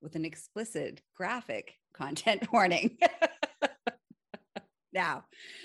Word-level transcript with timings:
with 0.00 0.14
an 0.14 0.24
explicit 0.24 1.00
graphic 1.16 1.74
content 1.92 2.46
warning. 2.52 2.98
now, 4.92 5.24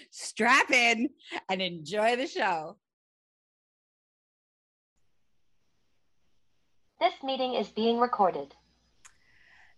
strap 0.09 0.72
in 0.72 1.09
and 1.50 1.61
enjoy 1.61 2.16
the 2.16 2.28
show. 2.28 2.78
This 7.00 7.14
meeting 7.23 7.56
is 7.56 7.69
being 7.69 8.00
recorded. 8.00 8.53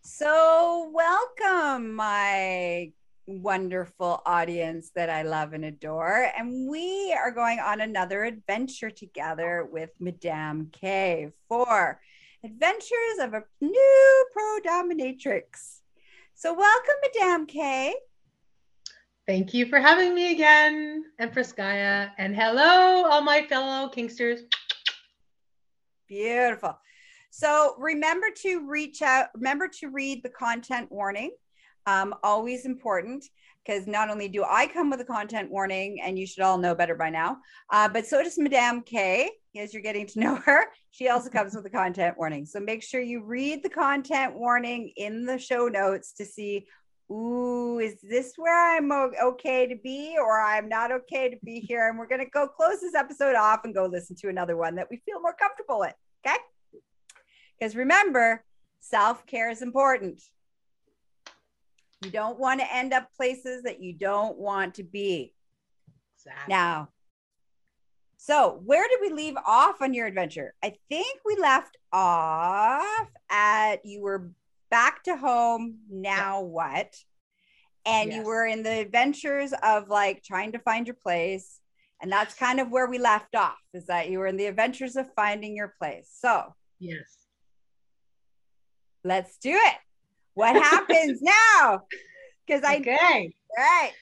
So, 0.02 0.92
welcome, 0.94 1.96
my 1.96 2.92
wonderful 3.26 4.22
audience 4.26 4.92
that 4.96 5.10
I 5.10 5.22
love 5.24 5.54
and 5.54 5.64
adore. 5.66 6.30
And 6.38 6.68
we 6.70 7.14
are 7.14 7.32
going 7.32 7.60
on 7.60 7.82
another 7.82 8.26
adventure 8.26 8.90
together 8.90 9.68
with 9.72 9.90
Madame 10.00 10.70
K 10.74 11.32
for 11.48 12.02
Adventures 12.46 13.20
of 13.22 13.34
a 13.34 13.44
New 13.62 14.26
Pro 14.34 14.60
Dominatrix. 14.66 15.80
So, 16.34 16.54
welcome, 16.54 16.96
Madame 17.02 17.46
K. 17.46 17.96
Thank 19.26 19.54
you 19.54 19.66
for 19.66 19.80
having 19.80 20.14
me 20.14 20.34
again, 20.34 21.06
Empress 21.20 21.54
Gaia. 21.54 22.10
And 22.18 22.36
hello, 22.36 23.06
all 23.06 23.22
my 23.22 23.44
fellow 23.44 23.90
Kinksters. 23.90 24.42
Beautiful. 26.10 26.78
So, 27.30 27.76
remember 27.78 28.28
to 28.42 28.70
reach 28.70 29.02
out, 29.02 29.28
remember 29.36 29.70
to 29.80 29.88
read 29.88 30.22
the 30.22 30.30
content 30.30 30.92
warning. 30.92 31.32
Um, 31.86 32.16
always 32.24 32.66
important 32.66 33.26
because 33.66 33.88
not 33.88 34.10
only 34.10 34.28
do 34.28 34.44
I 34.44 34.68
come 34.68 34.90
with 34.90 35.02
a 35.02 35.06
content 35.06 35.50
warning, 35.50 36.02
and 36.02 36.18
you 36.20 36.28
should 36.28 36.44
all 36.44 36.58
know 36.58 36.76
better 36.76 36.96
by 36.96 37.10
now, 37.10 37.38
uh, 37.72 37.88
but 37.88 38.06
so 38.06 38.24
does 38.24 38.38
Madame 38.38 38.82
K. 38.82 39.30
As 39.56 39.72
you're 39.72 39.84
getting 39.84 40.08
to 40.08 40.20
know 40.20 40.36
her, 40.36 40.66
she 40.92 41.10
also 41.10 41.30
comes 41.30 41.56
with 41.56 41.66
a 41.66 41.70
content 41.70 42.18
warning. 42.18 42.46
So 42.46 42.60
make 42.60 42.82
sure 42.84 43.02
you 43.02 43.24
read 43.24 43.64
the 43.64 43.70
content 43.70 44.34
warning 44.34 44.92
in 44.98 45.26
the 45.26 45.38
show 45.38 45.68
notes 45.68 46.12
to 46.14 46.26
see, 46.26 46.66
ooh, 47.12 47.80
is 47.80 48.02
this 48.02 48.34
where 48.38 48.76
I'm 48.76 48.92
okay 48.92 49.68
to 49.68 49.76
be, 49.76 50.18
or 50.20 50.42
I'm 50.42 50.68
not 50.68 50.92
okay 50.92 51.30
to 51.30 51.38
be 51.44 51.60
here? 51.60 51.88
And 51.88 52.00
we're 52.00 52.08
going 52.08 52.24
to 52.24 52.30
go 52.32 52.48
close 52.48 52.82
this 52.82 52.96
episode 52.96 53.36
off 53.36 53.62
and 53.64 53.76
go 53.76 53.86
listen 53.86 54.16
to 54.22 54.30
another 54.30 54.58
one 54.58 54.76
that 54.76 54.88
we 54.90 54.98
feel 55.06 55.22
more 55.22 55.36
comfortable 55.40 55.80
with. 55.80 55.94
Okay. 56.26 56.38
Because 57.60 57.76
remember, 57.76 58.44
self 58.80 59.26
care 59.28 59.52
is 59.52 59.62
important. 59.62 60.22
You 62.04 62.12
don't 62.12 62.40
want 62.40 62.60
to 62.60 62.76
end 62.76 62.94
up 62.94 63.08
places 63.16 63.64
that 63.64 63.82
you 63.82 63.94
don't 63.94 64.38
want 64.38 64.76
to 64.76 64.84
be. 64.84 65.34
Exactly. 66.18 66.54
Now, 66.54 66.90
so 68.18 68.62
where 68.64 68.88
did 68.88 69.00
we 69.02 69.10
leave 69.10 69.36
off 69.46 69.82
on 69.82 69.94
your 69.94 70.08
adventure? 70.08 70.54
I 70.64 70.74
think 70.90 71.20
we 71.26 71.36
left 71.36 71.78
off 71.92 73.10
at 73.30 73.86
you 73.86 74.02
were 74.02 74.32
back 74.72 75.04
to 75.04 75.18
home. 75.18 75.80
Now 75.90 76.40
yeah. 76.40 76.48
what? 76.48 76.96
And 77.86 78.10
yes. 78.10 78.18
you 78.18 78.24
were 78.24 78.46
in 78.46 78.64
the 78.64 78.80
adventures 78.80 79.54
of 79.62 79.90
like 79.90 80.24
trying 80.24 80.54
to 80.54 80.60
find 80.60 80.88
your 80.88 80.96
place. 80.96 81.60
And 82.02 82.12
that's 82.12 82.34
kind 82.34 82.60
of 82.60 82.70
where 82.70 82.88
we 82.88 82.98
left 82.98 83.36
off 83.36 83.60
is 83.74 83.88
that 83.88 84.10
you 84.10 84.20
were 84.20 84.28
in 84.28 84.38
the 84.38 84.46
adventures 84.46 84.96
of 84.96 85.14
finding 85.16 85.56
your 85.56 85.74
place. 85.78 86.10
So, 86.14 86.54
yes. 86.80 87.18
Let's 89.04 89.38
do 89.38 89.52
it. 89.52 89.76
What 90.34 90.56
happens 90.56 91.22
now? 91.22 91.84
Because 92.46 92.64
I 92.64 92.78
okay. 92.78 93.34
Right. 93.58 93.94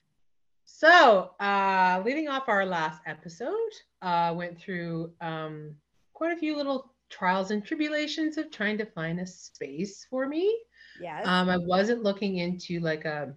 So, 0.65 1.31
uh, 1.39 2.01
leading 2.03 2.27
off 2.27 2.49
our 2.49 2.65
last 2.65 3.01
episode, 3.05 3.53
uh, 4.01 4.33
went 4.35 4.57
through 4.57 5.11
um, 5.21 5.75
quite 6.13 6.31
a 6.31 6.39
few 6.39 6.55
little 6.55 6.93
trials 7.09 7.51
and 7.51 7.63
tribulations 7.63 8.37
of 8.37 8.49
trying 8.49 8.77
to 8.79 8.85
find 8.85 9.19
a 9.19 9.27
space 9.27 10.07
for 10.09 10.27
me. 10.27 10.57
Yes. 10.99 11.27
Um, 11.27 11.49
I 11.49 11.57
wasn't 11.57 12.03
looking 12.03 12.37
into 12.37 12.79
like 12.79 13.05
a 13.05 13.35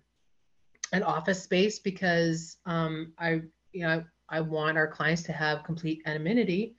an 0.93 1.03
office 1.03 1.43
space 1.43 1.81
because 1.81 2.59
um, 2.67 3.13
I, 3.19 3.43
you 3.73 3.83
know, 3.83 4.05
I, 4.31 4.39
I 4.39 4.41
want 4.41 4.79
our 4.79 4.87
clients 4.87 5.23
to 5.25 5.33
have 5.33 5.65
complete 5.65 6.03
anonymity, 6.07 6.77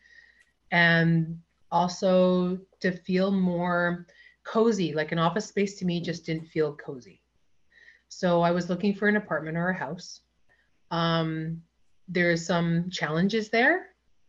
and 0.72 1.40
also 1.72 2.58
to 2.80 2.92
feel 2.92 3.32
more 3.32 4.08
cozy. 4.46 4.94
Like 4.94 5.12
an 5.12 5.20
office 5.20 5.46
space 5.46 5.78
to 5.80 5.86
me 5.86 6.00
just 6.00 6.26
didn't 6.26 6.48
feel 6.48 6.74
cozy. 6.76 7.22
So 8.08 8.42
I 8.42 8.52
was 8.52 8.70
looking 8.70 8.94
for 8.94 9.08
an 9.08 9.18
apartment 9.18 9.58
or 9.58 9.70
a 9.70 9.78
house. 9.78 10.22
Um, 10.92 11.62
there's 12.08 12.46
some 12.46 12.90
challenges 12.90 13.50
there, 13.50 13.88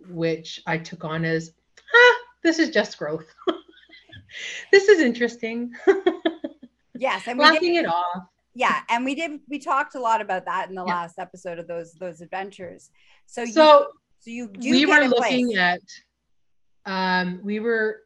which 0.08 0.60
I 0.66 0.78
took 0.78 1.04
on 1.04 1.24
as, 1.24 1.52
ah, 1.94 2.14
this 2.42 2.58
is 2.58 2.70
just 2.70 2.98
growth. 2.98 3.26
this 4.72 4.88
is 4.88 5.00
interesting. 5.00 5.72
yes, 6.98 7.28
and 7.28 7.38
laughing 7.38 7.74
did, 7.74 7.84
it 7.84 7.86
off. 7.86 8.24
Yeah, 8.54 8.80
and 8.88 9.04
we 9.04 9.14
did. 9.14 9.40
We 9.48 9.58
talked 9.58 9.94
a 9.94 10.00
lot 10.00 10.22
about 10.22 10.46
that 10.46 10.70
in 10.70 10.74
the 10.74 10.84
yeah. 10.84 10.94
last 10.94 11.18
episode 11.18 11.58
of 11.58 11.68
those 11.68 11.92
those 11.92 12.22
adventures. 12.22 12.90
So 13.26 13.42
you, 13.42 13.52
so, 13.52 13.88
so 14.20 14.30
you 14.30 14.50
we 14.58 14.86
were 14.86 15.04
looking 15.04 15.48
place. 15.48 15.58
at. 15.58 15.80
Um, 16.86 17.40
we 17.42 17.60
were 17.60 18.05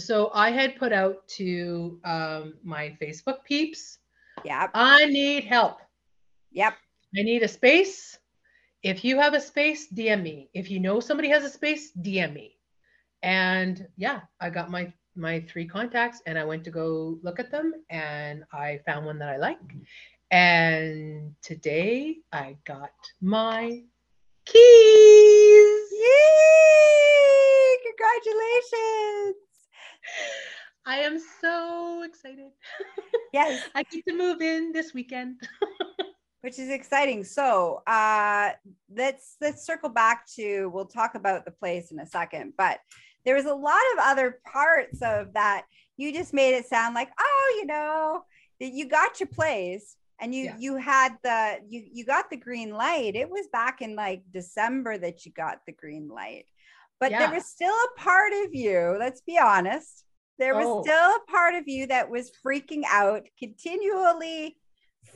so 0.00 0.30
I 0.34 0.50
had 0.50 0.76
put 0.76 0.92
out 0.92 1.26
to 1.38 2.00
um, 2.04 2.54
my 2.64 2.96
Facebook 3.00 3.44
peeps. 3.44 3.98
Yeah. 4.44 4.68
I 4.74 5.06
need 5.06 5.44
help. 5.44 5.78
Yep. 6.52 6.74
I 7.16 7.22
need 7.22 7.42
a 7.42 7.48
space. 7.48 8.18
If 8.82 9.04
you 9.04 9.18
have 9.20 9.34
a 9.34 9.40
space, 9.40 9.88
DM 9.92 10.22
me. 10.22 10.50
If 10.54 10.70
you 10.70 10.80
know 10.80 11.00
somebody 11.00 11.28
has 11.28 11.44
a 11.44 11.50
space, 11.50 11.92
DM 11.92 12.32
me. 12.32 12.56
And 13.22 13.86
yeah, 13.96 14.20
I 14.40 14.50
got 14.50 14.70
my 14.70 14.92
my 15.16 15.40
three 15.40 15.66
contacts 15.66 16.22
and 16.24 16.38
I 16.38 16.44
went 16.44 16.64
to 16.64 16.70
go 16.70 17.18
look 17.22 17.40
at 17.40 17.50
them 17.50 17.74
and 17.90 18.44
I 18.52 18.80
found 18.86 19.04
one 19.04 19.18
that 19.18 19.28
I 19.28 19.36
like. 19.36 19.58
And 20.30 21.34
today 21.42 22.18
I 22.32 22.56
got 22.64 22.92
my 23.20 23.82
keys. 24.46 25.90
Yay! 25.92 27.76
Congratulations. 27.88 29.49
I 30.86 30.98
am 30.98 31.18
so 31.40 32.02
excited. 32.02 32.50
Yes. 33.32 33.62
I 33.76 33.84
get 33.84 34.04
to 34.08 34.16
move 34.16 34.40
in 34.40 34.72
this 34.72 34.92
weekend. 34.92 35.40
Which 36.40 36.58
is 36.58 36.68
exciting. 36.68 37.22
So 37.22 37.80
uh 37.86 38.50
let's 38.92 39.36
let's 39.40 39.64
circle 39.64 39.88
back 39.88 40.26
to 40.34 40.68
we'll 40.74 40.86
talk 40.86 41.14
about 41.14 41.44
the 41.44 41.52
place 41.52 41.92
in 41.92 42.00
a 42.00 42.06
second, 42.06 42.54
but 42.58 42.80
there 43.24 43.36
was 43.36 43.44
a 43.44 43.54
lot 43.54 43.82
of 43.92 44.00
other 44.00 44.40
parts 44.52 45.00
of 45.00 45.32
that. 45.34 45.66
You 45.96 46.12
just 46.12 46.34
made 46.34 46.56
it 46.56 46.66
sound 46.66 46.96
like, 46.96 47.10
oh, 47.20 47.58
you 47.60 47.66
know, 47.66 48.24
you 48.58 48.88
got 48.88 49.20
your 49.20 49.28
place 49.28 49.94
and 50.20 50.34
you 50.34 50.44
yeah. 50.44 50.56
you 50.58 50.76
had 50.76 51.16
the 51.22 51.58
you 51.68 51.84
you 51.92 52.04
got 52.04 52.30
the 52.30 52.36
green 52.36 52.70
light. 52.70 53.16
It 53.16 53.30
was 53.30 53.46
back 53.52 53.80
in 53.80 53.96
like 53.96 54.22
December 54.32 54.98
that 54.98 55.24
you 55.24 55.32
got 55.32 55.60
the 55.66 55.72
green 55.72 56.08
light. 56.08 56.46
But 57.00 57.10
yeah. 57.10 57.18
there 57.18 57.34
was 57.34 57.46
still 57.46 57.74
a 57.74 57.98
part 57.98 58.32
of 58.44 58.54
you, 58.54 58.96
let's 58.98 59.22
be 59.22 59.38
honest. 59.38 60.04
There 60.38 60.54
was 60.54 60.66
oh. 60.66 60.82
still 60.82 60.94
a 60.94 61.30
part 61.30 61.54
of 61.54 61.66
you 61.66 61.86
that 61.86 62.08
was 62.08 62.30
freaking 62.46 62.82
out, 62.90 63.26
continually 63.38 64.56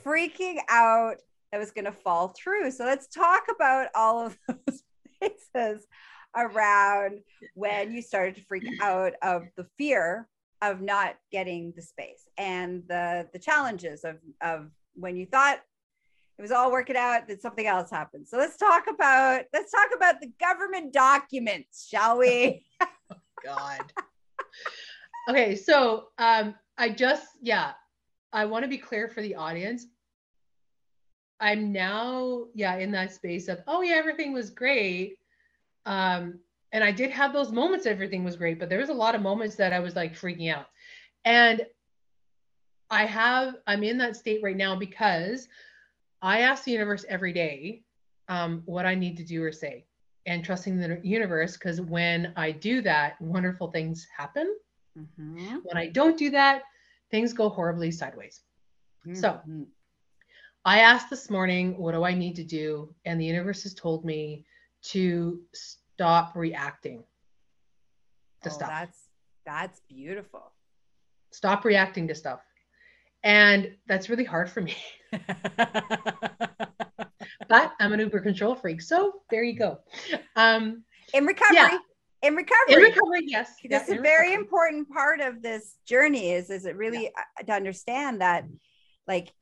freaking 0.03 0.57
out 0.69 1.17
that 1.51 1.59
was 1.59 1.71
going 1.71 1.85
to 1.85 1.91
fall 1.91 2.29
through. 2.29 2.71
So 2.71 2.85
let's 2.85 3.07
talk 3.07 3.43
about 3.53 3.87
all 3.95 4.25
of 4.25 4.37
those 4.47 4.83
places 5.19 5.87
around 6.35 7.19
when 7.53 7.91
you 7.91 8.01
started 8.01 8.35
to 8.35 8.41
freak 8.41 8.67
out 8.81 9.13
of 9.21 9.43
the 9.55 9.65
fear 9.77 10.27
of 10.61 10.81
not 10.81 11.15
getting 11.31 11.73
the 11.75 11.81
space 11.81 12.27
and 12.37 12.83
the 12.87 13.27
the 13.33 13.39
challenges 13.39 14.03
of 14.03 14.17
of 14.41 14.69
when 14.95 15.15
you 15.15 15.25
thought 15.25 15.59
it 16.37 16.41
was 16.41 16.51
all 16.51 16.71
working 16.71 16.97
out 16.97 17.27
that 17.27 17.41
something 17.41 17.67
else 17.67 17.89
happened 17.89 18.27
so 18.27 18.37
let's 18.37 18.57
talk 18.57 18.85
about 18.89 19.43
let's 19.53 19.71
talk 19.71 19.89
about 19.95 20.19
the 20.21 20.31
government 20.39 20.91
documents 20.93 21.87
shall 21.87 22.17
we 22.17 22.63
God. 23.45 23.93
okay, 25.29 25.55
so 25.55 26.07
um, 26.17 26.55
I 26.77 26.89
just 26.89 27.27
yeah, 27.41 27.71
I 28.33 28.45
want 28.45 28.63
to 28.63 28.69
be 28.69 28.77
clear 28.77 29.07
for 29.07 29.21
the 29.21 29.35
audience. 29.35 29.85
I'm 31.39 31.71
now 31.71 32.45
yeah 32.53 32.77
in 32.77 32.91
that 32.91 33.13
space 33.13 33.47
of 33.47 33.59
oh 33.67 33.81
yeah 33.81 33.95
everything 33.95 34.33
was 34.33 34.49
great, 34.49 35.17
um, 35.85 36.39
and 36.71 36.83
I 36.83 36.91
did 36.91 37.11
have 37.11 37.33
those 37.33 37.51
moments 37.51 37.85
everything 37.85 38.23
was 38.23 38.35
great, 38.35 38.59
but 38.59 38.69
there 38.69 38.79
was 38.79 38.89
a 38.89 38.93
lot 38.93 39.15
of 39.15 39.21
moments 39.21 39.55
that 39.57 39.73
I 39.73 39.79
was 39.79 39.95
like 39.95 40.15
freaking 40.15 40.51
out, 40.51 40.67
and 41.23 41.61
I 42.89 43.05
have 43.05 43.57
I'm 43.67 43.83
in 43.83 43.97
that 43.99 44.15
state 44.15 44.41
right 44.41 44.57
now 44.57 44.75
because 44.75 45.47
I 46.21 46.41
ask 46.41 46.63
the 46.63 46.71
universe 46.71 47.05
every 47.07 47.33
day 47.33 47.83
um, 48.27 48.63
what 48.65 48.85
I 48.85 48.95
need 48.95 49.17
to 49.17 49.23
do 49.23 49.43
or 49.43 49.51
say 49.51 49.85
and 50.25 50.43
trusting 50.43 50.79
the 50.79 50.99
universe 51.03 51.53
because 51.53 51.81
when 51.81 52.33
I 52.35 52.51
do 52.51 52.81
that, 52.81 53.19
wonderful 53.21 53.71
things 53.71 54.07
happen. 54.15 54.55
Mm-hmm. 54.97 55.57
When 55.63 55.77
I 55.77 55.87
don't 55.87 56.17
do 56.17 56.31
that, 56.31 56.63
things 57.11 57.33
go 57.33 57.49
horribly 57.49 57.91
sideways. 57.91 58.41
Mm-hmm. 59.05 59.19
So 59.19 59.39
I 60.63 60.79
asked 60.79 61.09
this 61.09 61.29
morning, 61.29 61.77
what 61.77 61.93
do 61.93 62.03
I 62.03 62.13
need 62.13 62.35
to 62.37 62.43
do? 62.43 62.93
And 63.05 63.21
the 63.21 63.25
universe 63.25 63.63
has 63.63 63.73
told 63.73 64.03
me 64.03 64.45
to 64.85 65.41
stop 65.53 66.35
reacting 66.35 67.03
to 68.43 68.49
oh, 68.49 68.53
stuff. 68.53 68.69
That's 68.69 68.99
that's 69.45 69.81
beautiful. 69.87 70.51
Stop 71.31 71.65
reacting 71.65 72.07
to 72.07 72.15
stuff. 72.15 72.41
And 73.25 73.75
that's 73.87 74.07
really 74.07 74.23
hard 74.23 74.49
for 74.49 74.61
me. 74.61 74.75
but 77.49 77.73
I'm 77.79 77.91
an 77.91 77.99
Uber 77.99 78.21
control 78.21 78.55
freak. 78.55 78.81
So 78.81 79.21
there 79.29 79.43
you 79.43 79.57
go. 79.57 79.79
Um, 80.35 80.83
in 81.13 81.25
recovery. 81.25 81.57
Yeah. 81.57 81.77
In 82.21 82.35
recovery. 82.35 82.75
In 82.75 82.79
recovery, 82.79 83.23
yes. 83.25 83.55
That's 83.69 83.89
yeah, 83.89 83.95
a 83.95 84.01
very 84.01 84.29
recovery. 84.29 84.33
important 84.33 84.89
part 84.89 85.19
of 85.21 85.41
this 85.41 85.75
journey 85.87 86.31
is, 86.31 86.49
is 86.49 86.65
it 86.65 86.77
really 86.77 87.03
yeah. 87.03 87.23
Uh, 87.41 87.43
to 87.45 87.53
understand 87.53 88.21
that 88.21 88.45
like 89.07 89.33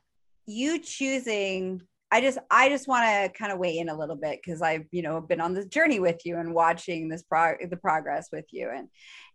you 0.46 0.80
choosing 0.80 1.82
I 2.12 2.22
just 2.22 2.38
I 2.52 2.70
just 2.70 2.88
want 2.88 3.06
to 3.06 3.38
kind 3.38 3.52
of 3.52 3.58
weigh 3.58 3.80
in 3.80 3.90
a 3.90 3.98
little 3.98 4.16
bit 4.16 4.40
because 4.44 4.62
I've 4.62 4.86
you 4.92 5.02
know 5.02 5.20
been 5.20 5.42
on 5.42 5.54
this 5.54 5.66
journey 5.66 6.00
with 6.00 6.22
you 6.26 6.38
and 6.38 6.54
watching 6.54 7.10
this 7.10 7.24
pro 7.24 7.56
the 7.68 7.78
progress 7.78 8.28
with 8.32 8.46
you 8.52 8.70
and 8.70 8.88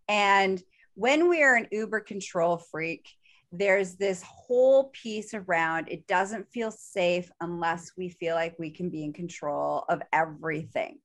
and 0.08 0.62
when 0.94 1.28
we 1.28 1.42
are 1.42 1.54
an 1.54 1.68
Uber 1.70 2.00
control 2.00 2.58
freak, 2.58 3.08
there's 3.50 3.96
this 3.96 4.22
whole 4.22 4.90
piece 4.92 5.32
around 5.32 5.88
it 5.88 6.06
doesn't 6.06 6.50
feel 6.52 6.70
safe 6.70 7.30
unless 7.40 7.92
we 7.96 8.10
feel 8.10 8.34
like 8.34 8.54
we 8.58 8.70
can 8.70 8.90
be 8.90 9.04
in 9.04 9.12
control 9.12 9.84
of 9.88 10.02
everything. 10.12 10.98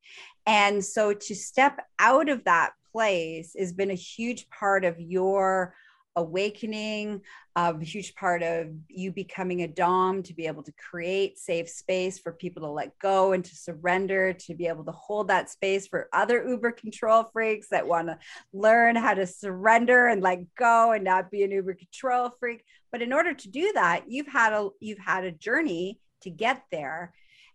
And 0.46 0.84
so 0.84 1.14
to 1.14 1.36
step 1.36 1.80
out 2.00 2.28
of 2.30 2.44
that 2.44 2.72
place 2.92 3.56
has 3.58 3.74
been 3.74 3.92
a 3.92 3.96
huge 3.96 4.50
part 4.50 4.84
of 4.84 5.00
your 5.00 5.74
awakening, 6.16 7.22
a 7.56 7.80
huge 7.84 8.16
part 8.16 8.44
of 8.44 8.68
you 8.88 9.12
becoming 9.12 9.62
a 9.62 9.68
Dom 9.68 10.24
to 10.24 10.34
be 10.34 10.48
able 10.48 10.64
to 10.64 10.72
create 10.74 11.38
safe 11.38 11.70
space 11.70 12.20
for 12.20 12.32
people 12.32 12.64
to 12.64 12.70
let 12.70 12.98
go 13.00 13.34
and 13.34 13.44
to 13.44 13.56
surrender, 13.56 14.34
to 14.34 14.56
be 14.56 14.68
able 14.68 14.84
to 14.86 14.92
hold 14.92 15.28
that 15.28 15.50
space 15.50 15.88
for 15.88 16.10
other 16.14 16.48
Uber 16.48 16.72
control 16.72 17.24
freaks 17.34 17.68
that 17.70 17.88
want 17.88 18.08
to 18.08 18.18
learn 18.54 18.96
how 18.96 19.14
to 19.14 19.26
surrender 19.26 20.08
and 20.08 20.22
let 20.22 20.54
go 20.56 20.92
and 20.92 21.04
not 21.04 21.32
be 21.32 21.44
an 21.44 21.52
Uber 21.52 21.76
control 21.76 22.32
freak. 22.40 22.64
But 22.92 23.02
in 23.02 23.14
order 23.14 23.34
to 23.34 23.50
do 23.50 23.72
that, 23.74 24.06
you've 24.08 24.28
had 24.28 24.54
a 24.54 24.70
you've 24.80 25.00
had 25.00 25.24
a 25.24 25.32
journey 25.32 26.00
to 26.22 26.30
get 26.30 26.64
there. 26.72 27.14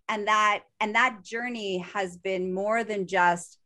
And 0.08 0.26
that 0.26 0.62
and 0.80 0.94
that 0.94 1.22
journey 1.22 1.78
has 1.78 2.16
been 2.16 2.52
more 2.52 2.82
than 2.82 3.06
just 3.06 3.58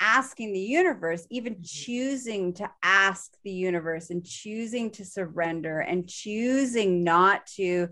asking 0.00 0.52
the 0.52 0.60
universe, 0.60 1.26
even 1.30 1.54
mm-hmm. 1.54 1.62
choosing 1.64 2.52
to 2.54 2.70
ask 2.82 3.36
the 3.44 3.50
universe 3.50 4.10
and 4.10 4.24
choosing 4.24 4.90
to 4.90 5.04
surrender 5.04 5.80
and 5.80 6.08
choosing 6.08 7.04
not 7.04 7.46
to 7.46 7.88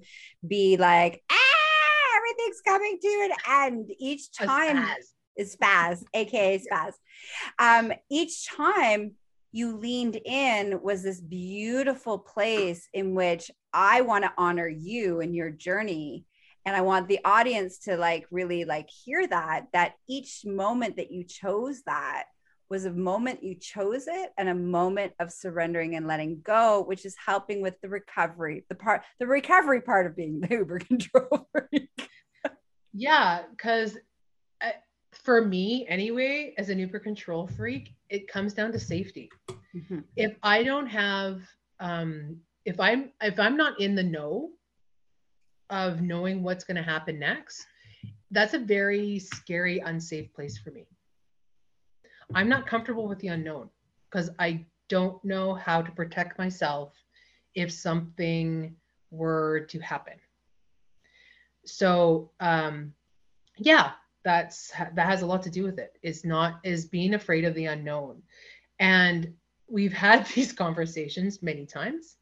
be 0.46 0.76
like, 0.76 1.22
ah, 1.30 2.16
everything's 2.16 2.60
coming 2.60 2.98
to 3.00 3.30
an 3.30 3.62
end 3.70 3.90
each 3.98 4.32
time 4.32 4.84
is 5.36 5.56
spaz, 5.56 6.02
aka 6.14 6.58
spaz. 6.58 6.92
Um, 7.58 7.92
each 8.10 8.48
time 8.48 9.12
you 9.52 9.76
leaned 9.76 10.16
in 10.24 10.80
was 10.82 11.02
this 11.02 11.20
beautiful 11.20 12.18
place 12.18 12.88
in 12.92 13.14
which 13.14 13.50
I 13.72 14.00
want 14.00 14.24
to 14.24 14.32
honor 14.36 14.68
you 14.68 15.20
and 15.20 15.34
your 15.34 15.50
journey 15.50 16.24
and 16.64 16.76
i 16.76 16.81
want 16.81 17.08
the 17.08 17.20
audience 17.25 17.78
to 17.78 17.96
like 17.96 18.26
really 18.31 18.64
like 18.64 18.88
hear 18.88 19.26
that 19.26 19.66
that 19.72 19.94
each 20.08 20.43
moment 20.44 20.96
that 20.96 21.11
you 21.11 21.25
chose 21.25 21.82
that 21.87 22.25
was 22.70 22.87
a 22.87 22.90
moment 22.90 23.43
you 23.43 23.55
chose 23.55 24.06
it 24.08 24.31
and 24.38 24.49
a 24.49 24.55
moment 24.55 25.12
of 25.20 25.31
surrendering 25.31 25.96
and 25.96 26.06
letting 26.06 26.40
go 26.43 26.82
which 26.82 27.05
is 27.05 27.14
helping 27.25 27.61
with 27.61 27.81
the 27.82 27.88
recovery 27.88 28.64
the 28.69 28.75
part 28.75 29.02
the 29.20 29.26
recovery 29.26 29.81
part 29.81 30.06
of 30.06 30.16
being 30.16 30.40
the 30.40 30.49
uber 30.50 30.78
control 30.90 31.49
freak 31.52 32.11
yeah 32.93 33.43
because 33.50 33.96
uh, 34.62 34.70
for 35.12 35.44
me 35.44 35.87
anyway 35.88 36.55
as 36.58 36.70
an 36.70 36.78
uber 36.78 36.99
control 36.99 37.46
freak 37.46 37.94
it 38.08 38.26
comes 38.28 38.55
down 38.55 38.72
to 38.72 38.81
safety 38.81 39.31
mm-hmm. 39.49 40.00
if 40.16 40.34
i 40.43 40.62
don't 40.62 40.87
have 40.87 41.43
um 41.81 42.37
if 42.64 42.81
i'm 42.81 43.11
if 43.20 43.38
i'm 43.38 43.56
not 43.56 43.78
in 43.81 43.94
the 43.94 44.02
know 44.02 44.50
of 45.70 46.00
knowing 46.00 46.43
what's 46.43 46.64
going 46.64 46.76
to 46.76 46.82
happen 46.82 47.19
next, 47.19 47.66
that's 48.31 48.55
a 48.55 48.58
very 48.58 49.19
scary, 49.19 49.78
unsafe 49.78 50.32
place 50.34 50.58
for 50.58 50.70
me. 50.70 50.87
I'm 52.34 52.49
not 52.49 52.66
comfortable 52.66 53.06
with 53.06 53.19
the 53.19 53.28
unknown 53.28 53.70
because 54.11 54.31
I 54.38 54.64
don't 54.88 55.22
know 55.25 55.55
how 55.55 55.82
to 55.82 55.90
protect 55.93 56.38
myself 56.38 56.93
if 57.55 57.72
something 57.72 58.75
were 59.11 59.66
to 59.70 59.78
happen. 59.78 60.14
So, 61.64 62.31
um, 62.40 62.93
yeah, 63.56 63.93
that's 64.25 64.70
that 64.70 65.06
has 65.06 65.22
a 65.22 65.26
lot 65.26 65.43
to 65.44 65.50
do 65.50 65.64
with 65.64 65.78
it. 65.78 65.96
Is 66.02 66.25
not 66.25 66.61
is 66.64 66.87
being 66.87 67.14
afraid 67.14 67.44
of 67.44 67.55
the 67.55 67.66
unknown, 67.66 68.22
and 68.78 69.32
we've 69.69 69.93
had 69.93 70.26
these 70.34 70.52
conversations 70.52 71.43
many 71.43 71.66
times 71.66 72.16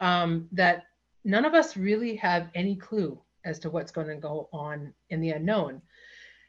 um, 0.00 0.48
that 0.52 0.84
none 1.26 1.44
of 1.44 1.54
us 1.54 1.76
really 1.76 2.14
have 2.16 2.48
any 2.54 2.76
clue 2.76 3.20
as 3.44 3.58
to 3.58 3.68
what's 3.68 3.90
going 3.90 4.06
to 4.06 4.16
go 4.16 4.48
on 4.52 4.94
in 5.10 5.20
the 5.20 5.30
unknown. 5.30 5.82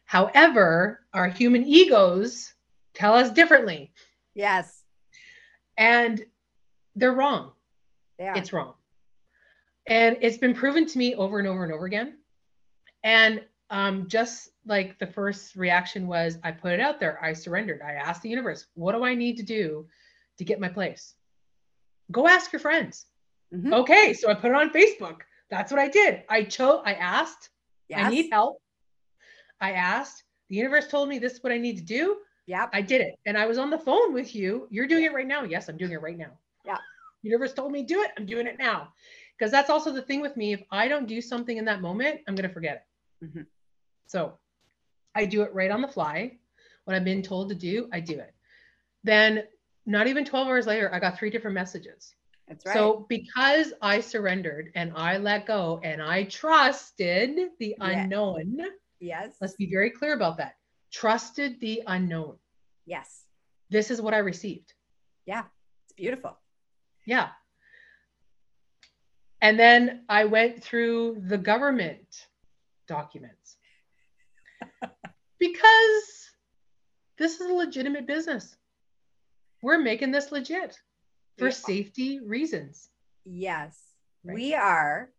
However, 0.06 1.02
our 1.14 1.28
human 1.28 1.66
egos 1.66 2.54
tell 2.94 3.16
us 3.16 3.32
differently. 3.32 3.92
Yes. 4.36 4.84
And 5.78 6.24
they're 6.96 7.12
wrong. 7.12 7.52
Yeah. 8.20 8.38
It's 8.38 8.54
wrong. 8.54 8.76
And 9.88 10.18
it's 10.22 10.38
been 10.38 10.54
proven 10.54 10.86
to 10.86 10.98
me 10.98 11.16
over 11.16 11.40
and 11.40 11.48
over 11.48 11.64
and 11.64 11.74
over 11.74 11.86
again. 11.86 12.18
And 13.04 13.42
um, 13.70 14.08
just 14.08 14.50
like 14.66 15.00
the 15.00 15.08
first 15.08 15.56
reaction 15.56 16.08
was, 16.08 16.38
I 16.44 16.52
put 16.52 16.74
it 16.74 16.80
out 16.80 17.00
there, 17.00 17.20
I 17.24 17.34
surrendered. 17.34 17.82
I 17.82 17.94
asked 17.94 18.22
the 18.22 18.30
universe, 18.30 18.68
what 18.76 18.94
do 18.94 19.04
I 19.04 19.16
need 19.16 19.38
to 19.38 19.44
do 19.44 19.88
to 20.38 20.46
get 20.46 20.60
my 20.60 20.70
place? 20.70 21.16
Go 22.12 22.28
ask 22.28 22.52
your 22.54 22.60
friends. 22.60 23.08
Mm-hmm. 23.54 23.74
Okay, 23.74 24.14
so 24.14 24.30
I 24.30 24.34
put 24.34 24.52
it 24.52 24.56
on 24.56 24.70
Facebook. 24.72 25.22
That's 25.50 25.72
what 25.72 25.80
I 25.80 25.88
did. 25.88 26.24
I 26.30 26.44
chose, 26.44 26.82
I 26.86 26.94
asked, 26.94 27.50
yes. 27.88 28.06
I 28.06 28.10
need 28.10 28.30
help. 28.32 28.58
I 29.62 29.72
asked, 29.72 30.24
the 30.50 30.56
universe 30.56 30.88
told 30.88 31.10
me 31.10 31.20
this 31.20 31.34
is 31.34 31.44
what 31.44 31.54
I 31.54 31.58
need 31.58 31.78
to 31.78 31.84
do. 31.84 32.18
Yeah. 32.46 32.68
I 32.74 32.82
did 32.82 33.02
it. 33.02 33.16
And 33.26 33.38
I 33.38 33.46
was 33.46 33.58
on 33.58 33.70
the 33.70 33.78
phone 33.78 34.14
with 34.14 34.36
you. 34.36 34.68
You're 34.70 34.88
doing 34.88 35.04
it 35.04 35.14
right 35.14 35.28
now. 35.28 35.44
Yes, 35.44 35.68
I'm 35.70 35.78
doing 35.78 35.92
it 35.92 36.02
right 36.02 36.18
now. 36.18 36.32
Yeah. 36.66 36.78
Universe 37.22 37.54
told 37.54 37.72
me 37.72 37.84
do 37.84 38.02
it. 38.02 38.12
I'm 38.18 38.26
doing 38.26 38.48
it 38.48 38.58
now. 38.58 38.94
Because 39.38 39.52
that's 39.52 39.70
also 39.70 39.92
the 39.92 40.02
thing 40.02 40.22
with 40.22 40.36
me. 40.38 40.54
If 40.54 40.64
I 40.72 40.88
don't 40.88 41.08
do 41.08 41.22
something 41.22 41.58
in 41.58 41.66
that 41.66 41.82
moment, 41.82 42.22
I'm 42.28 42.36
going 42.36 42.48
to 42.48 42.54
forget 42.54 42.86
it. 43.22 43.26
Mm-hmm. 43.26 43.42
So 44.08 44.38
I 45.14 45.26
do 45.26 45.42
it 45.42 45.54
right 45.54 45.72
on 45.72 45.82
the 45.82 45.88
fly. 45.88 46.38
What 46.86 46.96
I've 46.96 47.04
been 47.04 47.22
told 47.22 47.50
to 47.50 47.56
do, 47.56 47.90
I 47.92 48.00
do 48.00 48.14
it. 48.14 48.34
Then, 49.04 49.44
not 49.86 50.08
even 50.08 50.24
12 50.24 50.48
hours 50.48 50.68
later, 50.68 50.90
I 50.94 51.00
got 51.00 51.18
three 51.18 51.30
different 51.30 51.56
messages. 51.56 52.16
That's 52.48 52.66
right. 52.66 52.74
So 52.74 53.06
because 53.10 53.74
I 53.82 54.00
surrendered 54.00 54.72
and 54.76 54.94
I 54.96 55.18
let 55.18 55.46
go 55.46 55.82
and 55.84 56.02
I 56.02 56.24
trusted 56.24 57.38
the 57.60 57.76
yeah. 57.78 57.90
unknown. 57.90 58.60
Yes. 59.00 59.36
Let's 59.42 59.56
be 59.56 59.70
very 59.70 59.90
clear 59.90 60.14
about 60.14 60.38
that. 60.38 60.56
Trusted 60.92 61.60
the 61.60 61.84
unknown. 61.88 62.38
Yes. 62.86 63.24
This 63.70 63.92
is 63.92 64.02
what 64.02 64.14
I 64.14 64.20
received. 64.20 64.74
Yeah. 65.26 65.44
It's 65.86 65.94
beautiful. 65.94 66.38
Yeah. 67.06 67.30
And 69.42 69.60
then 69.60 70.04
I 70.10 70.26
went 70.26 70.64
through 70.64 71.24
the 71.28 71.38
government 71.38 72.28
documents 72.88 73.58
because 75.40 76.30
this 77.18 77.40
is 77.40 77.50
a 77.50 77.54
legitimate 77.54 78.08
business. 78.08 78.56
We're 79.62 79.80
making 79.80 80.12
this 80.12 80.32
legit. 80.32 80.80
For 81.38 81.46
We- 81.46 81.52
safety 81.52 82.20
reasons. 82.20 82.90
Yes, 83.26 83.78
Right. 84.24 84.34
we 84.36 84.54
are. 84.56 85.12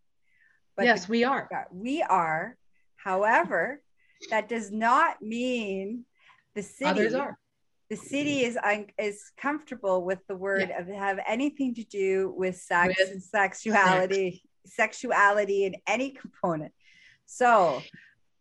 But 0.77 0.87
yes, 0.87 1.07
the- 1.07 1.11
we 1.13 1.25
are. 1.25 1.49
we 1.73 2.03
are. 2.03 2.57
However, 2.97 3.83
that 4.31 4.49
does 4.49 4.71
not 4.71 5.23
mean 5.23 6.05
the 6.55 6.63
city. 6.63 6.91
Others 6.91 7.15
are. 7.15 7.39
The 7.91 7.97
city 7.97 8.45
is 8.45 8.59
is 8.99 9.31
comfortable 9.39 10.05
with 10.05 10.27
the 10.27 10.37
word 10.37 10.71
of 10.71 10.89
have 10.89 11.19
anything 11.27 11.75
to 11.77 11.85
do 11.85 12.31
with 12.37 12.57
sex 12.61 12.95
With 12.99 13.11
and 13.11 13.23
sexuality, 13.23 14.43
sexuality 14.67 15.65
in 15.65 15.77
any 15.87 16.11
component. 16.11 16.75
So, 17.25 17.83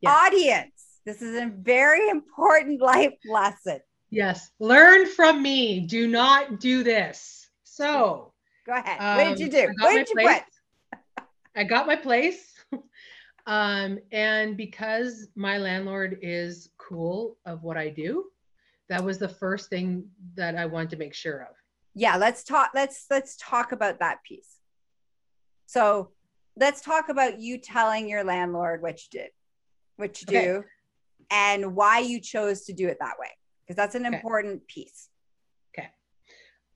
Yes. 0.02 0.14
audience, 0.16 1.00
this 1.06 1.22
is 1.22 1.36
a 1.42 1.48
very 1.48 2.10
important 2.10 2.82
life 2.82 3.16
lesson. 3.26 3.80
Yes. 4.10 4.52
Learn 4.60 5.06
from 5.08 5.42
me. 5.42 5.82
Do 5.82 6.08
not 6.08 6.60
do 6.60 6.84
this. 6.84 7.37
So, 7.78 8.34
Go 8.66 8.74
ahead. 8.74 9.00
what 9.16 9.26
did 9.26 9.40
you 9.40 9.46
um, 9.46 9.52
do? 9.52 9.58
I 9.60 9.74
got 9.74 9.84
What 9.84 9.94
did 9.94 10.10
you 10.10 10.16
place. 10.16 10.28
put? 10.28 10.44
I 11.56 11.64
got 11.64 11.88
my 11.88 11.96
place. 11.96 12.54
um, 13.48 14.00
and 14.12 14.58
because 14.58 15.28
my 15.36 15.58
landlord 15.58 16.18
is 16.22 16.70
cool 16.78 17.38
of 17.46 17.64
what 17.64 17.78
I 17.78 17.90
do, 17.90 18.26
that 18.90 19.04
was 19.04 19.18
the 19.20 19.30
first 19.30 19.70
thing 19.70 20.06
that 20.36 20.56
I 20.56 20.66
wanted 20.66 20.90
to 20.92 20.98
make 20.98 21.14
sure 21.14 21.42
of. 21.42 21.56
yeah 21.94 22.16
let's 22.18 22.44
talk 22.44 22.70
let's 22.74 23.06
let's 23.10 23.36
talk 23.38 23.72
about 23.72 24.00
that 24.00 24.18
piece 24.24 24.58
so 25.66 26.10
let's 26.56 26.82
talk 26.82 27.10
about 27.10 27.40
you 27.40 27.58
telling 27.58 28.08
your 28.08 28.24
landlord 28.24 28.82
what 28.82 28.98
you 29.02 29.20
did 29.20 29.30
what 29.98 30.22
you 30.22 30.28
Okay. 30.28 30.46
do 30.48 30.64
and 31.32 31.76
why 31.76 32.00
you 32.00 32.22
chose 32.22 32.62
to 32.66 32.74
do 32.74 32.88
it 32.88 32.98
that 33.00 33.16
way 33.20 33.30
because 33.66 33.76
that's 33.76 33.96
an 33.96 34.06
Okay. 34.06 34.16
important 34.16 34.66
piece 34.68 35.10
Okay. 35.78 35.90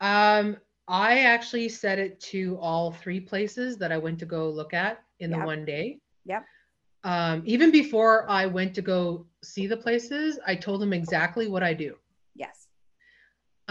Um, 0.02 0.58
I 0.92 1.20
actually 1.20 1.70
set 1.70 1.98
it 1.98 2.20
to 2.32 2.58
all 2.60 2.92
three 2.92 3.20
places 3.20 3.78
that 3.78 3.92
I 3.92 3.98
went 3.98 4.20
to 4.20 4.26
go 4.26 4.50
look 4.50 4.74
at 4.74 5.04
in 5.20 5.32
Yep. 5.32 5.40
the 5.40 5.46
one 5.46 5.66
day. 5.66 6.00
Yep. 6.26 6.46
Um, 7.04 7.42
even 7.46 7.72
before 7.72 8.30
I 8.30 8.46
went 8.46 8.76
to 8.76 8.84
go 8.84 9.26
see 9.42 9.66
the 9.66 9.78
places, 9.78 10.38
I 10.46 10.56
told 10.56 10.82
them 10.82 10.94
exactly 10.94 11.48
what 11.48 11.64
I 11.64 11.74
do 11.74 11.96
yes 12.36 12.68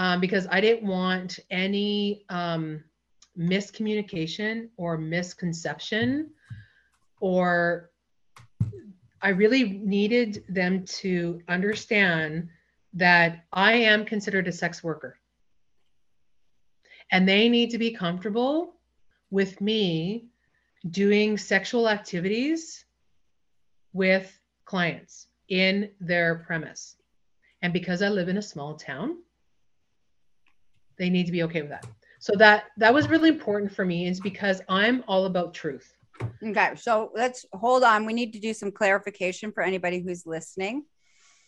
um, 0.00 0.18
because 0.18 0.46
I 0.50 0.62
didn't 0.62 0.88
want 0.88 1.38
any 1.50 2.24
um, 2.30 2.82
miscommunication 3.38 4.70
or 4.78 4.96
misconception, 4.96 6.30
or 7.20 7.90
I 9.20 9.28
really 9.28 9.64
needed 9.64 10.42
them 10.48 10.86
to 11.00 11.42
understand 11.48 12.48
that 12.94 13.44
I 13.52 13.74
am 13.74 14.06
considered 14.06 14.48
a 14.48 14.52
sex 14.52 14.82
worker. 14.82 15.19
And 17.12 17.28
they 17.28 17.48
need 17.48 17.70
to 17.70 17.78
be 17.78 17.90
comfortable 17.92 18.74
with 19.30 19.60
me 19.60 20.26
doing 20.90 21.36
sexual 21.36 21.88
activities 21.88 22.84
with 23.92 24.38
clients 24.64 25.26
in 25.48 25.90
their 26.00 26.36
premise. 26.46 26.96
And 27.62 27.72
because 27.72 28.02
I 28.02 28.08
live 28.08 28.28
in 28.28 28.38
a 28.38 28.42
small 28.42 28.74
town, 28.76 29.18
they 30.98 31.10
need 31.10 31.26
to 31.26 31.32
be 31.32 31.42
okay 31.44 31.62
with 31.62 31.70
that. 31.70 31.86
So 32.20 32.34
that 32.36 32.64
that 32.76 32.92
was 32.92 33.08
really 33.08 33.30
important 33.30 33.72
for 33.72 33.84
me 33.84 34.06
is 34.06 34.20
because 34.20 34.60
I'm 34.68 35.02
all 35.08 35.24
about 35.24 35.54
truth. 35.54 35.88
okay 36.46 36.72
so 36.76 37.10
let's 37.14 37.46
hold 37.54 37.82
on 37.82 38.04
we 38.04 38.12
need 38.12 38.32
to 38.34 38.38
do 38.38 38.52
some 38.52 38.70
clarification 38.70 39.50
for 39.52 39.62
anybody 39.62 40.00
who's 40.00 40.26
listening 40.26 40.84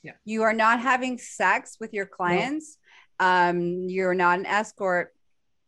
Yeah. 0.02 0.12
you 0.24 0.40
are 0.44 0.54
not 0.54 0.80
having 0.80 1.18
sex 1.18 1.76
with 1.78 1.92
your 1.92 2.06
clients 2.06 2.78
um 3.20 3.58
you're 3.94 4.14
not 4.14 4.38
an 4.38 4.46
escort 4.46 5.12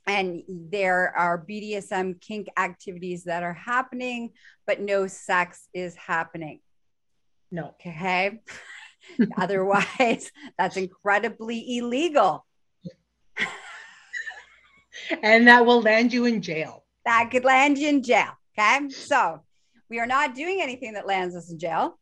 and 0.06 0.42
there 0.48 1.14
are 1.16 1.44
BDSM 1.44 2.20
kink 2.20 2.48
activities 2.58 3.24
that 3.24 3.42
are 3.42 3.54
happening, 3.54 4.30
but 4.66 4.80
no 4.80 5.06
sex 5.06 5.68
is 5.72 5.94
happening. 5.96 6.60
No. 7.50 7.74
Okay. 7.80 8.40
Otherwise, 9.36 10.30
that's 10.58 10.76
incredibly 10.76 11.78
illegal. 11.78 12.44
And 15.22 15.48
that 15.48 15.66
will 15.66 15.82
land 15.82 16.12
you 16.12 16.24
in 16.24 16.40
jail. 16.40 16.84
That 17.04 17.28
could 17.30 17.44
land 17.44 17.78
you 17.78 17.88
in 17.88 18.02
jail. 18.02 18.30
Okay. 18.58 18.88
So 18.90 19.42
we 19.90 19.98
are 20.00 20.06
not 20.06 20.34
doing 20.34 20.60
anything 20.62 20.94
that 20.94 21.06
lands 21.06 21.36
us 21.36 21.50
in 21.50 21.58
jail. 21.58 21.98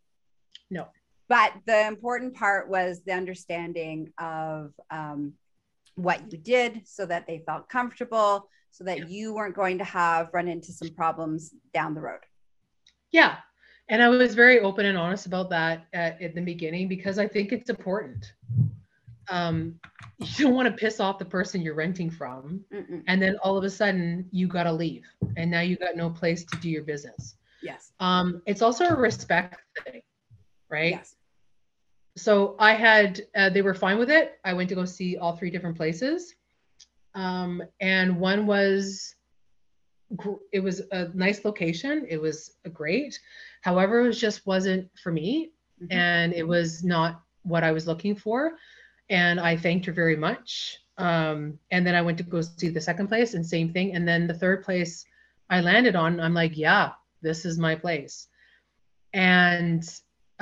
No. 0.71 0.89
But 1.29 1.53
the 1.67 1.87
important 1.87 2.35
part 2.35 2.69
was 2.69 3.03
the 3.05 3.13
understanding 3.13 4.13
of 4.19 4.73
um, 4.91 5.35
what 5.97 6.33
you 6.33 6.39
did 6.39 6.83
so 6.85 7.07
that 7.07 7.27
they 7.27 7.43
felt 7.47 7.69
comfortable, 7.69 8.49
so 8.71 8.85
that 8.85 8.99
Yeah. 8.99 9.07
you 9.07 9.35
weren't 9.35 9.55
going 9.55 9.79
to 9.79 9.85
have 9.85 10.31
run 10.33 10.49
into 10.49 10.73
some 10.73 10.91
problems 10.91 11.55
down 11.75 11.95
the 11.95 12.01
road. 12.01 12.21
Yeah. 13.11 13.37
And 13.89 14.03
I 14.03 14.09
was 14.09 14.35
very 14.35 14.61
open 14.61 14.87
and 14.87 14.97
honest 14.97 15.27
about 15.27 15.51
that 15.51 15.87
at, 15.93 16.21
in 16.21 16.35
the 16.35 16.41
beginning 16.41 16.89
because 16.89 17.19
I 17.19 17.29
think 17.29 17.53
it's 17.53 17.69
important. 17.69 18.33
Um, 19.29 19.79
you 20.19 20.27
don't 20.45 20.55
want 20.55 20.69
to 20.69 20.75
piss 20.75 21.01
off 21.01 21.19
the 21.19 21.25
person 21.25 21.61
you're 21.61 21.75
renting 21.75 22.11
from. 22.11 22.65
Mm-mm. 22.73 23.03
And 23.07 23.21
then 23.21 23.37
all 23.43 23.59
of 23.59 23.65
a 23.65 23.71
sudden 23.71 24.27
you 24.31 24.47
got 24.49 24.65
to 24.65 24.73
leave 24.73 25.05
and 25.37 25.51
now 25.51 25.61
you 25.61 25.77
got 25.77 25.97
no 25.97 26.09
place 26.09 26.45
to 26.45 26.57
do 26.59 26.71
your 26.71 26.85
business. 26.85 27.37
Yes. 27.63 27.93
Um, 28.01 28.43
it's 28.47 28.63
also 28.63 28.87
a 28.87 28.95
respect 28.95 29.61
thing, 29.85 30.03
right? 30.69 30.93
Yes. 30.93 31.17
So 32.17 32.57
I 32.59 32.75
had 32.75 33.23
uh, 33.35 33.51
they 33.51 33.63
were 33.63 33.75
fine 33.75 33.99
with 33.99 34.11
it. 34.11 34.39
I 34.45 34.53
went 34.53 34.69
to 34.71 34.75
go 34.75 34.85
see 34.85 35.17
all 35.17 35.37
three 35.37 35.51
different 35.51 35.77
places, 35.77 36.35
um, 37.15 37.63
and 37.81 38.19
one 38.19 38.47
was 38.47 39.15
it 40.53 40.61
was 40.61 40.83
a 40.93 41.09
nice 41.15 41.45
location. 41.45 42.05
It 42.09 42.21
was 42.21 42.59
great. 42.73 43.19
However, 43.63 44.09
it 44.09 44.13
just 44.13 44.47
wasn't 44.47 44.91
for 45.03 45.11
me, 45.11 45.53
Mhm. 45.81 45.93
and 45.93 46.33
it 46.35 46.47
was 46.47 46.85
not 46.85 47.23
what 47.45 47.65
I 47.65 47.73
was 47.73 47.87
looking 47.87 48.15
for. 48.15 48.59
And 49.09 49.41
I 49.41 49.57
thanked 49.57 49.87
her 49.87 49.93
very 49.93 50.17
much. 50.17 50.79
Um, 50.99 51.59
and 51.71 51.87
then 51.87 51.95
I 51.95 52.03
went 52.03 52.19
to 52.19 52.25
go 52.25 52.43
see 52.43 52.69
the 52.69 52.81
second 52.81 53.09
place, 53.09 53.33
and 53.35 53.45
same 53.45 53.73
thing. 53.73 53.95
And 53.95 54.07
then 54.07 54.27
the 54.27 54.35
third 54.35 54.63
place 54.65 55.05
I 55.49 55.61
landed 55.61 55.97
on, 55.97 56.21
I'm 56.21 56.35
like, 56.35 56.57
yeah, 56.57 56.93
this 57.23 57.45
is 57.45 57.59
my 57.59 57.75
place. 57.75 58.29
And 59.15 59.83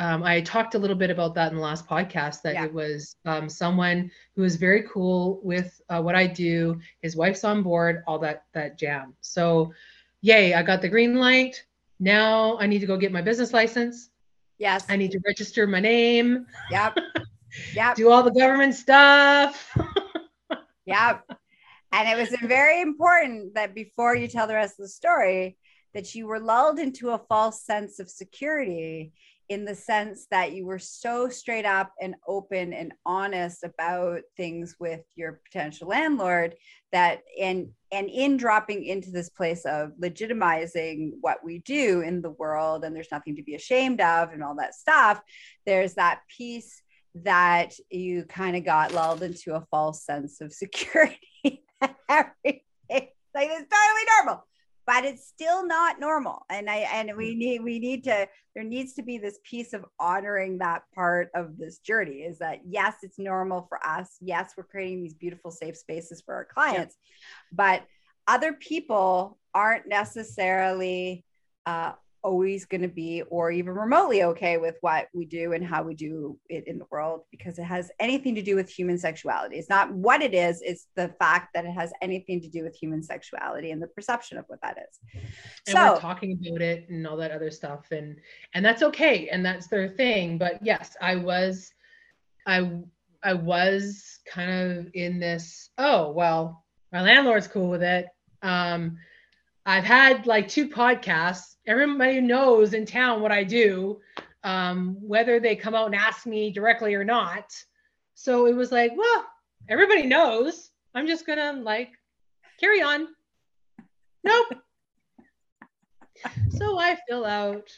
um, 0.00 0.23
I 0.25 0.40
talked 0.40 0.75
a 0.75 0.78
little 0.78 0.97
bit 0.97 1.11
about 1.11 1.35
that 1.35 1.50
in 1.52 1.57
the 1.57 1.62
last 1.62 1.87
podcast 1.87 2.40
that 2.42 2.54
Yeah. 2.54 2.64
it 2.64 2.73
was 2.73 3.16
um, 3.26 3.49
someone 3.49 4.11
who 4.35 4.45
is 4.45 4.57
very 4.57 4.83
cool 4.92 5.40
with 5.42 5.80
uh, 5.90 6.00
what 6.00 6.14
I 6.14 6.26
do. 6.26 6.80
His 7.02 7.14
wife's 7.16 7.45
on 7.45 7.62
board, 7.62 8.02
all 8.07 8.19
that 8.21 8.45
that 8.54 8.78
jam. 8.78 9.14
So, 9.21 9.73
yay! 10.23 10.54
I 10.54 10.62
got 10.62 10.80
the 10.80 10.88
green 10.88 11.14
light. 11.16 11.62
Now 11.99 12.59
I 12.59 12.66
need 12.66 12.80
to 12.80 12.87
go 12.87 12.97
get 12.97 13.12
my 13.12 13.21
business 13.23 13.52
license. 13.52 14.09
Yes. 14.59 14.87
I 14.88 14.97
need 14.97 15.11
to 15.12 15.21
register 15.26 15.66
my 15.66 15.80
name, 15.80 16.47
Yep. 16.71 16.99
Yep. 17.75 17.97
do 17.97 18.11
all 18.11 18.23
the 18.23 18.30
government 18.33 18.75
stuff. 18.75 19.76
Yep. 20.87 21.25
And 21.92 22.09
it 22.09 22.16
was 22.21 22.30
very 22.49 22.80
important 22.80 23.54
that 23.54 23.75
before 23.75 24.16
you 24.16 24.26
tell 24.28 24.47
the 24.47 24.54
rest 24.54 24.78
of 24.78 24.85
the 24.85 24.88
story, 24.88 25.57
that 25.95 26.14
you 26.14 26.26
were 26.26 26.40
lulled 26.40 26.78
into 26.78 27.11
a 27.11 27.19
false 27.28 27.62
sense 27.62 27.99
of 28.00 28.09
security 28.09 29.12
in 29.50 29.66
the 29.66 29.75
sense 29.75 30.26
that 30.30 30.52
you 30.52 30.64
were 30.64 30.78
so 30.78 31.28
straight 31.28 31.66
up 31.66 31.92
and 32.00 32.14
open 32.26 32.73
and 32.73 32.92
honest 33.04 33.62
about 33.62 34.23
things 34.37 34.76
with 34.80 35.02
your 35.16 35.40
potential 35.45 35.88
landlord 35.88 36.54
that 36.92 37.21
and 37.38 37.69
and 37.92 38.09
in 38.09 38.37
dropping 38.37 38.85
into 38.85 39.11
this 39.11 39.28
place 39.28 39.64
of 39.66 39.90
legitimizing 40.00 41.11
what 41.21 41.45
we 41.45 41.59
do 41.59 42.00
in 42.00 42.23
the 42.23 42.30
world 42.30 42.85
and 42.85 42.97
there's 42.97 43.11
nothing 43.12 43.37
to 43.37 43.42
be 43.42 43.57
ashamed 43.57 44.00
of 44.00 44.33
and 44.33 44.42
all 44.42 44.54
that 44.54 44.75
stuff 44.75 45.21
there's 45.66 45.95
that 45.95 46.21
piece 46.35 46.80
that 47.14 47.73
you 47.90 48.25
kind 48.25 48.57
of 48.57 48.64
got 48.64 48.95
lulled 48.95 49.23
into 49.23 49.54
a 49.54 49.66
false 49.71 50.04
sense 50.04 50.40
of 50.40 50.52
security. 50.52 51.19
Everything 52.09 52.61
like 53.35 53.49
it's 53.49 53.69
totally 53.69 54.07
normal, 54.19 54.45
but 54.90 55.04
it's 55.04 55.25
still 55.25 55.64
not 55.64 56.00
normal. 56.00 56.44
And 56.50 56.68
I 56.68 56.78
and 56.78 57.16
we 57.16 57.37
need 57.37 57.62
we 57.62 57.78
need 57.78 58.02
to 58.04 58.26
there 58.56 58.64
needs 58.64 58.94
to 58.94 59.04
be 59.04 59.18
this 59.18 59.38
piece 59.44 59.73
of 59.73 59.85
honoring 60.00 60.59
that 60.59 60.82
part 60.92 61.30
of 61.32 61.56
this 61.56 61.78
journey. 61.78 62.23
Is 62.23 62.40
that 62.40 62.62
yes, 62.66 62.97
it's 63.04 63.16
normal 63.16 63.66
for 63.68 63.78
us. 63.87 64.16
Yes, 64.20 64.54
we're 64.56 64.64
creating 64.64 65.04
these 65.04 65.14
beautiful 65.14 65.52
safe 65.52 65.76
spaces 65.76 66.20
for 66.20 66.35
our 66.35 66.44
clients, 66.44 66.97
but 67.52 67.85
other 68.26 68.52
people 68.52 69.38
aren't 69.54 69.87
necessarily 69.87 71.25
uh, 71.66 71.92
always 72.23 72.65
going 72.65 72.83
to 72.83 72.89
be 72.89 73.23
or 73.29 73.50
even 73.50 73.75
remotely 73.75 74.23
okay 74.23 74.59
with 74.59 74.77
what 74.81 75.09
we 75.15 75.25
do 75.25 75.53
and 75.53 75.65
how 75.65 75.83
we 75.83 75.95
do 75.95 76.39
it 76.49 76.67
in 76.67 76.79
the 76.79 76.85
world 76.91 77.23
because 77.31 77.59
it 77.59 77.65
has 77.65 77.91
anything 78.00 78.35
to 78.35 78.43
do 78.43 78.55
with 78.55 78.69
human 78.69 78.99
sexuality. 78.99 79.57
It's 79.57 79.69
not 79.69 79.93
what 79.93 80.23
it 80.23 80.35
is, 80.35 80.61
it's 80.62 80.87
the 80.97 81.09
fact 81.19 81.50
that 81.55 81.65
it 81.65 81.73
has 81.73 81.93
anything 82.03 82.41
to 82.43 82.49
do 82.49 82.62
with 82.62 82.75
human 82.75 83.03
sexuality 83.03 83.71
and 83.71 83.83
the 83.83 83.87
perception 83.89 84.39
of 84.39 84.45
what 84.49 84.61
that 84.62 84.77
is. 84.79 85.23
and 85.67 85.77
so, 85.77 85.95
we're 85.95 86.00
talking 86.00 86.39
about 86.47 86.61
it 86.62 86.89
and 86.89 87.07
all 87.07 87.17
that 87.17 87.31
other 87.31 87.50
stuff 87.50 87.87
and 87.91 88.17
and 88.55 88.65
that's 88.65 88.83
okay 88.83 89.29
and 89.29 89.45
that's 89.45 89.67
their 89.69 89.89
thing 89.89 90.39
but 90.39 90.59
yes 90.62 90.97
i 91.00 91.17
was 91.17 91.73
i 92.47 92.71
i 93.23 93.33
was 93.33 94.19
kind 94.29 94.50
of 94.50 94.89
in 94.95 95.19
this 95.21 95.71
oh 95.79 96.11
well 96.11 96.65
My 96.93 97.03
landlord's 97.03 97.47
cool 97.49 97.71
with 97.71 97.83
it. 97.83 98.07
Um, 98.43 98.99
I've 99.67 99.85
had 99.85 100.26
like 100.26 100.49
two 100.49 100.69
podcasts. 100.69 101.57
Everybody 101.67 102.21
knows 102.21 102.73
in 102.75 102.87
town 102.87 103.21
what 103.21 103.33
I 103.33 103.45
do, 103.45 104.00
um, 104.43 104.97
whether 105.00 105.38
they 105.38 105.55
come 105.57 105.75
out 105.75 105.87
and 105.87 105.95
ask 105.95 106.26
me 106.26 106.50
directly 106.50 106.95
or 106.95 107.05
not. 107.05 107.52
So 108.14 108.47
it 108.47 108.55
was 108.55 108.73
like, 108.73 108.93
well, 108.97 109.26
everybody 109.69 110.07
knows. 110.07 110.71
I'm 110.95 111.07
just 111.07 111.26
gonna 111.26 111.52
like 111.62 111.90
carry 112.59 112.83
on. 112.83 113.09
Nope. 114.25 114.49
so 116.50 116.79
I 116.79 116.97
fill 117.09 117.25
out 117.25 117.71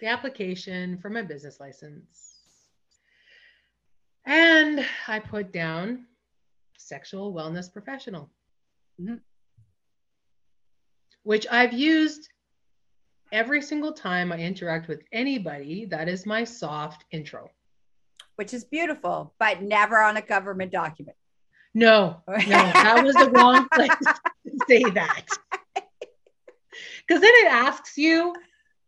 the 0.00 0.06
application 0.08 0.98
for 0.98 1.10
my 1.10 1.22
business 1.22 1.60
license. 1.60 2.34
And 4.26 4.84
I 5.06 5.18
put 5.20 5.52
down 5.52 6.06
sexual 6.78 7.32
wellness 7.34 7.72
professional, 7.72 8.30
Mhm. 9.00 9.20
Which 11.24 11.46
I've 11.50 11.72
used 11.72 12.28
every 13.32 13.60
single 13.60 13.92
time 13.92 14.30
I 14.30 14.38
interact 14.38 14.86
with 14.86 15.02
anybody. 15.12 15.86
That 15.86 16.08
is 16.08 16.24
my 16.24 16.44
soft 16.44 17.04
intro. 17.10 17.50
Which 18.36 18.54
is 18.54 18.64
beautiful, 18.64 19.34
but 19.38 19.62
never 19.62 20.00
on 20.00 20.16
a 20.16 20.22
government 20.22 20.70
document. 20.70 21.16
No, 21.74 22.22
no, 22.28 22.36
that 22.48 23.02
was 23.04 23.16
the 23.16 23.30
wrong 23.30 23.66
place 23.74 23.90
to 23.98 24.58
say 24.68 24.82
that. 24.90 25.26
Because 27.06 27.20
then 27.20 27.32
it 27.34 27.52
asks 27.52 27.98
you, 27.98 28.34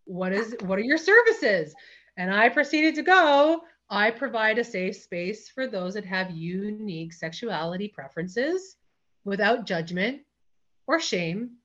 what 0.07 0.33
is 0.33 0.57
what 0.63 0.79
are 0.79 0.83
your 0.83 0.97
services? 0.97 1.75
And 2.17 2.33
I 2.33 2.49
proceeded 2.49 2.95
to 2.95 3.03
go, 3.03 3.61
I 3.91 4.11
provide 4.11 4.59
a 4.59 4.65
safe 4.65 4.97
space 4.97 5.51
for 5.51 5.67
those 5.67 5.95
that 5.95 6.07
have 6.07 6.31
unique 6.31 7.13
sexuality 7.13 7.89
preferences 7.89 8.77
without 9.25 9.67
judgment 9.67 10.23
or 10.87 10.99
shame 10.99 11.59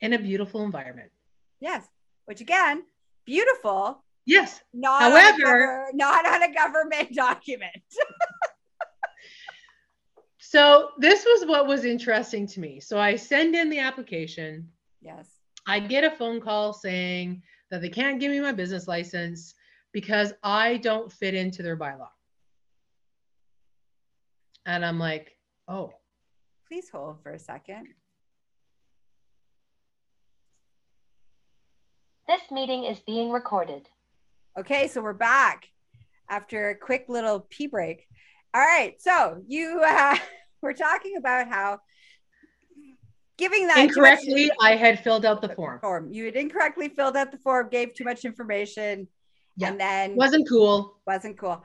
in 0.00 0.12
a 0.14 0.18
beautiful 0.18 0.62
environment. 0.64 1.10
Yes. 1.60 1.86
Which 2.26 2.40
again, 2.40 2.84
beautiful, 3.26 4.02
Yes. 4.26 4.60
not 4.72 5.02
on 5.02 5.10
However- 5.12 5.38
gover- 5.42 5.94
not 5.94 6.26
on 6.26 6.42
a 6.42 6.52
government 6.54 7.12
document. 7.14 7.82
So 10.38 10.90
this 10.98 11.24
was 11.24 11.46
what 11.46 11.66
was 11.66 11.84
interesting 11.84 12.46
to 12.48 12.60
me. 12.60 12.80
So 12.80 12.98
I 12.98 13.16
send 13.16 13.54
in 13.54 13.70
the 13.70 13.78
application. 13.78 14.68
yes. 15.00 15.28
I 15.66 15.78
get 15.78 16.04
a 16.04 16.10
phone 16.10 16.40
call 16.40 16.72
saying 16.72 17.42
that 17.70 17.82
they 17.82 17.90
can't 17.90 18.18
give 18.18 18.30
me 18.32 18.40
my 18.40 18.50
business 18.52 18.88
license 18.88 19.54
because 19.92 20.32
I 20.42 20.78
don't 20.78 21.12
fit 21.12 21.34
into 21.34 21.62
their 21.62 21.76
bylaw. 21.76 22.08
And 24.66 24.84
I'm 24.84 24.98
like, 24.98 25.36
oh, 25.68 25.92
Please 26.66 26.88
hold 26.88 27.20
for 27.22 27.32
a 27.32 27.38
second. 27.38 27.88
This 32.30 32.48
meeting 32.52 32.84
is 32.84 33.00
being 33.00 33.30
recorded. 33.32 33.88
Okay, 34.56 34.86
so 34.86 35.02
we're 35.02 35.12
back 35.14 35.66
after 36.28 36.70
a 36.70 36.76
quick 36.76 37.06
little 37.08 37.40
pee 37.50 37.66
break. 37.66 38.06
All 38.54 38.60
right, 38.60 38.94
so 39.02 39.42
you 39.48 39.82
uh, 39.84 40.16
we're 40.62 40.72
talking 40.74 41.16
about 41.16 41.48
how 41.48 41.80
giving 43.36 43.66
that 43.66 43.74
too 43.74 43.80
much- 43.80 43.88
incorrectly, 43.88 44.48
I 44.62 44.76
had 44.76 45.02
filled 45.02 45.24
out 45.26 45.42
the 45.42 45.48
form. 45.48 45.80
form. 45.80 46.12
You 46.12 46.26
had 46.26 46.36
incorrectly 46.36 46.88
filled 46.88 47.16
out 47.16 47.32
the 47.32 47.38
form, 47.38 47.68
gave 47.68 47.94
too 47.94 48.04
much 48.04 48.24
information, 48.24 49.08
Yeah. 49.56 49.70
and 49.70 49.80
then 49.80 50.14
Wasn't 50.14 50.48
cool. 50.48 51.00
wasn't 51.08 51.36
cool. 51.36 51.60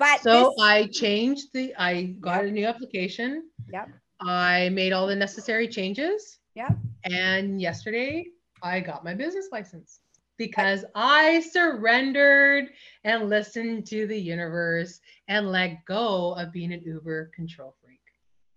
But 0.00 0.22
So 0.22 0.32
this- 0.50 0.54
I 0.60 0.86
changed 0.88 1.52
the, 1.54 1.72
I 1.78 2.16
got 2.20 2.44
a 2.44 2.50
new 2.50 2.66
application. 2.66 3.48
Yep. 3.72 3.90
I 4.20 4.70
made 4.70 4.92
all 4.92 5.06
the 5.06 5.14
necessary 5.14 5.68
changes. 5.68 6.40
Yep. 6.56 6.72
And 7.04 7.60
yesterday 7.60 8.26
I 8.62 8.80
got 8.80 9.04
my 9.04 9.14
business 9.14 9.48
license 9.52 10.00
because 10.36 10.84
I 10.94 11.40
surrendered 11.40 12.70
and 13.04 13.28
listened 13.28 13.86
to 13.88 14.06
the 14.06 14.18
universe 14.18 15.00
and 15.28 15.50
let 15.50 15.84
go 15.84 16.32
of 16.32 16.52
being 16.52 16.72
an 16.72 16.82
Uber 16.82 17.30
control 17.34 17.76
freak. 17.82 18.00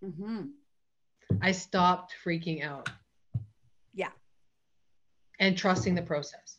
Mhm. 0.02 0.52
I 1.42 1.52
stopped 1.52 2.14
freaking 2.24 2.62
out. 2.62 2.88
Yeah. 3.92 4.12
And 5.40 5.56
trusting 5.56 5.94
the 5.94 6.02
process. 6.02 6.58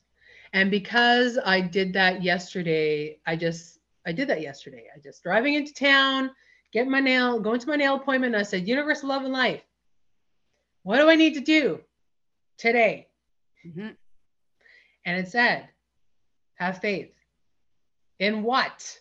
And 0.54 0.70
because 0.72 1.38
I 1.44 1.60
did 1.60 1.94
that 1.94 2.24
yesterday, 2.24 3.20
I 3.26 3.36
just 3.36 3.80
I 4.06 4.12
did 4.12 4.28
that 4.30 4.42
yesterday. 4.42 4.88
I 4.96 5.00
just 5.00 5.24
driving 5.24 5.56
into 5.56 5.74
town, 5.74 6.30
getting 6.72 6.92
my 6.92 7.00
nail, 7.00 7.40
going 7.40 7.60
to 7.60 7.68
my 7.68 7.76
nail 7.76 7.96
appointment. 7.96 8.36
And 8.36 8.40
I 8.40 8.44
said, 8.44 8.68
Universe, 8.68 9.04
love, 9.04 9.24
and 9.24 9.34
life. 9.34 9.64
What 10.84 11.00
do 11.00 11.10
I 11.10 11.16
need 11.16 11.34
to 11.34 11.42
do 11.42 11.82
today? 12.58 13.08
Mhm. 13.66 13.96
And 15.06 15.20
it 15.20 15.28
said, 15.30 15.70
have 16.56 16.80
faith. 16.80 17.12
In 18.20 18.44
what? 18.44 19.00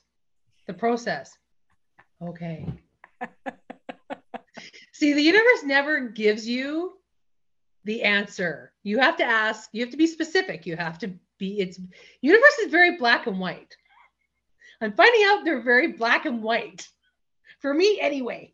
The 0.67 0.75
process. 0.75 1.37
Okay. 2.23 2.67
See, 4.93 5.13
the 5.13 5.23
universe 5.23 5.63
never 5.65 6.09
gives 6.09 6.49
you 6.49 6.99
the 7.85 8.03
answer. 8.03 8.73
You 8.83 8.99
have 8.99 9.17
to 9.19 9.25
ask, 9.25 9.69
you 9.73 9.83
have 9.83 9.91
to 9.91 9.97
be 9.97 10.07
specific. 10.07 10.67
You 10.67 10.77
have 10.77 10.99
to 11.01 11.13
be, 11.39 11.61
it's 11.61 11.79
universe 12.23 12.59
is 12.61 12.71
very 12.71 12.97
black 12.97 13.27
and 13.27 13.39
white. 13.39 13.75
I'm 14.81 14.93
finding 14.93 15.23
out 15.27 15.45
they're 15.45 15.63
very 15.63 15.93
black 15.93 16.25
and 16.27 16.43
white. 16.43 16.89
For 17.61 17.73
me 17.75 17.99
anyway. 18.01 18.53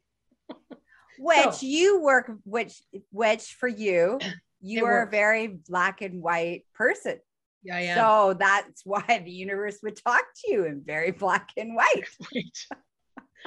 which 1.19 1.53
So- 1.55 1.67
you 1.67 2.01
work 2.01 2.31
which 2.45 2.83
which 3.13 3.55
for 3.55 3.69
you 3.69 4.19
you 4.61 4.81
It 4.81 4.89
are 4.89 5.03
a 5.03 5.11
very 5.11 5.47
black 5.47 6.03
and 6.03 6.23
white 6.23 6.65
person 6.75 7.19
Yeah, 7.63 7.77
am. 7.79 7.97
so 7.97 8.35
that's 8.39 8.83
why 8.85 9.23
the 9.25 9.31
universe 9.31 9.79
would 9.83 9.97
talk 9.97 10.23
to 10.45 10.53
you 10.53 10.65
in 10.67 10.83
very 10.85 11.11
black 11.13 11.51
and 11.57 11.75
white 11.75 12.09
Right. 12.35 12.59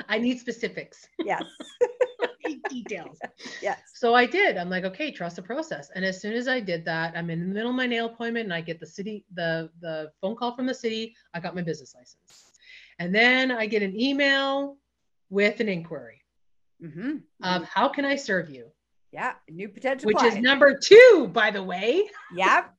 I 0.09 0.17
need 0.17 0.39
specifics. 0.39 1.07
yes 1.19 1.43
I 2.21 2.27
need 2.49 2.63
details. 2.69 3.17
yes 3.61 3.79
So 3.93 4.13
I 4.15 4.25
did. 4.25 4.57
I'm 4.57 4.69
like, 4.69 4.83
okay, 4.85 5.11
trust 5.11 5.35
the 5.37 5.41
process. 5.43 5.91
And 5.95 6.03
as 6.03 6.19
soon 6.19 6.33
as 6.33 6.47
I 6.47 6.59
did 6.59 6.83
that, 6.85 7.13
I'm 7.15 7.29
in 7.29 7.39
the 7.47 7.53
middle 7.53 7.69
of 7.69 7.75
my 7.75 7.85
nail 7.85 8.07
appointment 8.07 8.45
and 8.45 8.53
I 8.53 8.61
get 8.61 8.79
the 8.79 8.85
city, 8.85 9.23
the 9.33 9.69
the 9.81 10.11
phone 10.19 10.35
call 10.35 10.55
from 10.55 10.65
the 10.65 10.73
city. 10.73 11.15
I 11.33 11.39
got 11.39 11.55
my 11.55 11.61
business 11.61 11.93
license. 11.95 12.51
And 12.99 13.13
then 13.13 13.51
I 13.51 13.65
get 13.65 13.81
an 13.81 13.99
email 13.99 14.77
with 15.29 15.59
an 15.59 15.69
inquiry 15.69 16.21
mm-hmm. 16.83 17.17
of 17.43 17.63
how 17.65 17.87
can 17.89 18.03
I 18.05 18.15
serve 18.15 18.49
you? 18.49 18.71
Yeah 19.13 19.33
new 19.49 19.69
potential 19.69 20.07
Which 20.07 20.23
is 20.23 20.37
number 20.37 20.77
two, 20.77 21.29
by 21.31 21.51
the 21.51 21.61
way. 21.63 22.09
yep 22.35 22.73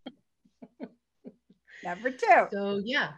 number 1.84 2.10
two 2.10 2.46
So 2.52 2.80
yeah. 2.84 3.10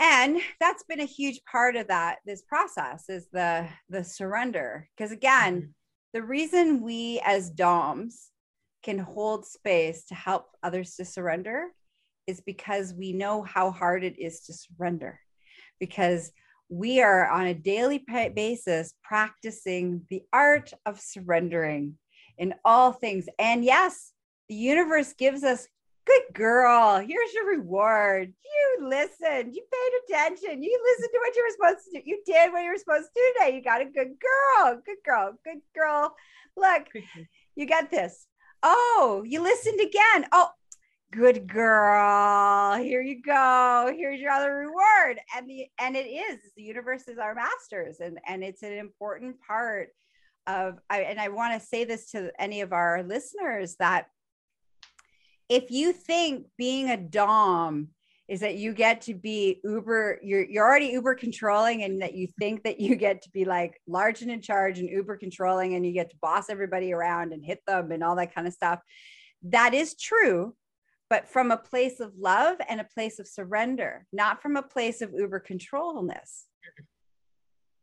and 0.00 0.38
that's 0.60 0.82
been 0.84 1.00
a 1.00 1.04
huge 1.04 1.40
part 1.50 1.76
of 1.76 1.88
that 1.88 2.18
this 2.26 2.42
process 2.42 3.08
is 3.08 3.28
the 3.32 3.68
the 3.88 4.02
surrender 4.04 4.88
because 4.96 5.12
again 5.12 5.54
Mhm. 5.62 5.72
the 6.12 6.22
reason 6.22 6.82
we 6.82 7.20
as 7.24 7.50
doms 7.50 8.30
can 8.82 8.98
hold 8.98 9.46
space 9.46 10.04
to 10.06 10.14
help 10.14 10.46
others 10.62 10.96
to 10.96 11.04
surrender 11.04 11.68
is 12.26 12.40
because 12.40 12.94
we 12.94 13.12
know 13.12 13.42
how 13.42 13.70
hard 13.70 14.02
it 14.02 14.18
is 14.18 14.40
to 14.46 14.52
surrender 14.52 15.20
because 15.78 16.32
we 16.72 17.02
are 17.02 17.28
on 17.28 17.48
a 17.48 17.54
daily 17.54 18.02
basis 18.34 18.94
practicing 19.04 20.00
the 20.08 20.22
art 20.32 20.72
of 20.86 20.98
surrendering 20.98 21.98
in 22.38 22.54
all 22.64 22.92
things. 22.92 23.26
And 23.38 23.62
yes 23.62 24.12
the 24.48 24.54
universe 24.54 25.12
gives 25.12 25.44
us 25.44 25.68
good 26.06 26.22
girl 26.32 26.98
here's 26.98 27.34
your 27.34 27.46
reward. 27.46 28.32
You 28.42 28.88
listened. 28.88 29.54
You 29.54 29.62
paid 29.70 30.16
attention. 30.16 30.62
You 30.62 30.80
listened 30.82 31.10
to 31.12 31.18
what 31.18 31.36
you 31.36 31.44
were 31.44 31.68
supposed 31.68 31.84
to 31.92 32.00
do. 32.00 32.02
You 32.06 32.22
did 32.24 32.52
what 32.52 32.62
you 32.62 32.70
were 32.70 32.78
supposed 32.78 33.08
to 33.08 33.20
do 33.20 33.32
today. 33.34 33.56
You 33.56 33.62
got 33.62 33.82
a 33.82 33.84
good 33.84 34.14
girl. 34.18 34.80
Good 34.84 34.96
girl. 35.04 35.32
Good 35.44 35.60
girl. 35.74 36.14
Look 36.56 36.86
you 37.54 37.66
got 37.66 37.90
this. 37.90 38.26
Oh 38.62 39.22
you 39.26 39.42
listened 39.42 39.80
again. 39.80 40.26
Oh 40.32 40.48
good 41.12 41.46
girl 41.46 42.74
here 42.76 43.02
you 43.02 43.20
go 43.20 43.92
here's 43.94 44.18
your 44.18 44.30
other 44.30 44.54
reward. 44.54 45.20
And 45.36 45.48
the 45.48 45.66
and 45.78 45.94
it 45.94 46.06
is 46.08 46.40
the 46.56 46.62
universe 46.62 47.06
is 47.06 47.18
our 47.18 47.34
masters 47.34 48.00
and 48.00 48.18
and 48.26 48.42
it's 48.42 48.62
an 48.62 48.72
important 48.72 49.36
part 49.46 49.90
of 50.46 50.78
I, 50.88 51.02
and 51.02 51.20
i 51.20 51.28
want 51.28 51.60
to 51.60 51.66
say 51.66 51.84
this 51.84 52.10
to 52.12 52.32
any 52.38 52.62
of 52.62 52.72
our 52.72 53.02
listeners 53.02 53.76
that 53.78 54.06
if 55.50 55.70
you 55.70 55.92
think 55.92 56.46
being 56.56 56.88
a 56.90 56.96
dom 56.96 57.88
is 58.26 58.40
that 58.40 58.56
you 58.56 58.72
get 58.72 59.02
to 59.02 59.14
be 59.14 59.60
uber 59.64 60.18
you're, 60.22 60.44
you're 60.44 60.66
already 60.66 60.86
uber 60.86 61.14
controlling 61.14 61.82
and 61.82 62.00
that 62.00 62.14
you 62.14 62.26
think 62.38 62.62
that 62.62 62.80
you 62.80 62.96
get 62.96 63.20
to 63.22 63.30
be 63.30 63.44
like 63.44 63.78
large 63.86 64.22
and 64.22 64.30
in 64.30 64.40
charge 64.40 64.78
and 64.78 64.88
uber 64.88 65.18
controlling 65.18 65.74
and 65.74 65.84
you 65.84 65.92
get 65.92 66.10
to 66.10 66.16
boss 66.22 66.48
everybody 66.48 66.90
around 66.90 67.34
and 67.34 67.44
hit 67.44 67.60
them 67.66 67.92
and 67.92 68.02
all 68.02 68.16
that 68.16 68.34
kind 68.34 68.46
of 68.46 68.54
stuff 68.54 68.80
that 69.42 69.74
is 69.74 69.94
true 69.94 70.54
but 71.12 71.28
from 71.28 71.50
a 71.50 71.56
place 71.56 71.98
of 72.00 72.12
love 72.18 72.56
and 72.68 72.80
a 72.80 72.92
place 72.96 73.18
of 73.18 73.26
surrender 73.26 74.06
not 74.12 74.40
from 74.42 74.56
a 74.56 74.68
place 74.74 75.02
of 75.02 75.12
uber 75.22 75.40
controlness 75.40 76.46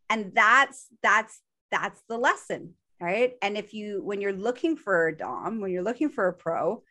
and 0.09 0.31
that's 0.33 0.87
that's 1.03 1.41
that's 1.71 2.01
the 2.09 2.17
lesson 2.17 2.73
right? 3.01 3.33
And 3.41 3.57
if 3.57 3.73
you, 3.73 4.01
when 4.03 4.21
you're 4.21 4.33
looking 4.33 4.75
for 4.75 5.07
a 5.07 5.15
Dom, 5.15 5.61
when 5.61 5.71
you're 5.71 5.83
looking 5.83 6.09
for 6.09 6.27
a 6.27 6.33
pro, 6.33 6.83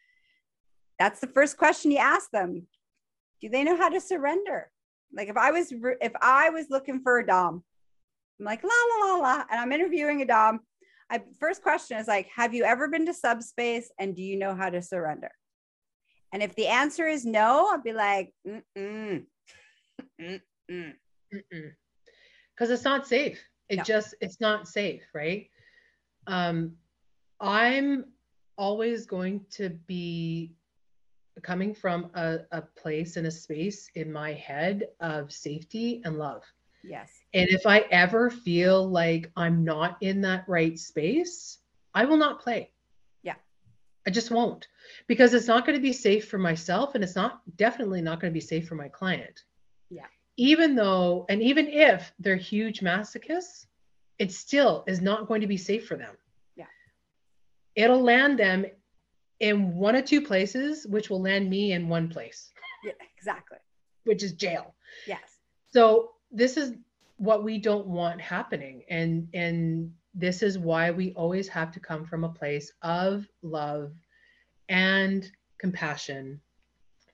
that's 0.99 1.21
the 1.21 1.27
first 1.27 1.57
question 1.57 1.91
you 1.91 1.99
ask 1.99 2.31
them. 2.31 2.67
Do 3.41 3.49
they 3.49 3.63
know 3.63 3.77
how 3.77 3.89
to 3.89 4.01
surrender? 4.01 4.71
Like 5.15 5.29
if 5.29 5.37
I 5.37 5.51
was, 5.51 5.73
if 5.73 6.13
I 6.21 6.51
was 6.51 6.67
looking 6.71 7.01
for 7.03 7.19
a 7.19 7.27
Dom, 7.27 7.63
I'm 8.39 8.47
like, 8.47 8.63
la, 8.63 8.71
la, 8.71 9.07
la, 9.07 9.17
la, 9.19 9.45
and 9.51 9.61
I'm 9.61 9.73
interviewing 9.73 10.23
a 10.23 10.25
Dom. 10.25 10.61
I 11.11 11.23
first 11.41 11.63
question 11.63 11.99
is 11.99 12.09
like, 12.09 12.29
have 12.35 12.53
you 12.53 12.65
ever 12.65 12.89
been 12.89 13.07
to 13.07 13.15
subspace 13.15 13.91
and 13.99 14.15
do 14.15 14.23
you 14.23 14.39
know 14.39 14.55
how 14.55 14.71
to 14.71 14.83
surrender? 14.83 15.31
And 16.33 16.43
if 16.43 16.55
the 16.55 16.67
answer 16.67 17.07
is 17.07 17.25
no, 17.25 17.69
I'll 17.71 17.81
be 17.81 17.93
like, 17.93 18.33
mm-mm. 18.47 19.25
Mm-mm. 20.21 20.93
Because 22.55 22.71
it's 22.71 22.85
not 22.85 23.07
safe. 23.07 23.41
It 23.69 23.77
no. 23.77 23.83
just, 23.83 24.15
it's 24.21 24.41
not 24.41 24.69
safe, 24.69 25.03
right? 25.15 25.49
Um, 26.27 26.73
I'm 27.41 28.07
always 28.57 29.07
going 29.07 29.45
to 29.53 29.71
be 29.71 30.55
coming 31.43 31.75
from 31.75 32.11
a, 32.15 32.41
a 32.53 32.63
place 32.63 33.17
and 33.17 33.27
a 33.27 33.31
space 33.31 33.91
in 33.95 34.13
my 34.13 34.33
head 34.33 34.89
of 35.01 35.33
safety 35.33 36.03
and 36.05 36.19
love. 36.19 36.43
Yes. 36.83 37.11
And 37.35 37.49
if 37.49 37.67
I 37.67 37.81
ever 37.91 38.31
feel 38.31 38.89
like 38.89 39.31
I'm 39.37 39.65
not 39.65 39.99
in 40.01 40.21
that 40.23 40.45
right 40.49 40.79
space, 40.79 41.59
I 41.95 42.05
will 42.05 42.17
not 42.17 42.41
play. 42.41 42.71
I 44.09 44.11
just 44.11 44.31
won't 44.31 44.69
because 45.07 45.35
it's 45.35 45.49
not 45.49 45.67
going 45.67 45.77
to 45.77 45.83
be 45.83 45.93
safe 45.93 46.29
for 46.29 46.39
myself 46.39 46.95
and 46.95 47.05
it's 47.05 47.15
not 47.15 47.43
definitely 47.59 48.01
not 48.01 48.21
going 48.21 48.33
to 48.33 48.35
be 48.35 48.41
safe 48.41 48.67
for 48.67 48.75
my 48.75 48.89
client. 48.89 49.43
Yeah. 49.91 50.07
Even 50.39 50.75
though, 50.75 51.27
and 51.29 51.43
even 51.43 51.69
if 51.69 52.11
they're 52.19 52.35
huge 52.35 52.81
masochists, 52.81 53.67
it 54.19 54.33
still 54.33 54.83
is 54.87 55.03
not 55.03 55.29
going 55.29 55.43
to 55.43 55.47
be 55.47 55.59
safe 55.59 55.87
for 55.87 55.99
them. 55.99 56.17
Yeah. 56.57 56.65
It'll 57.75 58.03
land 58.03 58.39
them 58.39 58.65
in 59.41 59.75
one 59.77 59.95
or 59.95 60.01
two 60.01 60.23
places, 60.23 60.87
which 60.87 61.11
will 61.11 61.21
land 61.21 61.51
me 61.51 61.73
in 61.73 61.87
one 61.87 62.09
place. 62.09 62.51
Yeah, 62.87 62.93
exactly. 63.15 63.59
Which 64.05 64.23
is 64.23 64.33
jail. 64.33 64.75
Yes. 65.07 65.37
So 65.71 66.13
this 66.33 66.57
is 66.57 66.73
what 67.19 67.45
we 67.45 67.59
don't 67.59 67.87
want 67.87 68.23
happening. 68.23 68.85
And 68.89 69.29
and 69.35 69.93
this 70.19 70.43
is 70.43 70.59
why 70.59 70.91
we 70.91 71.13
always 71.13 71.49
have 71.49 71.71
to 71.73 71.81
come 71.81 72.05
from 72.05 72.25
a 72.25 72.29
place 72.29 72.73
of 72.83 73.27
love 73.43 73.93
and 74.69 75.31
compassion 75.59 76.41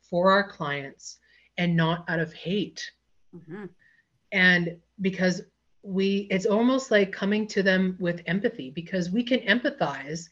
for 0.08 0.32
our 0.32 0.48
clients 0.48 1.18
and 1.58 1.76
not 1.76 2.04
out 2.08 2.18
of 2.18 2.32
hate. 2.32 2.90
Mm-hmm. 3.36 3.66
And 4.32 4.78
because 5.02 5.42
we 5.82 6.26
it's 6.30 6.46
almost 6.46 6.90
like 6.90 7.12
coming 7.12 7.46
to 7.48 7.62
them 7.62 7.96
with 8.00 8.22
empathy 8.26 8.70
because 8.70 9.10
we 9.10 9.22
can 9.22 9.40
empathize 9.40 10.30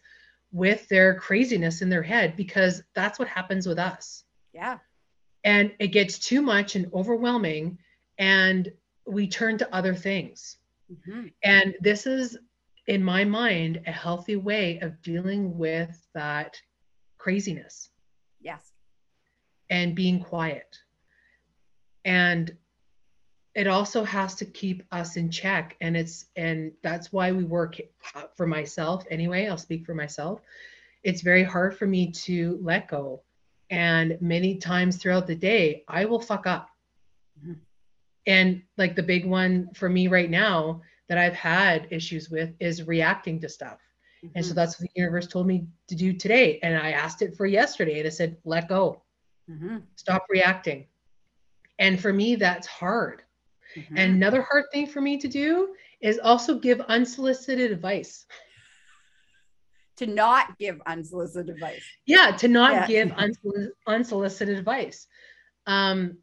with 0.50 0.88
their 0.88 1.14
craziness 1.14 1.82
in 1.82 1.90
their 1.90 2.02
head 2.02 2.36
because 2.36 2.82
that's 2.94 3.18
what 3.18 3.28
happens 3.28 3.66
with 3.66 3.78
us. 3.78 4.24
Yeah. 4.54 4.78
And 5.44 5.72
it 5.78 5.88
gets 5.88 6.18
too 6.18 6.40
much 6.40 6.74
and 6.74 6.90
overwhelming 6.94 7.78
and 8.18 8.72
we 9.06 9.26
turn 9.28 9.58
to 9.58 9.74
other 9.74 9.94
things. 9.94 10.56
Mm-hmm. 10.90 11.26
And 11.42 11.74
this 11.80 12.06
is 12.06 12.38
in 12.86 13.02
my 13.02 13.24
mind 13.24 13.82
a 13.86 13.92
healthy 13.92 14.36
way 14.36 14.78
of 14.80 15.00
dealing 15.02 15.56
with 15.56 16.06
that 16.14 16.56
craziness. 17.18 17.90
Yes. 18.40 18.72
And 19.70 19.94
being 19.94 20.20
quiet. 20.20 20.76
And 22.04 22.56
it 23.54 23.66
also 23.66 24.02
has 24.02 24.34
to 24.36 24.44
keep 24.44 24.82
us 24.92 25.16
in 25.16 25.30
check 25.30 25.76
and 25.80 25.96
it's 25.96 26.26
and 26.36 26.72
that's 26.82 27.12
why 27.12 27.32
we 27.32 27.44
work 27.44 27.78
uh, 28.14 28.22
for 28.34 28.46
myself 28.46 29.04
anyway 29.10 29.46
i'll 29.46 29.58
speak 29.58 29.84
for 29.84 29.94
myself 29.94 30.40
it's 31.02 31.20
very 31.20 31.44
hard 31.44 31.76
for 31.76 31.86
me 31.86 32.10
to 32.10 32.58
let 32.62 32.88
go 32.88 33.22
and 33.70 34.16
many 34.20 34.56
times 34.56 34.96
throughout 34.96 35.26
the 35.26 35.34
day 35.34 35.84
i 35.88 36.04
will 36.04 36.20
fuck 36.20 36.46
up 36.46 36.68
mm-hmm. 37.38 37.52
and 38.26 38.62
like 38.78 38.96
the 38.96 39.02
big 39.02 39.26
one 39.26 39.68
for 39.74 39.88
me 39.88 40.08
right 40.08 40.30
now 40.30 40.80
that 41.08 41.18
i've 41.18 41.34
had 41.34 41.88
issues 41.90 42.30
with 42.30 42.50
is 42.60 42.86
reacting 42.86 43.40
to 43.40 43.48
stuff 43.48 43.78
mm-hmm. 44.24 44.32
and 44.34 44.44
so 44.44 44.50
mm-hmm. 44.50 44.56
that's 44.56 44.80
what 44.80 44.88
the 44.88 45.00
universe 45.00 45.26
told 45.26 45.46
me 45.46 45.66
to 45.88 45.94
do 45.94 46.12
today 46.12 46.58
and 46.62 46.76
i 46.76 46.90
asked 46.90 47.22
it 47.22 47.36
for 47.36 47.46
yesterday 47.46 47.98
and 47.98 48.06
it 48.06 48.12
said 48.12 48.36
let 48.44 48.68
go 48.68 49.02
mm-hmm. 49.50 49.78
stop 49.96 50.26
reacting 50.30 50.86
and 51.78 52.00
for 52.00 52.12
me 52.12 52.34
that's 52.36 52.66
hard 52.66 53.22
Mm-hmm. 53.76 53.96
And 53.96 54.14
another 54.14 54.42
hard 54.42 54.64
thing 54.72 54.86
for 54.86 55.00
me 55.00 55.18
to 55.18 55.28
do 55.28 55.74
is 56.00 56.18
also 56.18 56.58
give 56.58 56.80
unsolicited 56.80 57.70
advice. 57.70 58.26
To 59.96 60.06
not 60.06 60.58
give 60.58 60.80
unsolicited 60.86 61.54
advice. 61.54 61.84
Yeah, 62.06 62.32
to 62.38 62.48
not 62.48 62.72
yeah. 62.72 62.86
give 62.86 63.08
unsolic- 63.16 63.70
unsolicited 63.86 64.58
advice. 64.58 65.06
Um, 65.66 66.18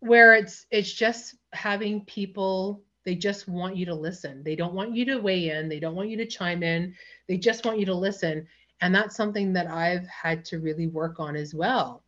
where 0.00 0.34
it's 0.34 0.66
it's 0.70 0.92
just 0.92 1.36
having 1.52 2.04
people 2.04 2.82
they 3.04 3.14
just 3.14 3.48
want 3.48 3.76
you 3.76 3.86
to 3.86 3.94
listen. 3.94 4.42
They 4.42 4.56
don't 4.56 4.74
want 4.74 4.94
you 4.94 5.04
to 5.06 5.18
weigh 5.18 5.50
in. 5.50 5.68
They 5.68 5.80
don't 5.80 5.94
want 5.94 6.08
you 6.08 6.16
to 6.18 6.26
chime 6.26 6.62
in. 6.62 6.94
They 7.28 7.36
just 7.36 7.64
want 7.64 7.78
you 7.78 7.86
to 7.86 7.94
listen. 7.94 8.46
And 8.80 8.94
that's 8.94 9.16
something 9.16 9.52
that 9.52 9.68
I've 9.68 10.06
had 10.06 10.44
to 10.46 10.58
really 10.58 10.86
work 10.86 11.20
on 11.20 11.36
as 11.36 11.54
well. 11.54 12.02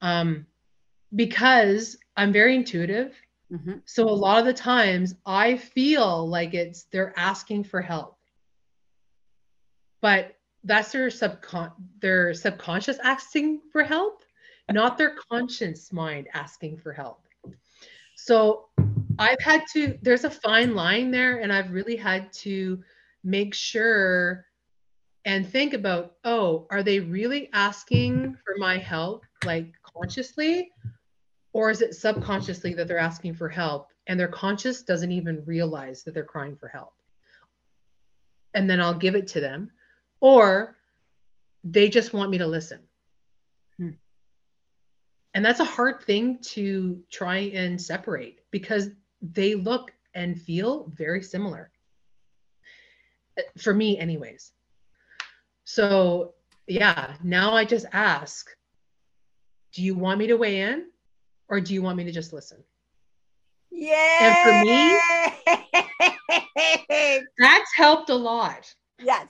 Um, 0.00 0.46
because 1.14 1.96
I'm 2.16 2.32
very 2.32 2.54
intuitive 2.56 3.14
Mm-hmm. 3.54 3.74
So 3.84 4.08
a 4.08 4.10
lot 4.10 4.38
of 4.38 4.46
the 4.46 4.54
times 4.54 5.14
I 5.26 5.56
feel 5.56 6.28
like 6.28 6.54
it's 6.54 6.84
they're 6.84 7.12
asking 7.16 7.64
for 7.64 7.80
help. 7.80 8.18
But 10.00 10.34
that's 10.64 10.92
their 10.92 11.08
subcon 11.08 11.72
their 12.00 12.34
subconscious 12.34 12.98
asking 13.02 13.60
for 13.70 13.82
help, 13.82 14.22
not 14.70 14.98
their 14.98 15.16
conscious 15.30 15.92
mind 15.92 16.28
asking 16.34 16.78
for 16.78 16.92
help. 16.92 17.20
So 18.16 18.68
I've 19.18 19.40
had 19.40 19.62
to 19.72 19.98
there's 20.02 20.24
a 20.24 20.30
fine 20.30 20.74
line 20.74 21.10
there 21.10 21.38
and 21.38 21.52
I've 21.52 21.70
really 21.70 21.96
had 21.96 22.32
to 22.34 22.82
make 23.22 23.54
sure 23.54 24.46
and 25.24 25.48
think 25.48 25.72
about, 25.72 26.16
oh, 26.24 26.66
are 26.70 26.82
they 26.82 27.00
really 27.00 27.48
asking 27.52 28.36
for 28.44 28.56
my 28.58 28.76
help 28.76 29.24
like 29.44 29.72
consciously 29.82 30.70
or 31.52 31.70
is 31.70 31.80
it 31.80 31.94
subconsciously 31.94 32.74
that 32.74 32.88
they're 32.88 32.98
asking 32.98 33.34
for 33.34 33.48
help 33.48 33.88
and 34.06 34.20
their 34.20 34.28
conscious 34.28 34.82
doesn't 34.82 35.12
even 35.12 35.42
realize 35.46 36.02
that 36.02 36.12
they're 36.12 36.24
crying 36.24 36.56
for 36.56 36.68
help? 36.68 36.92
And 38.52 38.68
then 38.68 38.80
I'll 38.80 38.94
give 38.94 39.14
it 39.14 39.28
to 39.28 39.40
them. 39.40 39.70
Or 40.20 40.76
they 41.64 41.88
just 41.88 42.12
want 42.12 42.30
me 42.30 42.38
to 42.38 42.46
listen. 42.46 42.80
Hmm. 43.78 43.90
And 45.32 45.44
that's 45.44 45.60
a 45.60 45.64
hard 45.64 46.02
thing 46.02 46.38
to 46.42 47.02
try 47.10 47.38
and 47.38 47.80
separate 47.80 48.40
because 48.50 48.90
they 49.32 49.54
look 49.54 49.92
and 50.14 50.40
feel 50.40 50.92
very 50.94 51.22
similar. 51.22 51.70
For 53.58 53.74
me, 53.74 53.98
anyways. 53.98 54.52
So, 55.64 56.34
yeah, 56.66 57.14
now 57.22 57.54
I 57.54 57.64
just 57.64 57.86
ask 57.92 58.48
Do 59.72 59.82
you 59.82 59.94
want 59.94 60.18
me 60.18 60.28
to 60.28 60.36
weigh 60.36 60.60
in? 60.60 60.86
or 61.48 61.60
do 61.60 61.74
you 61.74 61.82
want 61.82 61.96
me 61.96 62.04
to 62.04 62.12
just 62.12 62.32
listen? 62.32 62.62
Yeah. 63.70 64.18
And 64.20 64.36
for 64.38 64.52
me, 64.64 64.98
that's 67.38 67.70
helped 67.76 68.10
a 68.10 68.14
lot. 68.14 68.72
Yes. 68.98 69.28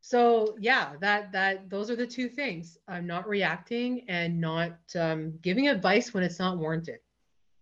So 0.00 0.56
yeah, 0.60 0.92
that 1.00 1.32
that 1.32 1.68
those 1.68 1.90
are 1.90 1.96
the 1.96 2.06
two 2.06 2.28
things. 2.28 2.78
I'm 2.86 3.06
not 3.06 3.28
reacting 3.28 4.04
and 4.08 4.40
not 4.40 4.78
um, 4.94 5.36
giving 5.42 5.68
advice 5.68 6.14
when 6.14 6.22
it's 6.22 6.38
not 6.38 6.58
warranted, 6.58 7.00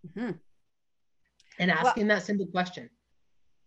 mm-hmm. 0.06 0.32
and 1.58 1.70
asking 1.70 2.06
well, 2.06 2.16
that 2.16 2.24
simple 2.24 2.46
question. 2.46 2.90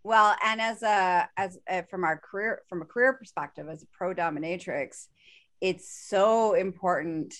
Well, 0.04 0.36
and 0.44 0.62
as 0.62 0.84
a 0.84 1.30
as 1.38 1.58
a, 1.68 1.84
from 1.84 2.04
our 2.04 2.18
career 2.18 2.62
from 2.70 2.82
a 2.82 2.86
career 2.86 3.14
perspective 3.14 3.68
as 3.70 3.84
a 3.84 3.88
pro 3.88 4.14
dominatrix, 4.14 5.08
it's 5.62 5.90
so 6.08 6.54
important 6.54 7.34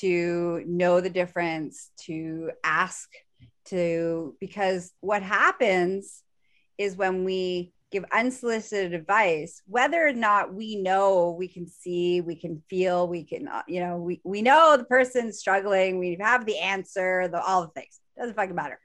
to 0.00 0.62
know 0.66 1.00
the 1.00 1.10
difference, 1.10 1.90
to 2.00 2.50
ask, 2.64 3.08
to 3.66 4.34
because 4.40 4.92
what 5.00 5.22
happens 5.22 6.22
is 6.78 6.96
when 6.96 7.24
we 7.24 7.72
give 7.92 8.04
unsolicited 8.10 8.94
advice, 8.94 9.62
whether 9.66 10.04
or 10.04 10.14
not 10.14 10.54
we 10.54 10.76
know, 10.76 11.36
we 11.38 11.46
can 11.46 11.68
see, 11.68 12.22
we 12.22 12.34
can 12.34 12.62
feel, 12.68 13.06
we 13.06 13.22
can, 13.22 13.46
uh, 13.46 13.62
you 13.68 13.80
know, 13.80 13.98
we, 13.98 14.20
we 14.24 14.40
know 14.40 14.76
the 14.76 14.84
person's 14.84 15.38
struggling, 15.38 15.98
we 15.98 16.16
have 16.18 16.46
the 16.46 16.58
answer, 16.58 17.28
the 17.28 17.40
all 17.40 17.62
the 17.62 17.80
things. 17.80 18.00
Doesn't 18.18 18.34
fucking 18.34 18.54
matter. 18.54 18.78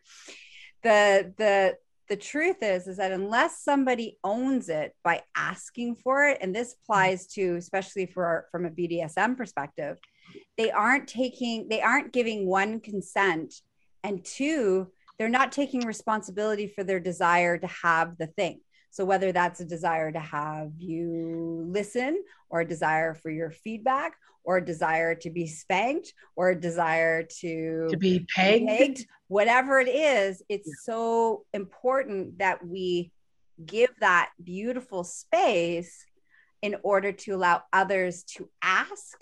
The 0.83 1.33
the 1.37 1.75
the 2.09 2.15
truth 2.15 2.57
is 2.61 2.87
is 2.87 2.97
that 2.97 3.11
unless 3.11 3.63
somebody 3.63 4.17
owns 4.23 4.69
it 4.69 4.95
by 5.03 5.23
asking 5.35 5.95
for 5.95 6.25
it, 6.25 6.37
and 6.41 6.55
this 6.55 6.75
applies 6.81 7.27
to 7.27 7.55
especially 7.55 8.05
for 8.05 8.47
from 8.51 8.65
a 8.65 8.69
BDSM 8.69 9.35
perspective, 9.35 9.97
they 10.57 10.71
aren't 10.71 11.07
taking 11.07 11.67
they 11.67 11.81
aren't 11.81 12.13
giving 12.13 12.47
one 12.47 12.79
consent 12.79 13.53
and 14.03 14.23
two 14.23 14.87
they're 15.17 15.29
not 15.29 15.51
taking 15.51 15.81
responsibility 15.81 16.67
for 16.67 16.83
their 16.83 16.99
desire 16.99 17.57
to 17.57 17.67
have 17.67 18.17
the 18.17 18.27
thing 18.27 18.61
So, 18.91 19.05
whether 19.05 19.31
that's 19.31 19.59
a 19.59 19.65
desire 19.65 20.11
to 20.11 20.19
have 20.19 20.71
you 20.77 21.65
listen, 21.67 22.23
or 22.49 22.61
a 22.61 22.67
desire 22.67 23.13
for 23.13 23.29
your 23.29 23.51
feedback, 23.51 24.17
or 24.47 24.57
a 24.57 24.65
desire 24.65 25.13
to 25.13 25.29
be 25.29 25.45
spanked, 25.45 26.13
or 26.37 26.49
a 26.51 26.59
desire 26.59 27.21
to, 27.21 27.89
to 27.89 27.97
be 27.97 28.25
pegged, 28.33 28.65
pegged 28.65 29.05
whatever 29.27 29.77
it 29.77 29.89
is, 29.89 30.41
it's 30.47 30.69
yeah. 30.69 30.93
so 30.93 31.43
important 31.53 32.39
that 32.39 32.65
we 32.65 33.11
give 33.65 33.89
that 33.99 34.31
beautiful 34.41 35.03
space 35.03 36.05
in 36.61 36.77
order 36.81 37.11
to 37.11 37.31
allow 37.31 37.61
others 37.73 38.23
to 38.23 38.49
ask 38.61 39.21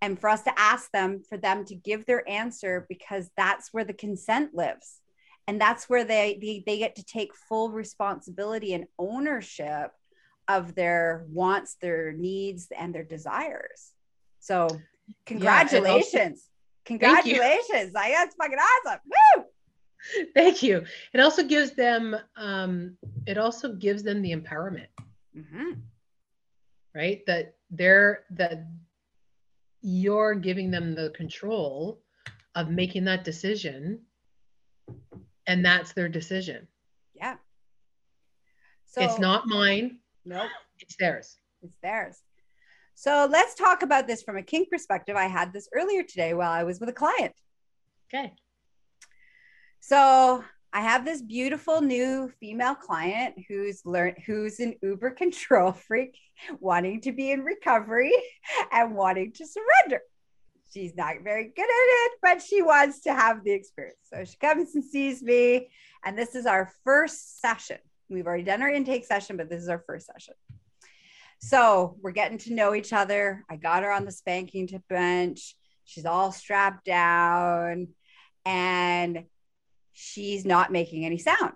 and 0.00 0.18
for 0.18 0.30
us 0.30 0.42
to 0.44 0.58
ask 0.58 0.90
them 0.90 1.22
for 1.28 1.36
them 1.36 1.66
to 1.66 1.74
give 1.74 2.06
their 2.06 2.26
answer 2.26 2.86
because 2.88 3.30
that's 3.36 3.74
where 3.74 3.84
the 3.84 3.92
consent 3.92 4.54
lives. 4.54 5.00
And 5.48 5.60
that's 5.60 5.90
where 5.90 6.04
they, 6.04 6.38
they 6.40 6.62
they 6.66 6.78
get 6.78 6.96
to 6.96 7.04
take 7.04 7.34
full 7.34 7.70
responsibility 7.70 8.72
and 8.72 8.86
ownership 8.98 9.90
of 10.48 10.74
their 10.74 11.26
wants 11.28 11.76
their 11.82 12.12
needs 12.12 12.68
and 12.74 12.94
their 12.94 13.04
desires 13.04 13.92
so 14.40 14.68
congratulations 15.26 16.14
yeah, 16.16 16.28
also, 16.28 16.50
congratulations. 16.84 17.92
I 17.96 18.10
that's 18.10 18.34
fucking 18.36 18.58
awesome. 18.58 19.00
Woo! 19.06 19.44
thank 20.34 20.62
you. 20.62 20.84
It 21.12 21.20
also 21.20 21.44
gives 21.44 21.72
them 21.72 22.16
um 22.36 22.96
it 23.26 23.38
also 23.38 23.74
gives 23.74 24.02
them 24.02 24.22
the 24.22 24.34
empowerment. 24.34 24.88
Mm-hmm. 25.36 25.72
right? 26.94 27.24
That 27.26 27.54
they're 27.70 28.24
that 28.30 28.66
you're 29.82 30.34
giving 30.34 30.70
them 30.70 30.94
the 30.94 31.10
control 31.10 32.02
of 32.54 32.68
making 32.68 33.04
that 33.04 33.24
decision 33.24 34.00
and 35.46 35.64
that's 35.64 35.92
their 35.92 36.08
decision. 36.08 36.66
Yeah. 37.14 37.36
So 38.86 39.02
it's 39.02 39.20
not 39.20 39.46
mine. 39.46 40.00
Nope. 40.24 40.50
It's 40.80 40.96
theirs. 40.96 41.36
It's 41.62 41.76
theirs 41.82 42.22
so 43.00 43.26
let's 43.30 43.54
talk 43.54 43.82
about 43.82 44.06
this 44.06 44.22
from 44.22 44.36
a 44.36 44.42
kink 44.42 44.68
perspective 44.70 45.16
i 45.16 45.26
had 45.26 45.52
this 45.52 45.68
earlier 45.74 46.02
today 46.02 46.34
while 46.34 46.52
i 46.52 46.62
was 46.64 46.80
with 46.80 46.88
a 46.88 46.92
client 46.92 47.32
okay 48.12 48.32
so 49.80 50.44
I 50.72 50.82
have 50.82 51.04
this 51.04 51.20
beautiful 51.20 51.80
new 51.80 52.30
female 52.38 52.76
client 52.76 53.34
who's 53.48 53.82
learned 53.84 54.18
who's 54.24 54.60
an 54.60 54.76
uber 54.82 55.10
control 55.10 55.72
freak, 55.88 56.16
wanting 56.60 57.00
to 57.02 57.12
be 57.12 57.32
in 57.32 57.42
recovery 57.42 58.12
and 58.70 58.94
wanting 58.94 59.32
to 59.32 59.46
surrender. 59.46 60.02
She's 60.72 60.94
not 60.94 61.16
very 61.24 61.52
good 61.56 61.64
at 61.64 61.66
it, 61.68 62.12
but 62.22 62.40
she 62.40 62.62
wants 62.62 63.00
to 63.00 63.12
have 63.12 63.42
the 63.42 63.50
experience. 63.50 63.98
So 64.04 64.24
she 64.24 64.36
comes 64.36 64.76
and 64.76 64.84
sees 64.84 65.20
me, 65.20 65.70
and 66.04 66.16
this 66.16 66.36
is 66.36 66.46
our 66.46 66.70
first 66.84 67.40
session. 67.40 67.78
We've 68.08 68.26
already 68.26 68.44
done 68.44 68.62
our 68.62 68.70
intake 68.70 69.04
session, 69.04 69.36
but 69.36 69.50
this 69.50 69.62
is 69.62 69.68
our 69.68 69.82
first 69.84 70.06
session. 70.06 70.34
So 71.40 71.96
we're 72.00 72.12
getting 72.12 72.38
to 72.38 72.54
know 72.54 72.74
each 72.74 72.92
other. 72.92 73.44
I 73.50 73.56
got 73.56 73.82
her 73.82 73.90
on 73.90 74.04
the 74.04 74.12
spanking 74.12 74.68
bench. 74.88 75.56
She's 75.84 76.06
all 76.06 76.32
strapped 76.32 76.84
down. 76.84 77.88
And 78.44 79.24
she's 79.92 80.44
not 80.44 80.72
making 80.72 81.04
any 81.04 81.18
sound. 81.18 81.54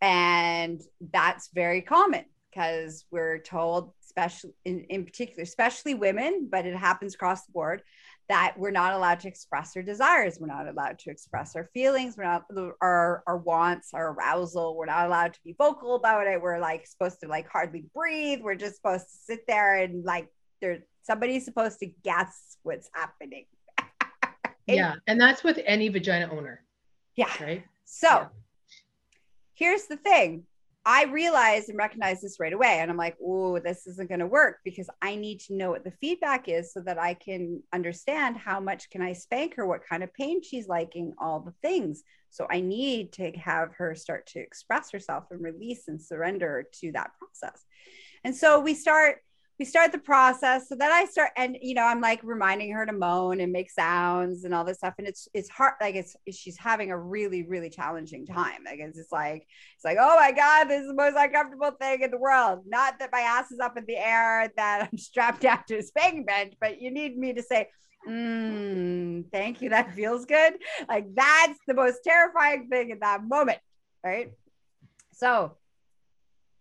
And 0.00 0.80
that's 1.00 1.50
very 1.54 1.82
common 1.82 2.24
because 2.50 3.04
we're 3.10 3.38
told, 3.38 3.92
especially 4.04 4.52
in, 4.64 4.80
in 4.88 5.04
particular, 5.04 5.42
especially 5.42 5.94
women, 5.94 6.48
but 6.50 6.66
it 6.66 6.76
happens 6.76 7.14
across 7.14 7.44
the 7.44 7.52
board, 7.52 7.82
that 8.30 8.54
we're 8.56 8.70
not 8.70 8.94
allowed 8.94 9.20
to 9.20 9.28
express 9.28 9.76
our 9.76 9.82
desires. 9.82 10.38
We're 10.40 10.46
not 10.46 10.68
allowed 10.68 10.98
to 11.00 11.10
express 11.10 11.54
our 11.56 11.68
feelings. 11.74 12.16
We're 12.16 12.24
not 12.24 12.44
our, 12.80 13.22
our 13.26 13.36
wants, 13.36 13.90
our 13.92 14.12
arousal. 14.12 14.76
We're 14.76 14.86
not 14.86 15.06
allowed 15.06 15.34
to 15.34 15.40
be 15.44 15.54
vocal 15.58 15.96
about 15.96 16.26
it. 16.26 16.40
We're 16.40 16.60
like 16.60 16.86
supposed 16.86 17.20
to 17.20 17.28
like 17.28 17.48
hardly 17.48 17.84
breathe. 17.94 18.40
We're 18.40 18.54
just 18.54 18.76
supposed 18.76 19.04
to 19.04 19.16
sit 19.26 19.46
there 19.46 19.76
and 19.76 20.04
like 20.04 20.28
there 20.60 20.80
somebody's 21.02 21.44
supposed 21.44 21.78
to 21.80 21.86
guess 22.04 22.58
what's 22.62 22.90
happening 22.94 23.46
yeah 24.66 24.94
and 25.06 25.20
that's 25.20 25.42
with 25.42 25.58
any 25.64 25.88
vagina 25.88 26.30
owner 26.30 26.62
yeah 27.16 27.30
right 27.40 27.64
so 27.84 28.08
yeah. 28.08 28.26
here's 29.54 29.86
the 29.86 29.96
thing 29.96 30.44
I 30.86 31.04
realized 31.04 31.68
and 31.68 31.76
recognized 31.76 32.22
this 32.22 32.40
right 32.40 32.52
away. 32.52 32.78
And 32.78 32.90
I'm 32.90 32.96
like, 32.96 33.16
oh, 33.22 33.58
this 33.58 33.86
isn't 33.86 34.08
going 34.08 34.20
to 34.20 34.26
work 34.26 34.58
because 34.64 34.88
I 35.02 35.14
need 35.14 35.40
to 35.40 35.54
know 35.54 35.70
what 35.70 35.84
the 35.84 35.92
feedback 36.00 36.48
is 36.48 36.72
so 36.72 36.80
that 36.80 36.98
I 36.98 37.14
can 37.14 37.62
understand 37.72 38.38
how 38.38 38.60
much 38.60 38.88
can 38.88 39.02
I 39.02 39.12
spank 39.12 39.56
her, 39.56 39.66
what 39.66 39.86
kind 39.86 40.02
of 40.02 40.14
pain 40.14 40.42
she's 40.42 40.68
liking, 40.68 41.12
all 41.18 41.40
the 41.40 41.54
things. 41.60 42.02
So 42.30 42.46
I 42.50 42.60
need 42.60 43.12
to 43.14 43.30
have 43.32 43.72
her 43.74 43.94
start 43.94 44.26
to 44.28 44.40
express 44.40 44.90
herself 44.90 45.24
and 45.30 45.42
release 45.42 45.88
and 45.88 46.00
surrender 46.00 46.64
to 46.80 46.92
that 46.92 47.10
process. 47.18 47.64
And 48.24 48.34
so 48.34 48.60
we 48.60 48.74
start 48.74 49.18
we 49.60 49.66
start 49.66 49.92
the 49.92 49.98
process. 49.98 50.70
So 50.70 50.74
then 50.74 50.90
i 50.90 51.04
start 51.04 51.32
and 51.36 51.56
you 51.60 51.74
know 51.74 51.84
i'm 51.84 52.00
like 52.00 52.20
reminding 52.24 52.72
her 52.72 52.86
to 52.86 52.92
moan 52.92 53.40
and 53.40 53.52
make 53.52 53.70
sounds 53.70 54.44
and 54.44 54.54
all 54.54 54.64
this 54.64 54.78
stuff. 54.78 54.94
And 54.96 55.06
it's 55.06 55.28
it's 55.34 55.50
hard 55.50 55.74
like 55.82 55.94
it's 55.94 56.16
she's 56.32 56.56
having 56.56 56.90
a 56.90 56.98
really 56.98 57.46
really 57.46 57.68
challenging 57.68 58.26
time. 58.26 58.64
Like 58.64 58.78
it's 58.80 58.96
just 58.96 59.12
like 59.12 59.46
it's 59.76 59.84
like 59.84 59.98
oh 60.00 60.16
my 60.18 60.32
god 60.32 60.64
this 60.64 60.80
is 60.80 60.88
the 60.88 60.94
most 60.94 61.14
uncomfortable 61.16 61.72
thing 61.78 62.00
in 62.00 62.10
the 62.10 62.18
world. 62.18 62.60
Not 62.66 62.98
that 62.98 63.10
my 63.12 63.20
ass 63.20 63.52
is 63.52 63.60
up 63.60 63.76
in 63.76 63.84
the 63.86 63.98
air 63.98 64.50
that 64.56 64.88
i'm 64.90 64.98
strapped 65.10 65.42
down 65.42 65.60
to 65.68 65.76
a 65.76 65.82
spanking 65.82 66.24
bench 66.24 66.54
but 66.58 66.80
you 66.80 66.90
need 66.90 67.18
me 67.18 67.34
to 67.34 67.42
say 67.42 67.68
mm, 68.08 69.22
thank 69.30 69.60
you 69.60 69.68
that 69.68 69.94
feels 69.94 70.24
good. 70.24 70.54
Like 70.88 71.14
that's 71.14 71.60
the 71.66 71.74
most 71.74 71.98
terrifying 72.02 72.68
thing 72.68 72.88
in 72.90 73.00
that 73.00 73.22
moment 73.22 73.58
right? 74.02 74.32
So 75.12 75.58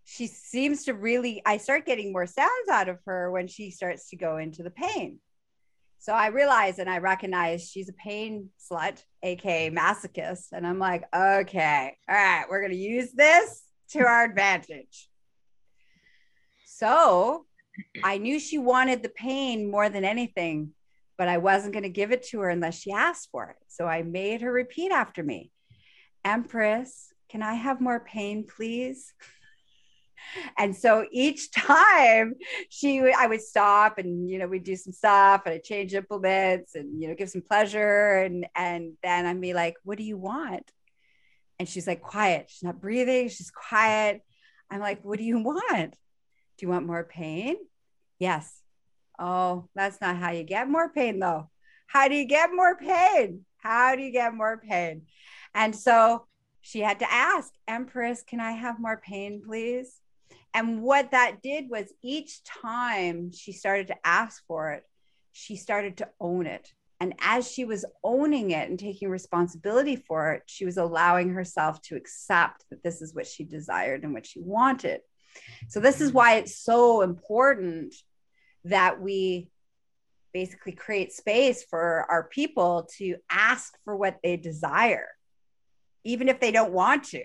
she 0.10 0.26
seems 0.26 0.86
to 0.86 0.94
really 0.94 1.40
i 1.46 1.58
start 1.58 1.86
getting 1.86 2.12
more 2.12 2.26
sounds 2.26 2.70
out 2.72 2.90
of 2.90 2.98
her 3.06 3.32
when 3.32 3.48
she 3.48 3.70
starts 3.70 4.10
to 4.10 4.16
go 4.16 4.38
into 4.38 4.64
the 4.64 4.72
pain. 4.72 5.20
So 6.00 6.14
i 6.14 6.28
realize 6.28 6.80
and 6.80 6.90
i 6.90 6.98
recognize 6.98 7.70
she's 7.70 7.90
a 7.90 7.94
pain 7.94 8.50
slut 8.60 9.04
aka 9.22 9.70
masochist. 9.70 10.48
And 10.52 10.66
i'm 10.66 10.80
like 10.80 11.04
okay 11.16 11.96
all 12.10 12.16
right 12.16 12.46
we're 12.50 12.62
going 12.62 12.72
to 12.72 12.78
use 12.78 13.12
this 13.12 13.64
to 13.92 14.00
our 14.00 14.24
advantage. 14.24 15.10
So 16.66 17.46
i 18.04 18.18
knew 18.18 18.40
she 18.40 18.58
wanted 18.58 19.04
the 19.04 19.10
pain 19.10 19.70
more 19.70 19.90
than 19.90 20.04
anything 20.04 20.72
but 21.20 21.28
i 21.28 21.38
wasn't 21.38 21.74
going 21.74 21.84
to 21.84 21.90
give 21.90 22.12
it 22.12 22.24
to 22.24 22.40
her 22.40 22.50
unless 22.50 22.80
she 22.80 22.92
asked 22.92 23.30
for 23.32 23.52
it. 23.52 23.58
So 23.68 23.86
i 23.86 24.02
made 24.02 24.42
her 24.42 24.52
repeat 24.52 24.92
after 24.92 25.22
me. 25.22 25.52
Empress 26.26 27.14
can 27.30 27.44
i 27.44 27.54
have 27.54 27.80
more 27.80 28.00
pain 28.00 28.44
please 28.44 29.14
and 30.58 30.76
so 30.76 31.06
each 31.12 31.52
time 31.56 32.36
she 32.70 33.02
i 33.18 33.28
would 33.28 33.42
stop 33.42 33.98
and 33.98 34.30
you 34.30 34.38
know 34.38 34.48
we'd 34.48 34.64
do 34.64 34.76
some 34.76 34.94
stuff 34.94 35.42
and 35.46 35.56
i'd 35.56 35.64
change 35.64 35.94
implements 35.94 36.76
and 36.76 37.02
you 37.02 37.08
know 37.08 37.16
give 37.16 37.30
some 37.30 37.42
pleasure 37.42 38.18
and 38.18 38.46
and 38.56 38.94
then 39.04 39.26
i'd 39.26 39.42
be 39.42 39.54
like 39.54 39.76
what 39.84 39.98
do 39.98 40.04
you 40.04 40.18
want? 40.18 40.72
And 41.58 41.68
she's 41.68 41.88
like 41.88 42.02
quiet. 42.02 42.46
She's 42.48 42.64
not 42.64 42.80
breathing. 42.80 43.28
She's 43.28 43.52
quiet. 43.52 44.22
I'm 44.70 44.80
like 44.80 45.04
what 45.04 45.18
do 45.18 45.26
you 45.26 45.40
want? 45.40 45.92
Do 46.58 46.66
you 46.66 46.70
want 46.70 46.86
more 46.86 47.04
pain? 47.04 47.56
Yes. 48.18 48.62
Oh 49.18 49.68
that's 49.76 50.00
not 50.00 50.18
how 50.18 50.32
you 50.32 50.44
get 50.44 50.70
more 50.70 50.90
pain 50.90 51.20
though. 51.20 51.50
How 51.88 52.08
do 52.08 52.16
you 52.16 52.26
get 52.26 52.52
more 52.54 52.78
pain? 52.78 53.46
How 53.58 53.96
do 53.96 54.04
you 54.04 54.12
get 54.12 54.34
more 54.34 54.58
pain? 54.58 55.04
And 55.54 55.76
so 55.76 56.26
she 56.62 56.80
had 56.80 57.00
to 57.00 57.12
ask 57.12 57.54
empress 57.68 58.22
can 58.22 58.42
i 58.42 58.52
have 58.52 58.82
more 58.82 58.98
pain 58.98 59.42
please 59.46 60.02
and 60.54 60.82
what 60.82 61.12
that 61.12 61.42
did 61.42 61.70
was 61.70 61.94
each 62.02 62.44
time 62.44 63.32
she 63.32 63.52
started 63.52 63.88
to 63.88 63.96
ask 64.04 64.44
for 64.48 64.72
it, 64.72 64.84
she 65.32 65.56
started 65.56 65.98
to 65.98 66.10
own 66.20 66.46
it. 66.46 66.72
And 67.02 67.14
as 67.22 67.50
she 67.50 67.64
was 67.64 67.86
owning 68.04 68.52
it 68.52 68.70
and 68.70 68.78
taking 68.78 69.10
responsibility 69.10 69.96
for 69.96 70.34
it, 70.34 70.44
she 70.48 70.66
was 70.66 70.78
allowing 70.78 71.30
herself 71.30 71.82
to 71.84 71.96
accept 71.96 72.66
that 72.70 72.84
this 72.84 73.02
is 73.02 73.16
what 73.16 73.26
she 73.26 73.46
desired 73.46 74.04
and 74.04 74.14
what 74.14 74.26
she 74.26 74.42
wanted. 74.42 75.02
So, 75.70 75.80
this 75.80 76.02
is 76.02 76.12
why 76.12 76.36
it's 76.38 76.58
so 76.58 77.02
important 77.02 77.96
that 78.66 79.00
we 79.00 79.50
basically 80.34 80.74
create 80.74 81.14
space 81.14 81.64
for 81.64 82.06
our 82.10 82.24
people 82.24 82.90
to 82.98 83.16
ask 83.30 83.74
for 83.86 83.96
what 83.96 84.18
they 84.22 84.36
desire, 84.36 85.08
even 86.04 86.28
if 86.28 86.40
they 86.40 86.52
don't 86.52 86.74
want 86.74 87.06
to. 87.06 87.24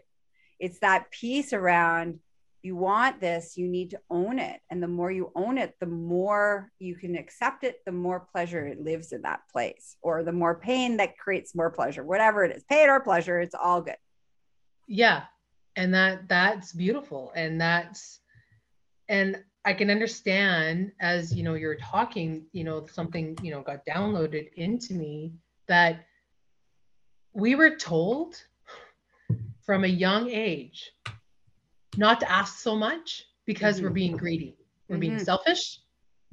It's 0.60 0.78
that 0.80 1.10
piece 1.10 1.52
around 1.52 2.20
you 2.64 2.76
want 2.76 3.20
this, 3.20 3.56
you 3.56 3.68
need 3.68 3.90
to 3.90 4.00
own 4.10 4.38
it. 4.38 4.60
And 4.70 4.82
the 4.82 4.88
more 4.88 5.10
you 5.10 5.30
own 5.36 5.58
it, 5.58 5.74
the 5.80 5.86
more 5.86 6.70
you 6.78 6.96
can 6.96 7.14
accept 7.14 7.62
it, 7.62 7.80
the 7.84 7.92
more 7.92 8.26
pleasure 8.32 8.66
it 8.66 8.80
lives 8.80 9.12
in 9.12 9.22
that 9.22 9.40
place, 9.52 9.96
or 10.00 10.22
the 10.22 10.32
more 10.32 10.58
pain 10.58 10.96
that 10.96 11.18
creates 11.18 11.54
more 11.54 11.70
pleasure, 11.70 12.02
whatever 12.02 12.42
it 12.42 12.56
is, 12.56 12.64
pain 12.64 12.88
or 12.88 13.00
pleasure, 13.00 13.38
it's 13.40 13.54
all 13.54 13.82
good. 13.82 13.96
Yeah. 14.88 15.24
And 15.76 15.92
that 15.92 16.28
that's 16.28 16.72
beautiful. 16.72 17.32
And 17.36 17.60
that's 17.60 18.20
and 19.08 19.42
I 19.66 19.74
can 19.74 19.90
understand 19.90 20.92
as 21.00 21.34
you 21.34 21.42
know 21.42 21.54
you're 21.54 21.76
talking, 21.76 22.46
you 22.52 22.64
know, 22.64 22.86
something, 22.86 23.36
you 23.42 23.50
know, 23.50 23.62
got 23.62 23.84
downloaded 23.86 24.52
into 24.54 24.94
me 24.94 25.34
that 25.68 26.04
we 27.34 27.56
were 27.56 27.76
told 27.76 28.36
from 29.66 29.84
a 29.84 29.88
young 29.88 30.30
age 30.30 30.92
not 31.98 32.20
to 32.20 32.30
ask 32.30 32.58
so 32.58 32.74
much 32.76 33.24
because 33.46 33.80
we're 33.82 33.90
Mhm. 33.90 33.94
being 33.94 34.16
greedy, 34.16 34.56
we're 34.88 34.98
being 34.98 35.16
Mhm. 35.16 35.24
selfish. 35.24 35.80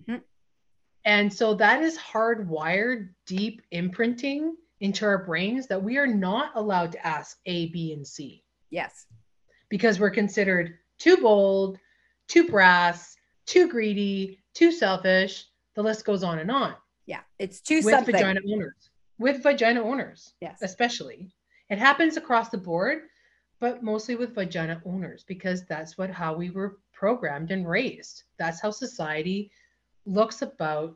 Mhm. 0.07 0.23
And 1.05 1.33
so 1.33 1.53
that 1.55 1.81
is 1.83 1.97
hardwired 1.97 3.13
deep 3.25 3.61
imprinting 3.71 4.55
into 4.79 5.05
our 5.05 5.23
brains 5.25 5.67
that 5.67 5.81
we 5.81 5.97
are 5.97 6.07
not 6.07 6.55
allowed 6.55 6.91
to 6.93 7.05
ask 7.05 7.39
A, 7.45 7.67
B, 7.67 7.93
and 7.93 8.05
C 8.07 8.43
Yes. 8.69 9.07
because 9.69 9.99
we're 9.99 10.09
considered 10.11 10.79
too 10.97 11.17
bold, 11.17 11.79
too 12.27 12.47
brass, 12.47 13.15
too 13.45 13.67
greedy, 13.67 14.39
too 14.53 14.71
selfish. 14.71 15.45
The 15.75 15.83
list 15.83 16.05
goes 16.05 16.23
on 16.23 16.39
and 16.39 16.51
on 16.51 16.75
Yeah. 17.05 17.23
It's 17.39 17.61
too 17.61 17.77
with 17.83 17.93
something. 17.93 18.13
vagina 18.13 18.41
owners. 18.47 18.89
With 19.17 19.43
vagina 19.43 19.81
owners, 19.83 20.33
Yes. 20.41 20.61
especially. 20.61 21.31
It 21.69 21.77
happens 21.77 22.17
across 22.17 22.49
the 22.49 22.57
board, 22.57 23.07
but 23.61 23.81
mostly 23.83 24.15
with 24.15 24.35
vagina 24.35 24.81
owners 24.85 25.23
because 25.23 25.63
that's 25.65 25.97
what 25.97 26.09
how 26.09 26.33
we 26.33 26.49
were 26.49 26.79
programmed 26.91 27.51
and 27.51 27.69
raised. 27.69 28.23
That's 28.37 28.59
how 28.59 28.71
society 28.71 29.51
looks 30.05 30.41
about 30.41 30.95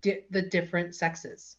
di- 0.00 0.24
the 0.30 0.42
different 0.42 0.94
sexes. 0.94 1.58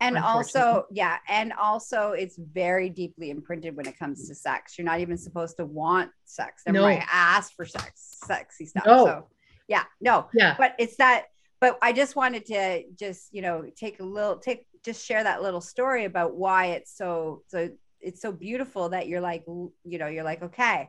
and 0.00 0.18
also 0.18 0.86
yeah 0.90 1.18
and 1.28 1.52
also 1.52 2.12
it's 2.22 2.36
very 2.62 2.88
deeply 2.90 3.30
imprinted 3.30 3.76
when 3.76 3.86
it 3.86 3.96
comes 4.02 4.26
to 4.28 4.34
sex 4.34 4.76
you're 4.76 4.84
not 4.92 4.98
even 5.00 5.16
supposed 5.16 5.56
to 5.56 5.64
want 5.64 6.10
sex 6.24 6.62
never 6.66 6.78
No. 6.78 6.84
mind 6.88 7.02
ask 7.12 7.54
for 7.54 7.64
sex 7.64 7.92
sexy 8.26 8.66
stuff 8.66 8.84
No. 8.86 9.04
so 9.06 9.28
yeah 9.68 9.84
no 10.00 10.16
Yeah. 10.34 10.56
but 10.58 10.74
it's 10.78 10.96
that 10.96 11.26
but 11.60 11.78
i 11.80 11.92
just 11.92 12.16
wanted 12.16 12.44
to 12.46 12.62
just 13.04 13.22
you 13.36 13.42
know 13.46 13.56
take 13.76 14.00
a 14.00 14.02
little 14.16 14.36
take 14.38 14.66
just 14.84 15.00
share 15.06 15.22
that 15.22 15.42
little 15.42 15.60
story 15.74 16.04
about 16.06 16.34
why 16.34 16.60
it's 16.76 16.92
so 17.00 17.42
so 17.52 17.58
it's 18.04 18.22
so 18.22 18.30
beautiful 18.32 18.90
that 18.90 19.08
you're 19.08 19.20
like 19.20 19.44
you 19.46 19.98
know 19.98 20.06
you're 20.08 20.24
like 20.32 20.42
okay 20.42 20.88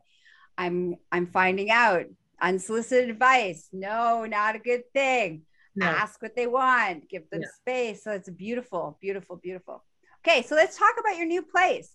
i'm 0.57 0.95
i'm 1.11 1.27
finding 1.27 1.69
out 1.71 2.05
unsolicited 2.41 3.09
advice 3.09 3.69
no 3.71 4.25
not 4.25 4.55
a 4.55 4.59
good 4.59 4.83
thing 4.93 5.41
No. 5.75 5.87
ask 5.87 6.21
what 6.21 6.35
they 6.35 6.47
want, 6.47 7.09
give 7.09 7.25
them 7.31 7.41
Yeah. 7.41 7.55
space. 7.61 7.97
So 8.03 8.09
it's 8.17 8.29
beautiful, 8.29 8.83
beautiful, 9.05 9.35
beautiful. 9.47 9.77
Okay, 10.21 10.39
so 10.47 10.55
let's 10.55 10.77
talk 10.77 10.95
about 11.01 11.17
your 11.19 11.27
new 11.27 11.43
place. 11.55 11.89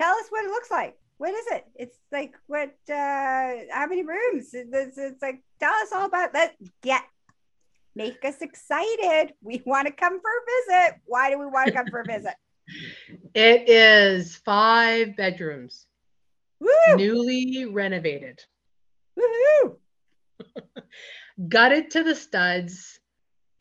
Tell 0.00 0.14
us 0.20 0.26
what 0.30 0.44
it 0.46 0.50
looks 0.54 0.70
like. 0.70 0.94
What 1.18 1.32
is 1.40 1.46
it? 1.56 1.64
It's 1.82 1.98
like 2.12 2.32
what? 2.46 2.70
uh 2.88 3.48
How 3.76 3.86
many 3.92 4.04
rooms? 4.14 4.46
It's, 4.52 4.98
it's 5.08 5.22
like 5.26 5.38
tell 5.58 5.74
us 5.82 5.90
all 5.94 6.06
about 6.12 6.30
that. 6.36 6.50
Get 6.88 7.02
make 8.02 8.24
us 8.24 8.38
excited. 8.48 9.34
We 9.48 9.62
want 9.72 9.86
to 9.88 9.92
come 9.92 10.16
for 10.24 10.32
a 10.40 10.44
visit. 10.54 10.90
Why 11.12 11.24
do 11.30 11.36
we 11.38 11.46
want 11.46 11.66
to 11.70 11.74
come 11.78 11.88
for 11.92 12.00
a 12.06 12.08
visit? 12.14 12.34
It 13.34 13.68
is 13.68 14.36
five 14.36 15.16
bedrooms, 15.16 15.86
Woo! 16.60 16.96
newly 16.96 17.66
renovated, 17.66 18.42
Woohoo! 19.18 19.76
gutted 21.48 21.90
to 21.92 22.02
the 22.02 22.14
studs, 22.14 23.00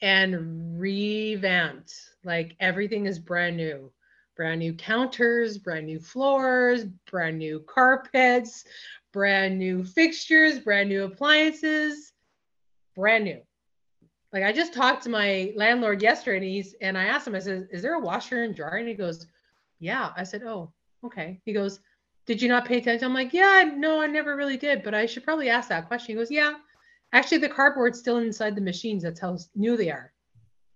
and 0.02 0.80
revamped. 0.80 1.94
Like 2.24 2.56
everything 2.60 3.06
is 3.06 3.20
brand 3.20 3.58
new. 3.58 3.92
Brand 4.36 4.60
new 4.60 4.74
counters, 4.74 5.58
brand 5.58 5.86
new 5.86 6.00
floors, 6.00 6.86
brand 7.10 7.38
new 7.38 7.60
carpets, 7.62 8.66
brand 9.12 9.60
new 9.60 9.84
fixtures, 9.84 10.60
brand 10.60 10.90
new 10.90 11.04
appliances, 11.04 12.14
brand 12.96 13.26
new. 13.26 13.42
Like 14.34 14.44
I 14.44 14.52
just 14.52 14.74
talked 14.74 15.04
to 15.04 15.10
my 15.10 15.54
landlord 15.56 16.02
yesterday 16.02 16.38
and 16.38 16.46
he's 16.46 16.74
and 16.82 16.98
I 16.98 17.04
asked 17.06 17.28
him, 17.28 17.36
I 17.36 17.40
said, 17.40 17.68
Is 17.72 17.84
there 17.84 17.94
a 17.94 18.00
washer 18.00 18.44
and 18.44 18.56
dryer? 18.56 18.78
And 18.78 18.88
he 18.88 18.96
goes, 18.96 19.28
Yeah. 19.80 20.12
I 20.18 20.24
said, 20.24 20.42
Oh, 20.44 20.74
okay. 21.06 21.40
He 21.46 21.54
goes, 21.54 21.80
Did 22.26 22.42
you 22.42 22.50
not 22.50 22.66
pay 22.66 22.80
attention? 22.80 23.06
I'm 23.06 23.14
like, 23.14 23.32
Yeah, 23.32 23.70
no, 23.76 24.02
I 24.02 24.08
never 24.08 24.36
really 24.36 24.58
did, 24.58 24.82
but 24.84 24.96
I 24.96 25.06
should 25.06 25.24
probably 25.24 25.50
ask 25.50 25.70
that 25.70 25.88
question. 25.88 26.16
He 26.16 26.20
goes, 26.20 26.32
Yeah. 26.32 26.56
Actually, 27.14 27.38
the 27.38 27.50
cardboard's 27.50 28.00
still 28.00 28.18
inside 28.18 28.56
the 28.56 28.62
machines. 28.62 29.04
That's 29.04 29.20
how 29.20 29.38
new 29.56 29.78
they 29.78 29.92
are. 29.92 30.12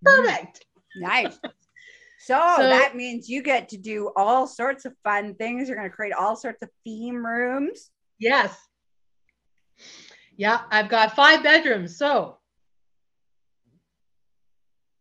Perfect. 0.04 0.66
Nice. 0.98 1.40
So, 2.20 2.42
So- 2.58 2.64
that 2.70 2.96
means 2.96 3.30
you 3.30 3.44
get 3.44 3.70
to 3.70 3.78
do 3.78 4.12
all 4.16 4.48
sorts 4.48 4.86
of 4.86 4.96
fun 5.04 5.36
things. 5.36 5.70
You're 5.70 5.78
going 5.78 5.90
to 5.90 5.96
create 5.96 6.14
all 6.14 6.36
sorts 6.36 6.64
of 6.64 6.70
theme 6.84 7.24
rooms. 7.24 7.92
Yes. 8.20 8.58
Yeah, 10.36 10.62
I've 10.72 10.90
got 10.90 11.16
five 11.16 11.44
bedrooms. 11.44 11.96
So 11.96 12.37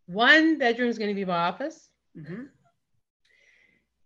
one 0.07 0.59
bedroom 0.59 0.88
is 0.88 0.99
going 0.99 1.11
to 1.11 1.14
be 1.14 1.25
my 1.25 1.37
office. 1.37 1.90
Mhm. 2.16 2.49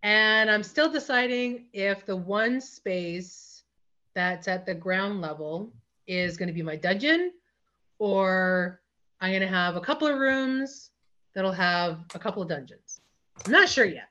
And 0.03 0.49
I'm 0.49 0.63
still 0.63 0.91
deciding 0.91 1.67
if 1.73 2.05
the 2.05 2.15
one 2.15 2.59
space 2.59 3.63
that's 4.15 4.47
at 4.47 4.65
the 4.65 4.73
ground 4.73 5.21
level 5.21 5.71
is 6.07 6.37
going 6.37 6.47
to 6.47 6.53
be 6.53 6.63
my 6.63 6.75
dungeon 6.75 7.31
or 7.99 8.81
I'm 9.21 9.29
going 9.31 9.41
to 9.41 9.47
have 9.47 9.75
a 9.75 9.81
couple 9.81 10.07
of 10.07 10.17
rooms 10.19 10.89
that'll 11.35 11.51
have 11.51 11.99
a 12.15 12.19
couple 12.19 12.41
of 12.41 12.49
dungeons. 12.49 13.01
I'm 13.45 13.51
not 13.51 13.69
sure 13.69 13.85
yet, 13.85 14.09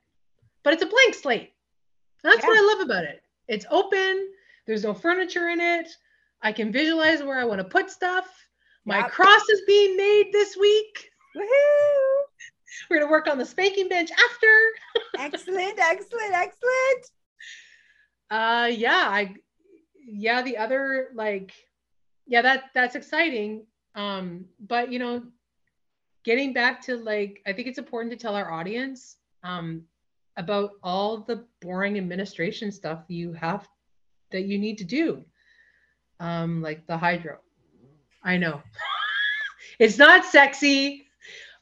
but 0.62 0.72
it's 0.72 0.82
a 0.82 0.86
blank 0.86 1.14
slate. 1.14 1.52
That's 2.22 2.44
what 2.44 2.56
I 2.58 2.74
love 2.74 2.80
about 2.86 3.04
it. 3.04 3.22
It's 3.48 3.66
open, 3.70 4.28
there's 4.66 4.84
no 4.84 4.94
furniture 4.94 5.48
in 5.48 5.60
it. 5.60 5.88
I 6.42 6.52
can 6.52 6.70
visualize 6.70 7.22
where 7.22 7.38
I 7.38 7.44
want 7.44 7.58
to 7.58 7.64
put 7.64 7.90
stuff. 7.90 8.26
My 8.84 8.98
Yep. 9.00 9.10
cross 9.10 9.48
is 9.48 9.62
being 9.66 9.96
made 9.96 10.32
this 10.32 10.56
week. 10.56 11.09
Woohoo! 11.36 12.22
We're 12.88 12.98
going 12.98 13.08
to 13.08 13.10
work 13.10 13.26
on 13.26 13.38
the 13.38 13.44
spanking 13.44 13.88
bench 13.88 14.10
after. 14.10 14.46
excellent, 15.18 15.78
excellent, 15.78 16.32
excellent. 16.32 17.10
Uh 18.30 18.70
yeah, 18.72 19.06
I 19.08 19.34
yeah, 20.06 20.42
the 20.42 20.56
other 20.56 21.08
like 21.14 21.52
yeah, 22.26 22.42
that 22.42 22.64
that's 22.74 22.94
exciting. 22.94 23.66
Um 23.96 24.44
but 24.60 24.92
you 24.92 25.00
know, 25.00 25.24
getting 26.24 26.52
back 26.52 26.80
to 26.82 26.96
like 26.96 27.42
I 27.46 27.52
think 27.52 27.66
it's 27.66 27.78
important 27.78 28.12
to 28.12 28.18
tell 28.18 28.36
our 28.36 28.52
audience 28.52 29.16
um 29.42 29.82
about 30.36 30.70
all 30.82 31.18
the 31.18 31.44
boring 31.60 31.98
administration 31.98 32.70
stuff 32.70 33.00
you 33.08 33.32
have 33.32 33.68
that 34.30 34.42
you 34.42 34.58
need 34.58 34.78
to 34.78 34.84
do. 34.84 35.24
Um 36.20 36.62
like 36.62 36.86
the 36.86 36.96
hydro. 36.96 37.38
I 38.22 38.36
know. 38.36 38.62
it's 39.80 39.98
not 39.98 40.24
sexy, 40.24 41.08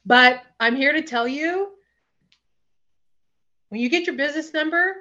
but 0.05 0.41
I'm 0.59 0.75
here 0.75 0.93
to 0.93 1.01
tell 1.01 1.27
you 1.27 1.69
when 3.69 3.81
you 3.81 3.89
get 3.89 4.07
your 4.07 4.15
business 4.15 4.53
number, 4.53 4.95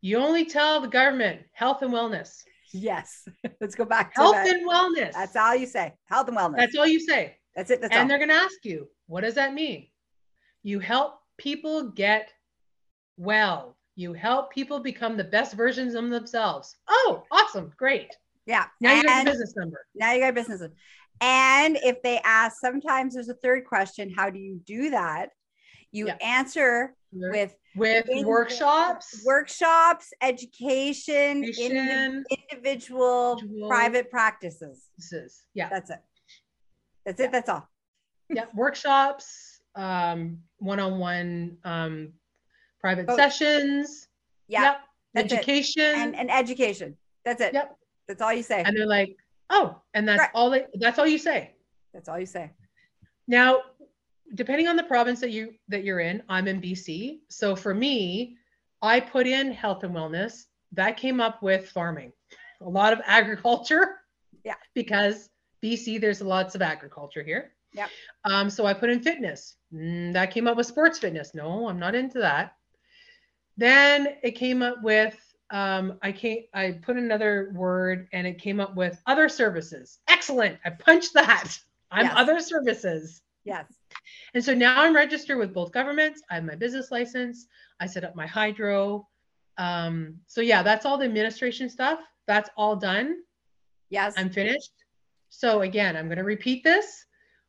you 0.00 0.18
only 0.18 0.44
tell 0.44 0.80
the 0.80 0.88
government 0.88 1.42
health 1.52 1.82
and 1.82 1.92
wellness. 1.92 2.42
Yes. 2.72 3.26
Let's 3.60 3.74
go 3.74 3.84
back 3.84 4.14
to 4.14 4.20
Health 4.20 4.34
that. 4.34 4.46
and 4.48 4.68
wellness. 4.68 5.12
That's 5.12 5.36
all 5.36 5.54
you 5.54 5.66
say. 5.66 5.94
Health 6.06 6.28
and 6.28 6.36
wellness. 6.36 6.56
That's 6.56 6.76
all 6.76 6.86
you 6.86 7.00
say. 7.00 7.36
That's 7.56 7.70
it. 7.70 7.80
That's 7.80 7.92
and 7.92 8.02
all. 8.02 8.08
they're 8.08 8.18
going 8.18 8.28
to 8.28 8.34
ask 8.34 8.64
you, 8.64 8.88
what 9.06 9.22
does 9.22 9.34
that 9.34 9.54
mean? 9.54 9.88
You 10.62 10.78
help 10.80 11.20
people 11.38 11.90
get 11.90 12.32
well. 13.16 13.76
You 13.96 14.12
help 14.12 14.52
people 14.52 14.80
become 14.80 15.16
the 15.16 15.24
best 15.24 15.54
versions 15.54 15.94
of 15.94 16.08
themselves. 16.10 16.76
Oh, 16.88 17.24
awesome. 17.32 17.72
Great. 17.76 18.14
Yeah. 18.46 18.66
Now 18.80 18.94
you 18.94 19.02
got 19.02 19.10
and 19.12 19.26
your 19.26 19.34
business 19.34 19.54
number. 19.56 19.84
now 19.94 20.12
you 20.12 20.20
got 20.20 20.34
businesses. 20.34 20.70
And 21.20 21.76
if 21.82 22.02
they 22.02 22.18
ask, 22.24 22.58
sometimes 22.60 23.14
there's 23.14 23.28
a 23.28 23.34
third 23.34 23.64
question. 23.66 24.12
How 24.16 24.30
do 24.30 24.38
you 24.38 24.60
do 24.66 24.90
that? 24.90 25.30
You 25.92 26.06
Yeah. 26.08 26.16
answer 26.20 26.94
with 27.12 27.54
With 27.74 28.06
workshops. 28.26 29.22
workshops, 29.24 30.12
education, 30.20 31.44
indi- 31.44 32.24
individual, 32.50 33.38
Individual. 33.40 33.68
private 33.68 34.10
practices. 34.10 34.86
Yeah. 35.54 35.68
That's 35.70 35.90
it. 35.90 36.00
That's 37.06 37.20
it. 37.20 37.32
That's 37.32 37.48
all. 37.48 37.66
yeah. 38.28 38.44
Workshops, 38.54 39.60
um, 39.74 40.42
one-on-one 40.58 41.56
um, 41.64 42.12
private 42.80 43.06
Both. 43.06 43.16
sessions. 43.16 44.08
Yeah. 44.48 44.62
Yep. 44.62 44.80
Education. 45.24 45.94
And 45.96 46.14
and 46.14 46.30
education. 46.30 46.96
That's 47.24 47.40
it. 47.40 47.54
Yep. 47.54 47.76
That's 48.08 48.20
all 48.22 48.32
you 48.32 48.42
say. 48.42 48.62
and 48.62 48.76
they're 48.76 48.86
like, 48.86 49.16
oh, 49.50 49.80
and 49.94 50.06
that's 50.08 50.20
Right. 50.20 50.30
all 50.34 50.50
they, 50.50 50.66
that's 50.74 50.98
all 50.98 51.06
you 51.06 51.18
say. 51.18 51.54
That's 51.92 52.08
all 52.08 52.18
you 52.18 52.26
say. 52.26 52.50
Now, 53.26 53.62
depending 54.34 54.68
on 54.68 54.76
the 54.76 54.82
province 54.84 55.20
that 55.20 55.30
you 55.30 55.54
that 55.68 55.84
you're 55.84 56.00
in, 56.00 56.22
I'm 56.28 56.48
in 56.48 56.60
BC. 56.60 57.20
So 57.28 57.56
for 57.56 57.74
me, 57.74 58.36
I 58.82 59.00
put 59.00 59.26
in 59.26 59.50
health 59.52 59.84
and 59.84 59.94
wellness. 59.94 60.44
That 60.72 60.96
came 60.96 61.20
up 61.20 61.42
with 61.42 61.68
farming. 61.70 62.12
A 62.60 62.68
lot 62.68 62.92
of 62.92 63.00
agriculture. 63.06 63.96
Yeah. 64.44 64.54
Because 64.74 65.30
BC, 65.62 66.00
there's 66.00 66.20
lots 66.22 66.54
of 66.54 66.62
agriculture 66.62 67.22
here. 67.22 67.52
Yeah. 67.72 67.88
Um, 68.24 68.48
so 68.48 68.64
I 68.66 68.72
put 68.74 68.90
in 68.90 69.02
fitness. 69.02 69.56
Mm, 69.74 70.12
that 70.14 70.30
came 70.30 70.46
up 70.46 70.56
with 70.56 70.66
sports 70.66 70.98
fitness. 70.98 71.34
No, 71.34 71.68
I'm 71.68 71.78
not 71.78 71.94
into 71.94 72.18
that. 72.20 72.54
Then 73.56 74.08
it 74.22 74.32
came 74.32 74.62
up 74.62 74.82
with 74.82 75.16
um, 75.50 75.98
I 76.02 76.12
came 76.12 76.44
I 76.54 76.72
put 76.82 76.96
another 76.96 77.52
word 77.54 78.08
and 78.12 78.26
it 78.26 78.38
came 78.38 78.60
up 78.60 78.74
with 78.76 79.00
other 79.06 79.28
services. 79.28 79.98
Excellent. 80.08 80.58
I 80.64 80.70
punched 80.70 81.14
that. 81.14 81.58
I'm 81.90 82.06
Yes. 82.06 82.14
other 82.16 82.40
services. 82.40 83.22
Yes. 83.44 83.64
And 84.34 84.44
so 84.44 84.52
now 84.54 84.82
I'm 84.82 84.94
registered 84.94 85.38
with 85.38 85.54
both 85.54 85.72
governments. 85.72 86.22
I 86.30 86.34
have 86.34 86.44
my 86.44 86.54
business 86.54 86.90
license. 86.90 87.46
I 87.80 87.86
set 87.86 88.04
up 88.04 88.14
my 88.14 88.26
hydro. 88.26 89.08
um, 89.56 90.14
so 90.26 90.40
yeah, 90.40 90.62
that's 90.62 90.84
all 90.86 90.98
the 90.98 91.04
administration 91.06 91.68
stuff. 91.70 92.00
That's 92.26 92.50
all 92.56 92.76
done. 92.76 93.16
Yes. 93.90 94.14
I'm 94.16 94.30
finished. 94.30 94.70
So 95.30 95.62
again, 95.62 95.96
I'm 95.96 96.06
going 96.06 96.18
to 96.18 96.24
repeat 96.24 96.62
this. 96.62 97.04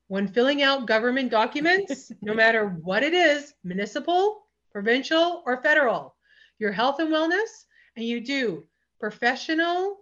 When 0.07 0.27
filling 0.27 0.63
out 0.63 0.87
government 0.87 1.29
documents, 1.29 2.11
no 2.21 2.33
matter 2.33 2.69
what 2.81 3.03
it 3.03 3.13
is, 3.13 3.53
municipal, 3.63 4.47
provincial, 4.71 5.43
or 5.45 5.61
federal, 5.61 6.15
your 6.57 6.71
health 6.71 6.99
and 6.99 7.09
wellness, 7.13 7.65
and 7.99 8.07
you 8.07 8.21
do 8.21 8.63
professional 9.01 9.97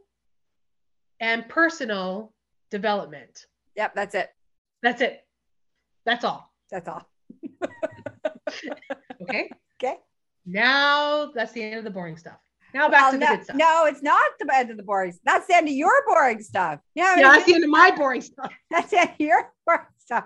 and 1.20 1.50
personal 1.50 2.32
development. 2.70 3.48
yep. 3.76 3.96
That's 3.96 4.14
it. 4.14 4.30
That's 4.84 5.02
it. 5.02 5.26
That's 6.06 6.24
all. 6.24 6.54
That's 6.72 6.88
all. 6.88 7.10
Okay. 9.20 9.50
Okay. 9.84 9.98
Now 10.46 11.32
that's 11.36 11.52
the 11.52 11.62
end 11.62 11.76
of 11.80 11.84
the 11.84 11.90
boring 11.90 12.16
stuff. 12.18 12.38
Now 12.74 12.88
back 12.88 13.02
Well, 13.02 13.12
to 13.14 13.18
the 13.18 13.26
no, 13.26 13.36
good 13.36 13.44
stuff. 13.44 13.56
no, 13.58 13.86
it's 13.88 14.02
not 14.04 14.24
the 14.40 14.56
end 14.56 14.72
of 14.72 14.78
the 14.78 14.84
boring. 14.84 15.12
Stuff. 15.12 15.22
That's 15.26 15.48
the 15.48 15.56
end 15.56 15.68
of 15.68 15.74
your 15.74 15.92
boring 16.08 16.42
stuff. 16.42 16.80
Yeah. 16.96 17.18
Yeah, 17.18 17.32
that's 17.34 17.46
the 17.46 17.56
end 17.56 17.64
of 17.66 17.70
my 17.70 17.92
boring 17.92 18.22
stuff. 18.22 18.54
that's 18.72 18.94
it. 18.94 19.10
Your 19.20 19.52
work 19.68 19.88
stuff. 19.98 20.26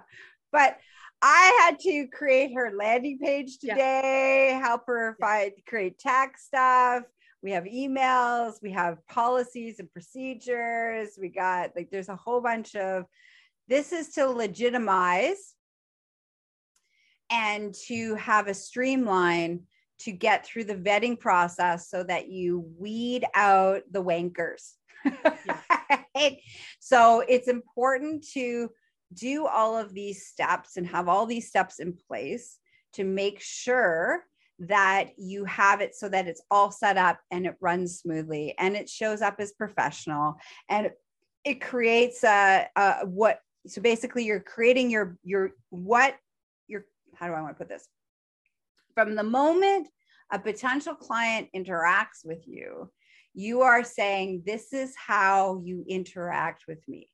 But 0.52 0.78
I 1.24 1.62
had 1.64 1.80
to 1.80 2.08
create 2.14 2.54
her 2.54 2.72
landing 2.78 3.18
page 3.18 3.58
Yeah. 3.64 3.74
today, 3.74 4.60
help 4.62 4.84
her 4.88 5.16
find 5.20 5.54
create 5.68 5.98
tax 5.98 6.46
stuff. 6.46 7.04
We 7.44 7.52
have 7.52 7.64
emails, 7.64 8.62
we 8.62 8.72
have 8.72 9.06
policies 9.08 9.80
and 9.80 9.92
procedures. 9.92 11.18
We 11.20 11.30
got 11.30 11.72
like 11.76 11.90
there's 11.92 12.10
a 12.10 12.16
whole 12.16 12.42
bunch 12.42 12.76
of 12.76 13.06
this 13.68 13.92
is 13.92 14.10
to 14.14 14.28
legitimize 14.28 15.56
and 17.32 17.74
to 17.88 18.16
have 18.16 18.48
a 18.48 18.54
streamline 18.54 19.62
to 20.00 20.12
get 20.12 20.46
through 20.46 20.66
the 20.66 20.76
vetting 20.76 21.20
process 21.20 21.90
so 21.90 22.04
that 22.04 22.28
you 22.28 22.66
weed 22.78 23.26
out 23.34 23.84
the 23.92 24.04
wankers. 24.04 24.74
Right? 26.14 26.40
So 26.80 27.24
it's 27.28 27.48
important 27.48 28.26
to 28.34 28.70
do 29.14 29.48
all 29.48 29.78
of 29.78 29.94
these 29.94 30.28
steps 30.28 30.78
and 30.78 30.86
have 30.88 31.08
all 31.08 31.26
these 31.26 31.48
steps 31.48 31.80
in 31.80 31.94
place 32.08 32.58
to 32.94 33.04
make 33.04 33.40
sure 33.40 34.26
that 34.62 35.10
you 35.18 35.44
have 35.46 35.82
it 35.82 35.96
so 35.96 36.08
that 36.08 36.28
it's 36.28 36.42
all 36.52 36.72
set 36.72 36.96
up 36.96 37.20
and 37.32 37.46
it 37.46 37.56
runs 37.60 38.00
smoothly 38.00 38.54
and 38.60 38.76
it 38.76 38.88
shows 38.88 39.22
up 39.22 39.36
as 39.40 39.52
professional. 39.54 40.36
And 40.70 40.92
it 41.44 41.62
creates 41.62 42.24
a, 42.24 42.68
a 42.76 43.06
what 43.06 43.40
so 43.68 43.82
basically 43.82 44.26
you're 44.26 44.40
creating 44.40 44.90
your 44.90 45.18
your 45.24 45.52
what 45.70 46.16
your 46.68 46.86
how 47.16 47.28
do 47.28 47.34
i 47.34 47.42
want 47.42 47.56
to 47.56 47.58
put 47.58 47.70
this? 47.70 47.88
From 48.94 49.16
the 49.16 49.24
moment 49.24 49.88
a 50.32 50.40
potential 50.40 50.96
client 50.96 51.50
interacts 51.56 52.24
with 52.24 52.48
you 52.48 52.92
you 53.34 53.62
are 53.62 53.84
saying 53.84 54.44
this 54.46 54.74
is 54.74 54.94
how 54.96 55.62
you 55.64 55.86
interact 55.88 56.66
with 56.68 56.86
me. 56.88 57.10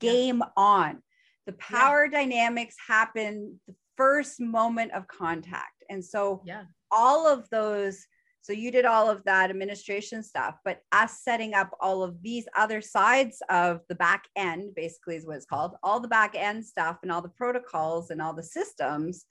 Game 0.00 0.42
on. 0.56 1.02
The 1.46 1.52
power 1.52 2.08
dynamics 2.08 2.74
happen 2.88 3.60
the 3.68 3.74
first 3.96 4.40
moment 4.40 4.92
of 4.92 5.06
contact 5.06 5.75
and 5.90 6.04
so 6.04 6.42
Yeah. 6.44 6.64
all 6.90 7.26
of 7.26 7.48
those 7.50 8.06
so 8.42 8.52
you 8.52 8.70
did 8.70 8.84
all 8.84 9.10
of 9.10 9.24
that 9.24 9.50
administration 9.50 10.22
stuff 10.22 10.54
but 10.64 10.80
us 10.92 11.20
setting 11.22 11.52
up 11.54 11.70
all 11.80 12.02
of 12.02 12.22
these 12.22 12.46
other 12.56 12.80
sides 12.80 13.42
of 13.50 13.80
the 13.88 13.94
back 13.96 14.24
end 14.36 14.72
basically 14.76 15.16
is 15.16 15.26
what 15.26 15.36
it's 15.36 15.46
called 15.46 15.72
all 15.82 15.98
the 16.00 16.08
back 16.08 16.34
end 16.36 16.64
stuff 16.64 16.98
and 17.02 17.10
all 17.10 17.22
the 17.22 17.28
protocols 17.30 18.10
and 18.10 18.22
all 18.22 18.32
the 18.34 18.42
systems 18.42 19.24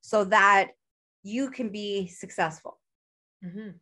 so 0.00 0.24
that 0.24 0.70
you 1.22 1.50
can 1.50 1.68
be 1.70 2.06
successful 2.08 2.80
Mhm. 3.44 3.74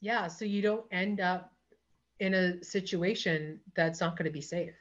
Yeah, 0.00 0.26
so 0.28 0.44
you 0.44 0.60
don't 0.62 0.84
end 0.90 1.20
up 1.20 1.52
in 2.20 2.34
a 2.34 2.62
situation 2.64 3.60
that's 3.74 4.00
not 4.00 4.16
going 4.16 4.26
to 4.26 4.32
be 4.32 4.40
safe. 4.40 4.74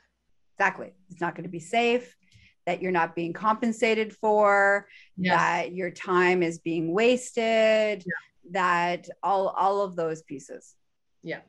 exactly 0.58 0.94
it's 1.10 1.22
not 1.22 1.36
going 1.36 1.44
to 1.44 1.50
be 1.50 1.60
safe 1.60 2.16
that 2.66 2.82
you're 2.82 2.92
not 2.92 3.16
being 3.16 3.34
compensated 3.34 4.16
for 4.16 4.88
that 5.18 5.74
your 5.74 5.92
time 5.92 6.42
is 6.44 6.60
being 6.60 6.94
wasted 6.94 8.04
that 8.52 9.08
all 9.24 9.48
all 9.50 9.82
of 9.82 9.96
those 9.96 10.22
pieces. 10.24 10.76
Yeah. 11.24 11.40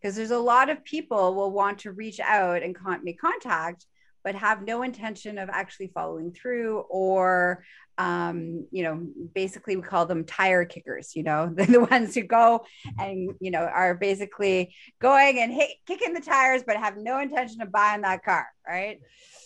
because 0.00 0.14
there's 0.14 0.30
a 0.30 0.38
lot 0.38 0.70
of 0.70 0.84
people 0.84 1.34
will 1.34 1.50
want 1.50 1.80
to 1.80 1.92
reach 1.92 2.20
out 2.20 2.62
and 2.62 2.74
con- 2.74 3.02
make 3.02 3.20
contact 3.20 3.86
but 4.24 4.34
have 4.34 4.62
no 4.62 4.82
intention 4.82 5.38
of 5.38 5.48
actually 5.50 5.90
following 5.94 6.32
through 6.32 6.80
or 6.88 7.64
um, 7.98 8.66
you 8.70 8.82
know 8.82 9.06
basically 9.34 9.76
we 9.76 9.82
call 9.82 10.06
them 10.06 10.24
tire 10.24 10.64
kickers 10.64 11.14
you 11.14 11.22
know 11.22 11.50
they're 11.54 11.66
the 11.66 11.80
ones 11.84 12.14
who 12.14 12.22
go 12.22 12.64
and 12.98 13.34
you 13.40 13.50
know 13.50 13.60
are 13.64 13.94
basically 13.94 14.74
going 15.00 15.38
and 15.38 15.52
hit, 15.52 15.70
kicking 15.86 16.14
the 16.14 16.20
tires 16.20 16.62
but 16.66 16.76
have 16.76 16.96
no 16.96 17.20
intention 17.20 17.60
of 17.62 17.70
buying 17.70 18.00
that 18.02 18.24
car 18.24 18.46
right 18.66 19.00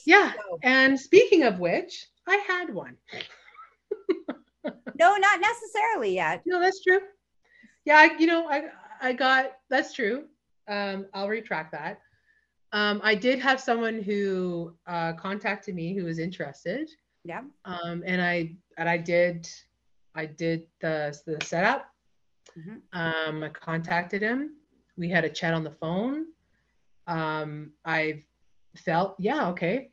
Yeah. 0.06 0.32
So- 0.32 0.58
And 0.62 0.98
speaking 0.98 1.42
of 1.42 1.58
which, 1.58 2.06
I 2.28 2.36
had 2.46 2.72
one. 2.72 2.96
no 4.98 5.16
not 5.16 5.40
necessarily 5.40 6.14
yet 6.14 6.42
No, 6.46 6.60
that's 6.60 6.82
true. 6.82 7.00
Yeah, 7.84 7.98
I, 7.98 8.16
you 8.18 8.26
know, 8.26 8.48
I 8.48 8.64
I 9.00 9.12
got 9.12 9.52
that's 9.70 9.92
true. 9.92 10.24
Um, 10.68 11.06
I'll 11.14 11.28
retract 11.28 11.70
that. 11.72 12.00
Um, 12.76 13.00
I 13.02 13.14
did 13.14 13.38
have 13.38 13.58
someone 13.58 14.02
who 14.02 14.74
uh, 14.86 15.14
contacted 15.14 15.74
me 15.74 15.94
who 15.94 16.04
was 16.04 16.18
interested. 16.18 16.90
yeah 17.24 17.42
Um, 17.64 18.02
and 18.04 18.20
I 18.20 18.54
and 18.76 18.86
I 18.86 18.98
did 18.98 19.48
I 20.14 20.26
did 20.26 20.66
the 20.82 21.18
the 21.26 21.38
setup. 21.42 21.86
Mhm. 22.58 22.80
Um, 22.92 23.42
I 23.44 23.48
contacted 23.48 24.20
him. 24.20 24.56
We 24.98 25.08
had 25.08 25.24
a 25.24 25.30
chat 25.30 25.54
on 25.54 25.64
the 25.64 25.76
phone. 25.82 26.26
Um, 27.06 27.72
I 27.84 28.24
felt, 28.76 29.16
yeah, 29.18 29.48
okay, 29.52 29.90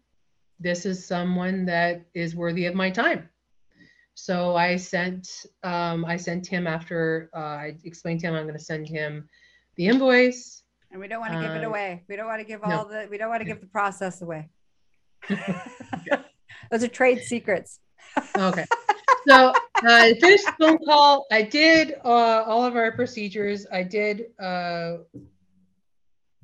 this 0.60 0.86
is 0.86 1.08
someone 1.08 1.66
that 1.66 2.06
is 2.14 2.36
worthy 2.36 2.66
of 2.66 2.76
my 2.76 2.90
time. 2.90 3.30
So 4.16 4.58
I 4.58 4.76
sent 4.76 5.46
um, 5.64 6.04
I 6.04 6.18
sent 6.18 6.46
him 6.48 6.68
after 6.68 7.30
uh, 7.34 7.58
I 7.66 7.78
explained 7.86 8.20
to 8.22 8.28
him 8.28 8.36
I'm 8.36 8.44
going 8.44 8.58
to 8.58 8.72
send 8.74 8.90
him 8.90 9.30
the 9.78 9.88
invoice. 9.88 10.63
And 10.94 11.02
we 11.02 11.08
don't 11.10 11.20
want 11.20 11.34
to 11.34 11.42
give 11.42 11.52
it 11.52 11.58
Um, 11.58 11.66
away 11.66 12.04
we 12.08 12.16
don't 12.16 12.28
want 12.28 12.40
to 12.40 12.46
give 12.46 12.62
no. 12.66 12.78
all 12.78 12.86
the 12.86 13.08
we 13.12 13.18
don't 13.18 13.30
want 13.30 13.42
to 13.42 13.46
give 13.46 13.60
the 13.60 13.68
process 13.68 14.22
away 14.22 14.50
those 16.72 16.84
are 16.84 16.88
trade 16.88 17.20
secrets 17.22 17.80
Okay. 18.38 18.66
So 19.26 19.52
uh, 19.52 19.54
I 19.86 20.14
finished 20.20 20.46
the 20.46 20.54
phone 20.60 20.78
call. 20.86 21.26
I 21.32 21.44
did 21.44 21.94
uh, 22.04 22.44
all 22.46 22.66
of 22.66 22.76
our 22.76 22.92
procedures. 22.92 23.66
I 23.72 23.82
did. 23.82 24.26
Uh, 24.38 24.98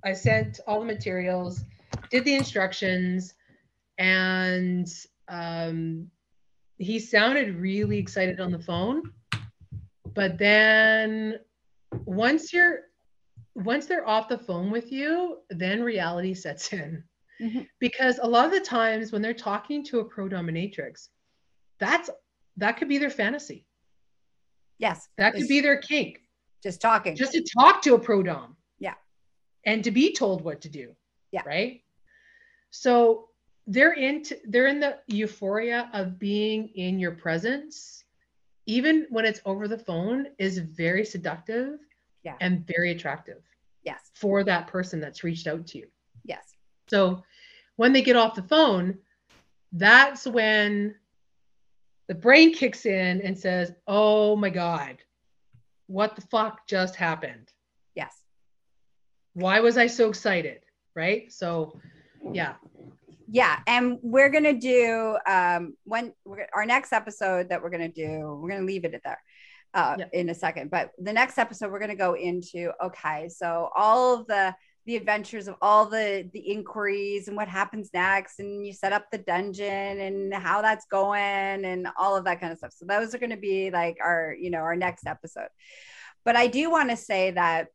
I 0.06 0.14
sent 0.14 0.62
all 0.66 0.80
the 0.80 0.86
materials, 0.86 1.62
did 2.10 2.24
the 2.24 2.36
instructions, 2.36 3.34
and 3.98 4.88
um, 5.28 6.08
he 6.78 7.00
sounded 7.00 7.58
really 7.58 7.98
excited 7.98 8.40
on 8.40 8.50
the 8.50 8.60
phone. 8.60 9.04
But 10.14 10.38
then 10.38 11.40
once 12.06 12.54
you're 12.54 12.80
once 13.66 13.86
they're 13.86 14.08
off 14.08 14.30
the 14.30 14.38
phone 14.38 14.72
with 14.72 14.92
you, 14.92 15.40
then 15.50 15.82
reality 15.84 16.34
sets 16.34 16.74
in. 16.74 17.04
Mhm. 17.42 17.68
Because 17.80 18.20
a 18.22 18.28
lot 18.28 18.46
of 18.46 18.52
the 18.52 18.60
times 18.60 19.12
when 19.12 19.22
they're 19.22 19.34
talking 19.34 19.84
to 19.86 20.00
a 20.00 20.06
pro 20.06 20.28
dominatrix, 20.28 21.10
that's 21.80 22.10
that 22.58 22.74
could 22.78 22.90
be 22.90 22.98
their 22.98 23.10
fantasy. 23.10 23.66
yes 24.80 25.08
That 25.18 25.34
could 25.34 25.48
be 25.48 25.62
their 25.62 25.78
kink. 25.78 26.22
just 26.64 26.82
talking 26.82 27.16
Just 27.16 27.34
to 27.34 27.42
talk 27.58 27.82
to 27.84 27.94
a 27.96 28.00
pro 28.00 28.22
dom. 28.24 28.58
Yeah. 28.80 28.96
And 29.66 29.84
to 29.86 29.92
be 29.92 30.14
told 30.14 30.42
what 30.44 30.60
to 30.62 30.70
do. 30.70 30.96
Yeah. 31.32 31.44
Right. 31.46 31.84
So 32.72 33.30
they're 33.68 33.94
into 33.94 34.38
they're 34.46 34.68
in 34.68 34.80
the 34.82 35.00
euphoria 35.08 35.90
of 35.94 36.20
being 36.20 36.70
in 36.76 37.00
your 37.00 37.12
presence, 37.12 38.04
even 38.66 39.06
when 39.10 39.26
it's 39.26 39.42
over 39.46 39.68
the 39.68 39.78
phone, 39.78 40.28
is 40.38 40.58
very 40.60 41.06
seductive 41.06 41.80
Yeah. 42.24 42.36
and 42.42 42.66
very 42.68 42.92
attractive 42.92 43.42
yes 43.84 44.12
for 44.14 44.44
that 44.44 44.68
person 44.68 45.00
that's 45.00 45.24
reached 45.24 45.48
out 45.48 45.66
to 45.68 45.78
you. 45.80 45.88
yes 46.24 46.56
So 46.90 47.24
when 47.76 47.94
they 47.94 48.02
get 48.02 48.16
off 48.16 48.36
the 48.36 48.44
phone, 48.44 48.98
that's 49.72 50.26
when 50.26 50.96
the 52.08 52.16
brain 52.16 52.54
kicks 52.54 52.86
in 52.86 53.22
and 53.22 53.38
says, 53.38 53.72
Oh 53.88 54.36
my 54.36 54.50
God, 54.50 54.98
what 55.88 56.16
the 56.16 56.22
fuck 56.22 56.68
just 56.68 56.96
happened? 56.96 57.52
yes 57.96 58.24
Why 59.34 59.60
was 59.60 59.78
I 59.78 59.88
so 59.88 60.10
excited? 60.10 60.60
Right. 60.96 61.32
So, 61.32 61.80
yeah. 62.34 62.56
yeah 63.32 63.60
and 63.68 63.98
we're 64.02 64.30
gonna 64.30 64.60
do 64.60 65.18
um 65.28 65.76
when 65.86 66.14
we're, 66.26 66.48
our 66.54 66.66
next 66.66 66.92
episode 66.92 67.48
that 67.50 67.62
we're 67.62 67.70
gonna 67.70 67.88
do 67.88 68.38
we're 68.42 68.50
gonna 68.50 68.66
leave 68.66 68.84
it 68.84 68.94
at 68.94 69.04
there 69.04 69.20
uh 69.74 69.96
Yeah. 70.00 70.06
in 70.14 70.30
a 70.30 70.34
second 70.36 70.70
but 70.72 70.92
the 70.98 71.14
next 71.14 71.38
episode 71.38 71.72
we're 71.72 71.80
gonna 71.80 71.96
go 71.96 72.14
into 72.16 72.72
okay 72.84 73.30
so 73.30 73.70
all 73.76 74.16
of 74.20 74.28
the 74.28 74.54
the 74.86 74.96
adventures 74.96 75.48
of 75.48 75.56
all 75.62 75.86
the 75.86 76.28
the 76.34 76.40
inquiries 76.40 77.28
and 77.28 77.38
what 77.38 77.48
happens 77.48 77.92
next 77.94 78.40
and 78.40 78.66
you 78.66 78.74
set 78.74 78.94
up 78.94 79.06
the 79.12 79.20
dungeon 79.20 80.00
and 80.00 80.34
how 80.34 80.62
that's 80.64 80.86
going 80.90 81.64
and 81.66 81.88
all 81.98 82.16
of 82.16 82.24
that 82.26 82.40
kind 82.40 82.52
of 82.52 82.58
stuff 82.58 82.74
so 82.76 82.86
those 82.88 83.14
are 83.14 83.20
going 83.20 83.30
to 83.30 83.38
be 83.38 83.70
like 83.70 83.98
our 84.04 84.36
you 84.40 84.50
know 84.50 84.60
our 84.60 84.76
next 84.76 85.06
episode 85.06 85.50
But 86.26 86.36
I 86.36 86.48
do 86.48 86.72
want 86.72 86.90
to 86.90 86.98
say 86.98 87.32
that 87.32 87.68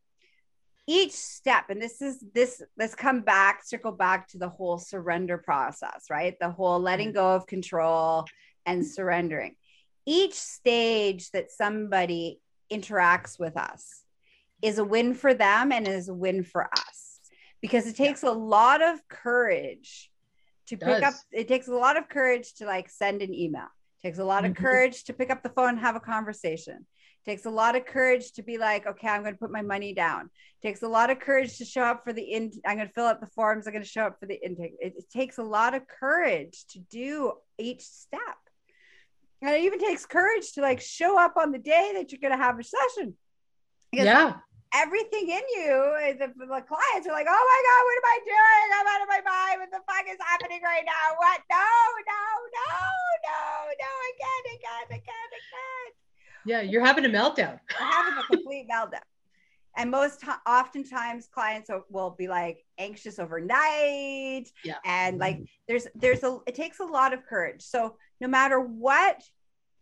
each 0.87 1.13
step, 1.13 1.71
and 1.71 1.81
this 1.81 2.03
is 2.03 2.23
this, 2.35 2.63
let's 2.77 2.95
come 2.95 3.23
back, 3.23 3.65
circle 3.65 3.93
back 3.93 4.29
to 4.29 4.39
the 4.39 4.51
whole 4.51 4.77
surrender 4.77 5.39
process, 5.39 6.05
right? 6.11 6.35
The 6.41 6.51
whole 6.51 6.79
letting 6.79 7.09
Mm-hmm. 7.09 7.15
go 7.15 7.35
of 7.37 7.47
control 7.47 8.27
and 8.67 8.85
surrendering. 8.87 9.57
Each 10.07 10.35
stage 10.35 11.31
that 11.31 11.51
somebody 11.51 12.41
interacts 12.71 13.39
with 13.39 13.57
us 13.57 14.03
is 14.63 14.79
a 14.79 14.85
win 14.85 15.15
for 15.15 15.35
them 15.35 15.73
and 15.73 15.87
is 15.87 16.09
a 16.09 16.15
win 16.15 16.43
for 16.43 16.69
us. 16.73 17.21
Because 17.61 17.87
it 17.87 17.97
takes 17.97 18.23
a 18.23 18.31
lot 18.33 18.83
of 18.83 19.07
courage 19.09 20.11
to 20.67 20.77
pick 20.77 21.03
up 21.03 21.15
it 21.31 21.49
takes 21.49 21.69
a 21.69 21.75
lot 21.75 21.97
of 21.97 22.09
courage 22.09 22.55
to 22.55 22.67
like 22.67 22.89
send 22.89 23.23
an 23.23 23.35
email. 23.35 23.69
It 24.03 24.09
takes 24.09 24.19
a 24.19 24.25
lot 24.25 24.45
of 24.45 24.53
Mhm. 24.53 24.57
courage 24.57 25.05
to 25.05 25.13
pick 25.13 25.31
up 25.31 25.43
the 25.43 25.51
phone 25.51 25.71
and 25.71 25.79
have 25.79 25.97
a 25.97 26.01
conversation. 26.01 26.87
It 27.27 27.31
takes 27.31 27.47
a 27.47 27.51
lot 27.51 27.77
of 27.77 27.87
courage 27.87 28.33
to 28.33 28.43
be 28.43 28.59
like 28.59 28.87
okay 28.87 29.09
i'm 29.09 29.23
going 29.23 29.35
to 29.35 29.39
put 29.39 29.51
my 29.51 29.63
money 29.63 29.95
down. 29.95 30.31
It 30.63 30.67
takes 30.69 30.83
a 30.83 30.89
lot 30.89 31.09
of 31.11 31.19
courage 31.21 31.57
to 31.59 31.65
show 31.65 31.83
up 31.85 32.05
for 32.05 32.13
the 32.13 32.23
in 32.23 32.51
i'm 32.67 32.77
going 32.77 32.89
to 32.89 32.95
fill 32.95 33.07
out 33.07 33.21
the 33.21 33.27
forms 33.29 33.67
i'm 33.67 33.73
going 33.73 33.83
to 33.83 33.89
show 33.89 34.07
up 34.07 34.19
for 34.21 34.27
the 34.27 34.43
intake. 34.45 34.75
It, 34.81 34.95
it 34.97 35.11
takes 35.11 35.39
a 35.39 35.43
lot 35.43 35.75
of 35.75 35.87
courage 35.87 36.67
to 36.71 36.79
do 36.81 37.33
each 37.59 37.83
step 37.83 38.21
and 39.45 39.55
it 39.55 39.61
even 39.63 39.79
takes 39.79 40.07
courage 40.07 40.53
to 40.53 40.63
like 40.63 40.81
show 40.81 41.19
up 41.21 41.35
on 41.37 41.53
the 41.53 41.59
day 41.59 41.93
that 41.95 42.11
you're 42.11 42.21
going 42.21 42.33
to 42.37 42.43
have 42.43 42.59
a 42.59 42.65
session 42.65 43.15
Because 43.93 44.07
Yeah. 44.07 44.35
everything 44.75 45.29
in 45.29 45.45
you, 45.55 45.71
uh, 45.71 46.13
the, 46.19 46.29
the 46.35 46.47
clients 46.67 47.05
are 47.07 47.13
like, 47.13 47.29
oh 47.29 47.45
my 47.53 47.61
God, 47.69 47.81
what 47.87 47.97
am 48.01 48.09
I 48.15 48.19
doing? 48.33 48.67
I'm 48.75 48.89
out 48.93 49.03
of 49.05 49.09
my 49.09 49.23
mind. 49.31 49.61
What 49.61 49.71
the 49.71 49.83
fuck 49.87 50.07
is 50.11 50.19
happening 50.21 50.61
right 50.65 50.85
now? 50.87 51.07
What? 51.19 51.41
No, 51.51 51.69
no, 52.11 52.23
no, 52.59 52.73
no, 53.29 53.41
no, 53.85 53.91
I 54.09 54.13
can't, 54.21 54.47
I 54.49 54.57
can't, 54.67 54.89
I 54.91 55.01
can't, 55.09 55.33
I 55.39 55.43
can't. 55.53 55.95
Yeah. 56.47 56.61
You're 56.63 56.85
having 56.85 57.05
a 57.05 57.09
meltdown. 57.09 57.59
We're 57.81 57.87
having 57.87 58.15
a 58.19 58.27
complete 58.27 58.67
meltdown. 58.69 59.07
And 59.77 59.91
most 59.91 60.23
oftentimes 60.47 61.27
clients 61.33 61.69
will- 61.69 61.85
will 61.91 62.11
be 62.11 62.29
like 62.29 62.65
anxious 62.79 63.19
overnight. 63.19 64.49
Yeah. 64.65 64.77
And 64.85 65.19
like 65.19 65.41
there's 65.67 65.87
there's 65.97 66.23
a 66.23 66.39
it 66.47 66.55
takes 66.55 66.79
a 66.81 66.85
lot 66.85 67.13
of 67.13 67.25
courage. 67.27 67.63
So 67.63 67.97
no 68.21 68.29
matter 68.29 68.61
what 68.61 69.21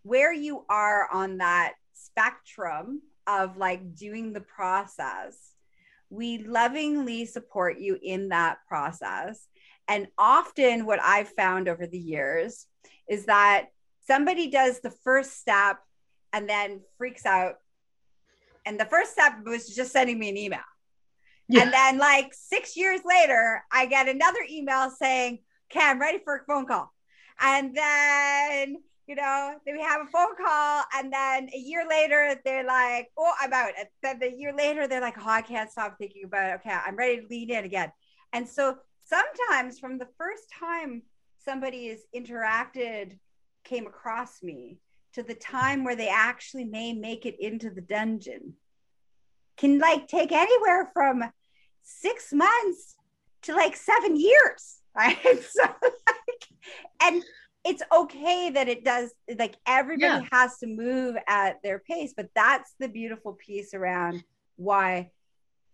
where 0.02 0.32
you 0.32 0.64
are 0.68 1.08
on 1.12 1.38
that 1.38 1.74
spectrum 1.94 3.02
of 3.26 3.56
like 3.56 3.94
doing 3.94 4.32
the 4.32 4.40
process, 4.40 5.36
we 6.10 6.38
lovingly 6.44 7.24
support 7.24 7.78
you 7.78 7.98
in 8.02 8.28
that 8.28 8.58
process. 8.68 9.46
And 9.88 10.08
often 10.18 10.86
what 10.86 11.02
I've 11.02 11.30
found 11.30 11.68
over 11.68 11.86
the 11.86 11.98
years 11.98 12.66
is 13.08 13.26
that 13.26 13.66
somebody 14.06 14.50
does 14.50 14.80
the 14.80 14.90
first 14.90 15.38
step 15.38 15.78
and 16.32 16.48
then 16.48 16.80
freaks 16.98 17.26
out. 17.26 17.56
And 18.64 18.78
the 18.78 18.84
first 18.84 19.12
step 19.12 19.38
was 19.44 19.74
just 19.74 19.92
sending 19.92 20.18
me 20.18 20.28
an 20.28 20.36
email. 20.36 20.60
Yeah. 21.48 21.62
And 21.62 21.72
then, 21.72 21.98
like 21.98 22.32
six 22.32 22.76
years 22.76 23.00
later, 23.04 23.64
I 23.70 23.86
get 23.86 24.08
another 24.08 24.38
email 24.48 24.90
saying, 24.90 25.40
Okay, 25.70 25.84
I'm 25.84 26.00
ready 26.00 26.18
for 26.22 26.36
a 26.36 26.44
phone 26.46 26.66
call. 26.66 26.92
And 27.40 27.74
then, 27.74 28.76
you 29.12 29.16
know, 29.16 29.56
then 29.66 29.76
we 29.76 29.82
have 29.82 30.00
a 30.00 30.10
phone 30.10 30.34
call. 30.42 30.84
And 30.94 31.12
then 31.12 31.50
a 31.54 31.58
year 31.58 31.84
later, 31.86 32.34
they're 32.46 32.64
like, 32.64 33.10
Oh, 33.18 33.30
I'm 33.42 33.52
out. 33.52 33.72
And 33.78 33.86
then 34.02 34.18
the 34.18 34.34
year 34.34 34.54
later, 34.56 34.88
they're 34.88 35.02
like, 35.02 35.18
Oh, 35.18 35.28
I 35.28 35.42
can't 35.42 35.70
stop 35.70 35.98
thinking 35.98 36.24
about 36.24 36.48
it. 36.48 36.54
Okay, 36.54 36.74
I'm 36.74 36.96
ready 36.96 37.20
to 37.20 37.26
lean 37.28 37.50
in 37.50 37.66
again. 37.66 37.92
And 38.32 38.48
so 38.48 38.78
sometimes 39.04 39.78
from 39.78 39.98
the 39.98 40.08
first 40.16 40.44
time 40.58 41.02
somebody 41.44 41.88
is 41.88 42.06
interacted, 42.16 43.18
came 43.64 43.86
across 43.86 44.42
me 44.42 44.78
to 45.12 45.22
the 45.22 45.34
time 45.34 45.84
where 45.84 45.94
they 45.94 46.08
actually 46.08 46.64
may 46.64 46.94
make 46.94 47.26
it 47.26 47.36
into 47.38 47.68
the 47.68 47.82
dungeon 47.82 48.54
can 49.58 49.78
like 49.78 50.08
take 50.08 50.32
anywhere 50.32 50.90
from 50.94 51.22
six 51.82 52.32
months 52.32 52.96
to 53.42 53.54
like 53.54 53.76
seven 53.76 54.16
years 54.16 54.78
right 54.96 55.18
so 55.22 55.62
like 55.62 56.48
and 57.02 57.22
it's 57.64 57.82
okay 57.92 58.50
that 58.50 58.68
it 58.68 58.84
does 58.84 59.12
like 59.38 59.56
everybody 59.66 60.24
Yeah. 60.24 60.28
has 60.32 60.58
to 60.58 60.66
move 60.66 61.16
at 61.28 61.62
their 61.62 61.78
pace 61.78 62.12
but 62.16 62.28
that's 62.34 62.74
the 62.78 62.88
beautiful 62.88 63.34
piece 63.34 63.74
around 63.74 64.24
why 64.56 65.10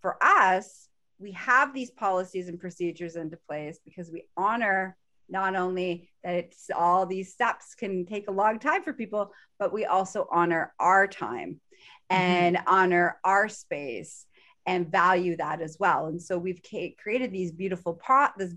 for 0.00 0.22
us 0.22 0.88
we 1.18 1.32
have 1.32 1.74
these 1.74 1.90
policies 1.90 2.48
and 2.48 2.60
procedures 2.60 3.16
into 3.16 3.36
place 3.48 3.80
because 3.84 4.10
we 4.10 4.24
honor 4.36 4.96
not 5.28 5.56
only 5.56 6.10
that 6.24 6.34
it's 6.34 6.70
all 6.74 7.04
these 7.06 7.32
steps 7.32 7.74
can 7.74 8.06
take 8.06 8.28
a 8.28 8.32
long 8.32 8.58
time 8.58 8.82
for 8.82 8.92
people 8.92 9.32
but 9.58 9.72
we 9.72 9.84
also 9.84 10.28
honor 10.30 10.74
our 10.78 11.06
time 11.06 11.60
mm-hmm. 12.10 12.22
and 12.22 12.58
honor 12.66 13.18
our 13.24 13.48
space 13.48 14.26
and 14.68 14.92
value 14.92 15.34
that 15.34 15.62
as 15.62 15.78
well. 15.80 16.08
And 16.08 16.20
so 16.20 16.36
we've 16.36 16.60
created 17.02 17.32
these 17.32 17.50
beautiful 17.50 17.94
pro- 17.94 18.36
this 18.36 18.52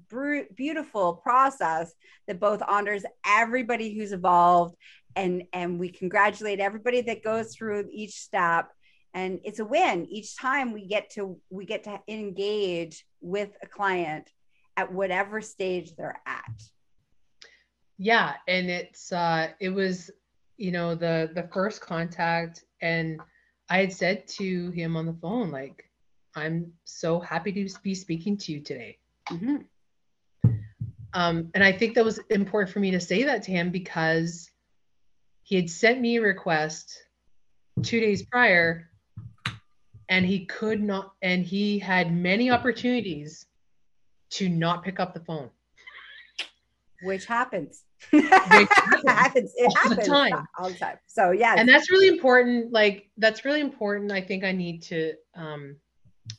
beautiful 0.55 1.13
process 1.13 1.93
that 2.27 2.37
both 2.37 2.61
honors 2.67 3.05
everybody 3.25 3.95
who's 3.95 4.11
evolved 4.11 4.75
and 5.15 5.43
and 5.53 5.79
we 5.79 5.89
congratulate 5.89 6.59
everybody 6.59 6.99
that 7.01 7.23
goes 7.23 7.55
through 7.55 7.87
each 7.89 8.15
step. 8.15 8.65
And 9.13 9.39
it's 9.45 9.59
a 9.59 9.65
win. 9.65 10.05
Each 10.09 10.35
time 10.35 10.73
we 10.73 10.85
get 10.85 11.09
to 11.11 11.39
we 11.49 11.65
get 11.65 11.85
to 11.85 12.01
engage 12.09 13.05
with 13.21 13.51
a 13.63 13.67
client 13.67 14.29
at 14.75 14.91
whatever 14.91 15.39
stage 15.39 15.95
they're 15.95 16.21
at. 16.25 16.57
Yeah. 17.97 18.33
And 18.49 18.69
it's, 18.69 19.13
uh, 19.13 19.49
it 19.61 19.69
was, 19.69 20.11
you 20.57 20.71
know, 20.71 20.93
the, 20.93 21.31
the 21.35 21.47
first 21.53 21.79
contact 21.79 22.65
and 22.81 23.21
I 23.69 23.77
had 23.77 23.93
said 23.93 24.27
to 24.39 24.71
him 24.71 24.97
on 24.97 25.05
the 25.05 25.13
phone, 25.13 25.51
like, 25.51 25.85
I'm 26.35 26.71
so 26.85 27.19
happy 27.19 27.51
to 27.51 27.79
be 27.83 27.93
speaking 27.95 28.37
to 28.37 28.51
you 28.53 28.61
today. 28.61 28.97
Mhm. 29.29 29.65
Um, 31.13 31.51
and 31.53 31.63
I 31.63 31.71
think 31.73 31.95
that 31.95 32.05
was 32.05 32.19
important 32.29 32.71
for 32.71 32.79
me 32.79 32.91
to 32.91 32.99
say 32.99 33.23
that 33.23 33.43
to 33.43 33.51
him 33.51 33.69
because 33.69 34.49
he 35.43 35.55
had 35.57 35.69
sent 35.69 35.99
me 35.99 36.17
a 36.17 36.21
request 36.21 36.97
two 37.83 37.99
days 37.99 38.23
prior 38.23 38.89
and 40.07 40.25
he 40.25 40.45
could 40.45 40.81
not, 40.81 41.13
and 41.21 41.43
he 41.45 41.79
had 41.79 42.13
many 42.13 42.49
opportunities 42.49 43.45
to 44.31 44.47
not 44.47 44.83
pick 44.83 44.99
up 44.99 45.13
the 45.13 45.19
phone. 45.21 45.49
which 47.03 47.25
happens 47.25 47.83
happens 48.11 48.69
happens 49.07 49.51
it 49.57 49.65
all 49.65 49.89
the 49.89 49.95
happens 49.95 50.07
time. 50.07 50.47
all 50.59 50.69
the 50.69 50.77
time 50.77 50.97
so 51.07 51.31
yeah 51.31 51.55
And 51.57 51.67
that's 51.67 51.89
really 51.91 52.07
important. 52.07 52.71
Like, 52.71 53.09
that's 53.17 53.43
really 53.43 53.59
important. 53.61 54.11
I 54.11 54.21
think 54.21 54.43
I 54.43 54.51
need 54.51 54.83
to 54.83 55.13
um, 55.35 55.75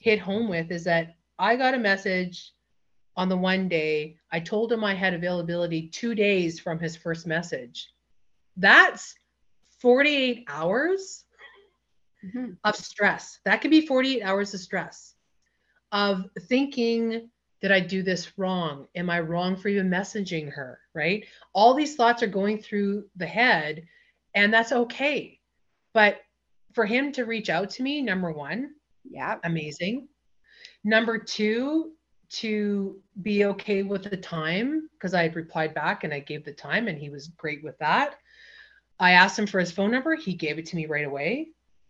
hit 0.00 0.18
home 0.18 0.48
with 0.48 0.70
is 0.70 0.84
that 0.84 1.16
I 1.38 1.56
got 1.56 1.74
a 1.74 1.78
message 1.78 2.52
on 3.16 3.28
the 3.28 3.36
one 3.36 3.68
day. 3.68 4.16
I 4.30 4.40
told 4.40 4.72
him 4.72 4.84
I 4.84 4.94
had 4.94 5.14
availability 5.14 5.88
two 5.88 6.14
days 6.14 6.60
from 6.60 6.78
his 6.78 6.96
first 6.96 7.26
message. 7.26 7.90
That's 8.56 9.14
48 9.80 10.44
hours 10.48 11.24
Mhm. 12.24 12.56
of 12.64 12.76
stress. 12.76 13.40
That 13.44 13.60
could 13.60 13.70
be 13.70 13.86
48 13.86 14.22
hours 14.22 14.54
of 14.54 14.60
stress 14.60 15.14
of 15.90 16.30
thinking, 16.42 17.30
did 17.60 17.70
I 17.70 17.80
do 17.80 18.02
this 18.02 18.38
wrong? 18.38 18.88
Am 18.94 19.10
I 19.10 19.20
wrong 19.20 19.56
for 19.56 19.68
even 19.68 19.90
messaging 19.90 20.50
her? 20.52 20.80
Right? 20.94 21.26
All 21.52 21.74
these 21.74 21.96
thoughts 21.96 22.22
are 22.22 22.28
going 22.28 22.58
through 22.58 23.10
the 23.16 23.26
head, 23.26 23.86
and 24.34 24.52
that's 24.52 24.72
okay. 24.72 25.40
But 25.92 26.20
for 26.72 26.86
him 26.86 27.12
to 27.12 27.24
reach 27.26 27.50
out 27.50 27.70
to 27.70 27.82
me, 27.82 28.00
number 28.00 28.32
one, 28.32 28.74
yeah 29.08 29.38
amazing. 29.44 30.08
Number 30.84 31.18
two, 31.18 31.92
to 32.30 33.00
be 33.22 33.44
okay 33.44 33.82
with 33.82 34.04
the 34.04 34.16
time, 34.16 34.88
because 34.94 35.12
I 35.14 35.22
had 35.22 35.36
replied 35.36 35.74
back 35.74 36.02
and 36.04 36.14
I 36.14 36.20
gave 36.20 36.44
the 36.44 36.52
time, 36.52 36.88
and 36.88 36.98
he 36.98 37.10
was 37.10 37.28
great 37.28 37.62
with 37.62 37.78
that. 37.78 38.16
I 38.98 39.12
asked 39.12 39.38
him 39.38 39.46
for 39.46 39.60
his 39.60 39.70
phone 39.72 39.90
number. 39.90 40.14
He 40.16 40.34
gave 40.34 40.58
it 40.58 40.66
to 40.66 40.76
me 40.76 40.86
right 40.86 41.04
away. 41.04 41.48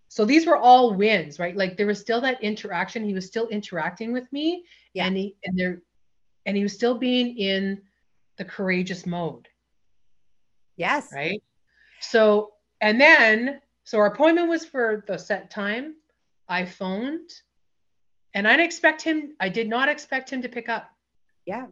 So 0.09 0.25
these 0.25 0.47
were 0.47 0.57
all 0.57 0.95
wins, 0.95 1.39
right? 1.39 1.57
Like 1.57 1.77
there 1.77 1.87
was 1.87 2.01
still 2.01 2.21
that 2.23 2.43
interaction. 2.43 3.05
He 3.05 3.15
was 3.15 3.27
still 3.27 3.47
interacting 3.49 4.13
with 4.13 4.31
me, 4.33 4.65
Yeah. 4.95 5.07
and 5.07 5.17
he 5.17 5.37
and 5.45 5.59
there, 5.59 5.81
and 6.45 6.57
he 6.57 6.63
was 6.63 6.73
still 6.75 6.97
being 6.99 7.39
in 7.39 7.81
the 8.37 8.45
courageous 8.45 9.07
mode, 9.07 9.47
yes 10.77 11.11
right? 11.15 11.43
So 12.01 12.53
and 12.81 13.01
then 13.01 13.61
so 13.85 13.99
our 13.99 14.07
appointment 14.07 14.49
was 14.49 14.65
for 14.65 15.05
the 15.07 15.17
set 15.19 15.51
time. 15.51 15.95
I 16.53 16.67
phoned, 16.67 17.31
and 18.35 18.47
I 18.47 18.51
didn't 18.53 18.67
expect 18.67 19.01
him. 19.03 19.19
I 19.41 19.49
did 19.49 19.69
not 19.69 19.89
expect 19.89 20.29
him 20.31 20.43
to 20.43 20.49
pick 20.57 20.69
up. 20.69 20.85
yeah 21.47 21.67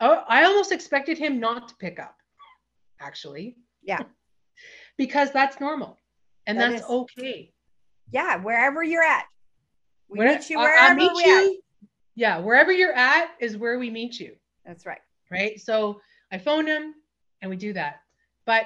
Oh, 0.00 0.22
I 0.28 0.44
almost 0.44 0.70
expected 0.72 1.16
him 1.18 1.38
not 1.40 1.68
to 1.68 1.74
pick 1.76 1.98
up, 1.98 2.16
actually. 3.00 3.56
Yeah. 3.82 4.02
Because 4.96 5.32
that's 5.32 5.58
normal, 5.60 5.98
and 6.46 6.54
That 6.58 6.70
that's 6.70 6.82
is- 6.84 6.88
okay. 7.00 7.52
yeah 8.12 8.36
wherever 8.46 8.80
you're 8.84 9.02
at 9.18 9.24
we 10.08 10.18
Where- 10.18 10.32
meet 10.34 10.48
you 10.50 10.58
wherever 10.58 10.94
meet 10.94 11.12
we 11.16 11.24
you- 11.24 11.60
Yeah, 12.14 12.38
wherever 12.38 12.70
you're 12.80 12.92
at 13.14 13.26
is 13.40 13.56
where 13.62 13.76
we 13.82 13.90
meet 13.90 14.14
you, 14.22 14.32
that's 14.66 14.86
right 14.90 15.02
right? 15.36 15.54
So 15.68 16.00
I 16.30 16.38
phoned 16.38 16.68
him, 16.68 16.94
and 17.40 17.46
we 17.52 17.56
do 17.56 17.72
that. 17.80 17.94
But 18.50 18.64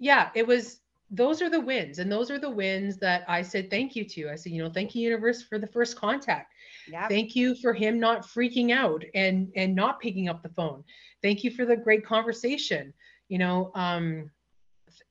yeah, 0.00 0.30
it 0.34 0.44
was 0.52 0.80
those 1.10 1.40
are 1.40 1.48
the 1.48 1.60
wins 1.60 1.98
and 1.98 2.12
those 2.12 2.30
are 2.30 2.38
the 2.38 2.50
wins 2.50 2.98
that 2.98 3.24
i 3.28 3.40
said 3.40 3.70
thank 3.70 3.96
you 3.96 4.04
to 4.04 4.28
i 4.28 4.34
said 4.34 4.52
you 4.52 4.62
know 4.62 4.70
thank 4.70 4.94
you 4.94 5.02
universe 5.02 5.42
for 5.42 5.58
the 5.58 5.66
first 5.66 5.96
contact 5.96 6.52
Yeah. 6.86 7.08
thank 7.08 7.34
you 7.34 7.54
for 7.54 7.72
him 7.72 7.98
not 7.98 8.26
freaking 8.26 8.72
out 8.72 9.02
and 9.14 9.50
and 9.56 9.74
not 9.74 10.00
picking 10.00 10.28
up 10.28 10.42
the 10.42 10.50
phone 10.50 10.84
thank 11.22 11.42
you 11.44 11.50
for 11.50 11.64
the 11.64 11.76
great 11.76 12.04
conversation 12.04 12.92
you 13.28 13.38
know 13.38 13.70
um 13.74 14.30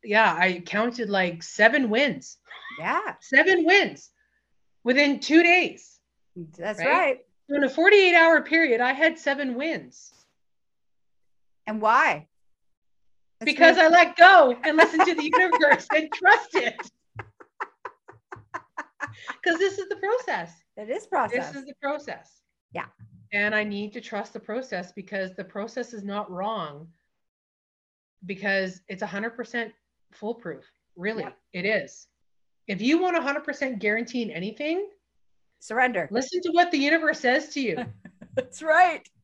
yeah 0.03 0.35
i 0.39 0.61
counted 0.65 1.09
like 1.09 1.41
seven 1.41 1.89
wins 1.89 2.37
Yeah. 2.79 3.15
seven 3.19 3.65
wins 3.65 4.11
within 4.83 5.19
two 5.19 5.41
days 5.41 5.99
That's 6.57 6.79
Right? 6.79 6.87
right. 6.87 7.17
so 7.49 7.55
in 7.55 7.63
a 7.63 7.69
48 7.69 8.13
hour 8.13 8.41
period 8.41 8.81
i 8.81 8.93
had 8.93 9.17
seven 9.17 9.55
wins 9.55 10.13
And 11.65 11.81
why? 11.81 12.27
That's 13.39 13.51
because 13.51 13.77
i 13.77 13.87
let 13.87 14.15
go 14.15 14.55
and 14.63 14.77
listened 14.77 15.05
to 15.05 15.13
the 15.13 15.23
universe 15.23 15.87
and 15.95 16.11
trust 16.11 16.55
it 16.55 16.75
because 19.41 19.59
this 19.59 19.77
is 19.77 19.87
the 19.89 19.97
process 19.97 20.51
it 20.77 20.89
is 20.91 21.07
process. 21.07 21.47
This 21.47 21.55
is 21.61 21.65
the 21.65 21.73
process. 21.81 22.41
Yeah. 22.71 22.85
And 23.33 23.55
I 23.55 23.63
need 23.63 23.93
to 23.93 24.01
trust 24.01 24.33
the 24.33 24.39
process 24.39 24.91
because 24.91 25.33
the 25.33 25.43
process 25.43 25.91
is 25.91 26.03
not 26.03 26.29
wrong 26.29 26.87
because 28.25 28.81
it's 28.87 29.01
100% 29.03 29.71
foolproof. 30.13 30.63
Really, 30.95 31.23
Yep. 31.23 31.37
it 31.53 31.65
is. 31.65 32.07
If 32.67 32.81
you 32.81 32.99
want 32.99 33.17
100% 33.17 33.79
guarantee 33.79 34.21
in 34.21 34.29
anything, 34.29 34.89
Surrender. 35.59 36.07
listen 36.11 36.41
to 36.43 36.51
what 36.51 36.71
the 36.71 36.77
universe 36.77 37.19
says 37.19 37.49
to 37.49 37.59
you. 37.59 37.77
That's 38.35 38.61
right. 38.61 39.07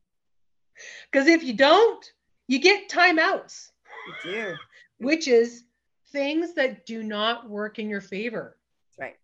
Because 1.12 1.28
if 1.28 1.44
you 1.44 1.52
don't, 1.52 2.04
you 2.48 2.58
get 2.58 2.88
timeouts, 2.90 3.70
do. 4.22 4.56
which 4.98 5.28
is 5.28 5.64
things 6.08 6.54
that 6.54 6.86
do 6.86 7.02
not 7.02 7.48
work 7.48 7.78
in 7.78 7.88
your 7.88 8.00
favor. 8.00 8.56
Right. 8.98 9.16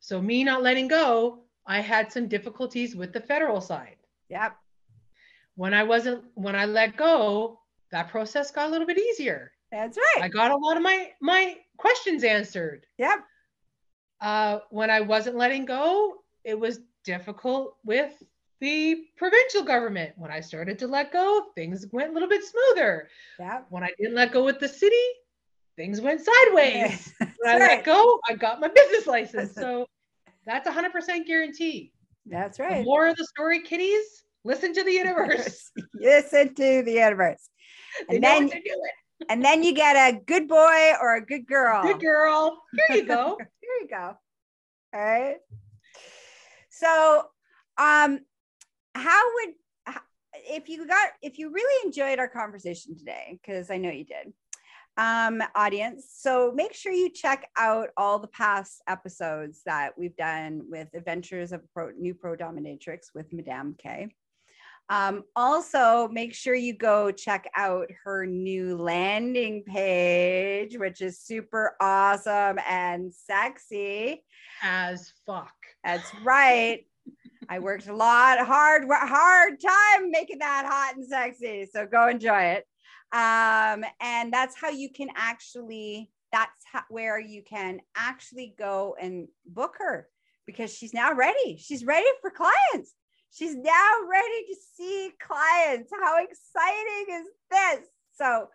So, 0.00 0.20
me 0.20 0.44
not 0.44 0.62
letting 0.62 0.88
go, 0.88 1.40
I 1.66 1.80
had 1.80 2.12
some 2.12 2.28
difficulties 2.28 2.94
with 2.96 3.12
the 3.12 3.20
federal 3.20 3.60
side. 3.60 3.96
Yep. 4.28 4.56
when 5.56 5.74
I 5.74 5.82
wasn't 5.82 6.24
when 6.34 6.56
I 6.56 6.64
let 6.64 6.96
go, 6.96 7.60
that 7.90 8.08
process 8.08 8.50
got 8.50 8.68
a 8.68 8.70
little 8.70 8.86
bit 8.86 8.98
easier. 8.98 9.52
That's 9.70 9.98
right. 9.98 10.24
I 10.24 10.28
got 10.28 10.50
a 10.50 10.56
lot 10.56 10.76
of 10.76 10.82
my 10.82 11.10
my 11.20 11.58
questions 11.76 12.24
answered. 12.24 12.86
Yep. 12.98 13.18
Uh, 14.20 14.58
when 14.70 14.90
I 14.90 15.00
wasn't 15.00 15.36
letting 15.36 15.64
go, 15.64 16.22
it 16.44 16.58
was 16.58 16.80
difficult 17.04 17.76
with 17.84 18.22
the 18.62 19.06
provincial 19.16 19.64
government. 19.64 20.12
When 20.16 20.30
I 20.30 20.38
started 20.40 20.78
to 20.78 20.86
let 20.86 21.12
go, 21.12 21.46
things 21.56 21.84
went 21.90 22.10
a 22.10 22.12
little 22.12 22.28
bit 22.28 22.42
smoother. 22.44 23.08
Yep. 23.40 23.66
When 23.70 23.82
I 23.82 23.90
didn't 23.98 24.14
let 24.14 24.30
go 24.32 24.44
with 24.44 24.60
the 24.60 24.68
city, 24.68 25.04
things 25.76 26.00
went 26.00 26.20
sideways. 26.22 27.12
When 27.18 27.50
I 27.50 27.58
right. 27.58 27.78
let 27.78 27.84
go, 27.84 28.20
I 28.30 28.34
got 28.34 28.60
my 28.60 28.68
business 28.74 29.08
license. 29.08 29.54
So 29.56 29.84
that's 30.46 30.68
a 30.68 30.72
hundred 30.72 30.92
percent 30.92 31.26
guarantee. 31.26 31.92
That's 32.24 32.56
The 32.58 32.64
right. 32.64 32.84
more 32.84 33.08
of 33.08 33.16
the 33.16 33.24
story, 33.24 33.62
kitties, 33.62 34.22
listen 34.44 34.72
to 34.74 34.84
the 34.84 34.92
universe. 34.92 35.72
Listen 35.94 36.54
to 36.54 36.82
the 36.84 36.92
universe. 36.92 37.48
They 38.08 38.14
And 38.14 38.24
then 38.24 38.44
what 38.44 38.52
they're 38.52 38.60
doing. 38.64 39.28
and 39.28 39.44
then 39.44 39.64
you 39.64 39.74
get 39.74 39.96
a 39.96 40.20
good 40.24 40.46
boy 40.46 40.92
or 41.00 41.16
a 41.16 41.26
good 41.26 41.48
girl. 41.48 41.82
Good 41.82 42.00
girl. 42.00 42.62
Here 42.88 42.98
you 42.98 43.06
go. 43.08 43.38
Here 43.38 43.76
you 43.80 43.88
go. 43.88 44.16
All 44.94 45.00
right. 45.00 45.38
So, 46.70 47.24
um, 47.76 48.20
how 48.94 49.22
would 49.34 49.54
if 50.34 50.68
you 50.68 50.86
got 50.86 51.10
if 51.20 51.38
you 51.38 51.50
really 51.50 51.86
enjoyed 51.86 52.18
our 52.18 52.28
conversation 52.28 52.96
today, 52.96 53.38
because 53.40 53.70
I 53.70 53.76
know 53.76 53.90
you 53.90 54.04
did, 54.04 54.32
um, 54.96 55.42
audience. 55.54 56.06
So 56.16 56.52
make 56.54 56.74
sure 56.74 56.92
you 56.92 57.10
check 57.10 57.48
out 57.58 57.90
all 57.96 58.18
the 58.18 58.28
past 58.28 58.82
episodes 58.88 59.62
that 59.66 59.96
we've 59.96 60.16
done 60.16 60.62
with 60.68 60.88
Adventures 60.94 61.52
of 61.52 61.60
Pro, 61.72 61.90
New 61.90 62.14
Pro 62.14 62.36
Dominatrix 62.36 63.14
with 63.14 63.32
Madame 63.32 63.74
K. 63.78 64.14
Um, 64.88 65.24
also, 65.36 66.08
make 66.08 66.34
sure 66.34 66.54
you 66.54 66.76
go 66.76 67.10
check 67.10 67.48
out 67.56 67.88
her 68.04 68.26
new 68.26 68.76
landing 68.76 69.62
page, 69.62 70.76
which 70.76 71.00
is 71.00 71.20
super 71.20 71.76
awesome 71.80 72.58
and 72.68 73.14
sexy. 73.14 74.24
As 74.62 75.12
fuck. 75.24 75.54
That's 75.84 76.10
right. 76.24 76.84
I 77.48 77.58
worked 77.58 77.88
a 77.88 77.94
lot, 77.94 78.38
hard, 78.38 78.84
hard 78.88 79.60
time 79.60 80.10
making 80.10 80.38
that 80.38 80.64
hot 80.66 80.96
and 80.96 81.06
sexy. 81.06 81.68
So 81.72 81.86
go 81.86 82.08
enjoy 82.08 82.42
it. 82.42 82.66
Um, 83.12 83.84
and 84.00 84.32
that's 84.32 84.56
how 84.58 84.70
you 84.70 84.90
can 84.90 85.08
actually, 85.14 86.10
that's 86.30 86.64
how, 86.72 86.82
where 86.88 87.20
you 87.20 87.42
can 87.42 87.80
actually 87.94 88.54
go 88.58 88.96
and 89.00 89.28
book 89.44 89.74
her 89.78 90.08
because 90.46 90.74
she's 90.74 90.94
now 90.94 91.12
ready. 91.12 91.58
She's 91.58 91.84
ready 91.84 92.06
for 92.20 92.30
clients. 92.30 92.94
She's 93.32 93.54
now 93.54 93.90
ready 94.10 94.46
to 94.48 94.56
see 94.76 95.10
clients. 95.20 95.90
How 95.92 96.22
exciting 96.22 97.14
is 97.14 97.26
this? 97.50 97.88
So 98.14 98.48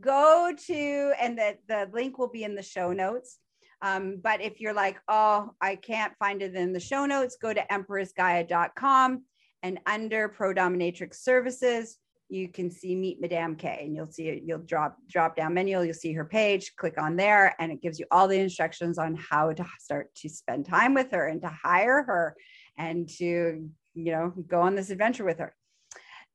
go 0.00 0.52
to, 0.66 1.12
and 1.20 1.38
the, 1.38 1.56
the 1.68 1.88
link 1.92 2.18
will 2.18 2.28
be 2.30 2.44
in 2.44 2.54
the 2.54 2.62
show 2.62 2.92
notes. 2.92 3.38
Um, 3.82 4.20
but 4.22 4.40
if 4.40 4.60
you're 4.60 4.74
like, 4.74 4.98
oh, 5.08 5.50
I 5.60 5.76
can't 5.76 6.12
find 6.18 6.42
it 6.42 6.54
in 6.54 6.72
the 6.72 6.80
show 6.80 7.06
notes, 7.06 7.36
go 7.40 7.52
to 7.52 7.64
empressgaia.com 7.70 9.22
and 9.62 9.78
under 9.86 10.28
Pro 10.28 10.54
Dominatrix 10.54 11.16
Services, 11.16 11.98
you 12.28 12.48
can 12.48 12.70
see 12.70 12.94
Meet 12.94 13.20
Madame 13.20 13.56
K 13.56 13.82
and 13.84 13.94
you'll 13.94 14.10
see. 14.10 14.40
You'll 14.44 14.60
drop 14.60 14.96
drop 15.08 15.36
down 15.36 15.54
menu, 15.54 15.82
you'll 15.82 15.94
see 15.94 16.12
her 16.12 16.24
page, 16.24 16.74
click 16.76 16.94
on 16.96 17.16
there, 17.16 17.54
and 17.58 17.72
it 17.72 17.82
gives 17.82 17.98
you 17.98 18.06
all 18.10 18.28
the 18.28 18.38
instructions 18.38 18.98
on 18.98 19.16
how 19.16 19.52
to 19.52 19.66
start 19.80 20.14
to 20.16 20.28
spend 20.28 20.66
time 20.66 20.94
with 20.94 21.10
her 21.10 21.26
and 21.26 21.42
to 21.42 21.48
hire 21.48 22.04
her 22.04 22.36
and 22.78 23.08
to, 23.18 23.68
you 23.94 24.12
know, 24.12 24.32
go 24.46 24.60
on 24.60 24.76
this 24.76 24.90
adventure 24.90 25.24
with 25.24 25.38
her. 25.38 25.54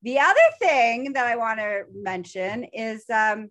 The 0.04 0.20
other 0.20 0.36
thing 0.60 1.14
that 1.14 1.26
I 1.26 1.38
want 1.38 1.60
to 1.60 1.84
mention 1.94 2.66
is 2.66 3.06
um, 3.10 3.50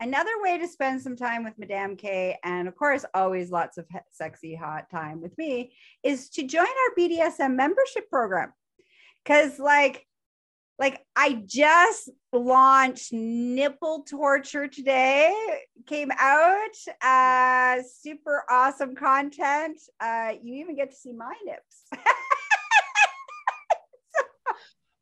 another 0.00 0.30
way 0.40 0.58
to 0.58 0.66
spend 0.66 1.00
some 1.00 1.16
time 1.16 1.44
with 1.44 1.58
Madame 1.58 1.96
K, 1.96 2.38
and 2.42 2.66
of 2.66 2.74
course, 2.76 3.04
always 3.14 3.50
lots 3.50 3.78
of 3.78 3.86
sexy, 4.10 4.54
hot 4.54 4.90
time 4.90 5.20
with 5.20 5.36
me, 5.38 5.72
is 6.02 6.30
to 6.30 6.46
join 6.46 6.66
our 6.66 6.94
BDSM 6.98 7.54
membership 7.54 8.08
program. 8.10 8.52
Because, 9.22 9.58
like, 9.58 10.06
like 10.78 11.04
I 11.14 11.42
just 11.46 12.08
launched 12.32 13.12
Nipple 13.12 14.02
Torture 14.04 14.66
today, 14.66 15.34
came 15.86 16.10
out, 16.18 16.74
uh, 17.02 17.82
super 17.82 18.44
awesome 18.48 18.94
content. 18.94 19.78
Uh, 20.00 20.32
you 20.42 20.54
even 20.54 20.74
get 20.74 20.90
to 20.90 20.96
see 20.96 21.12
my 21.12 21.34
nips. 21.44 21.84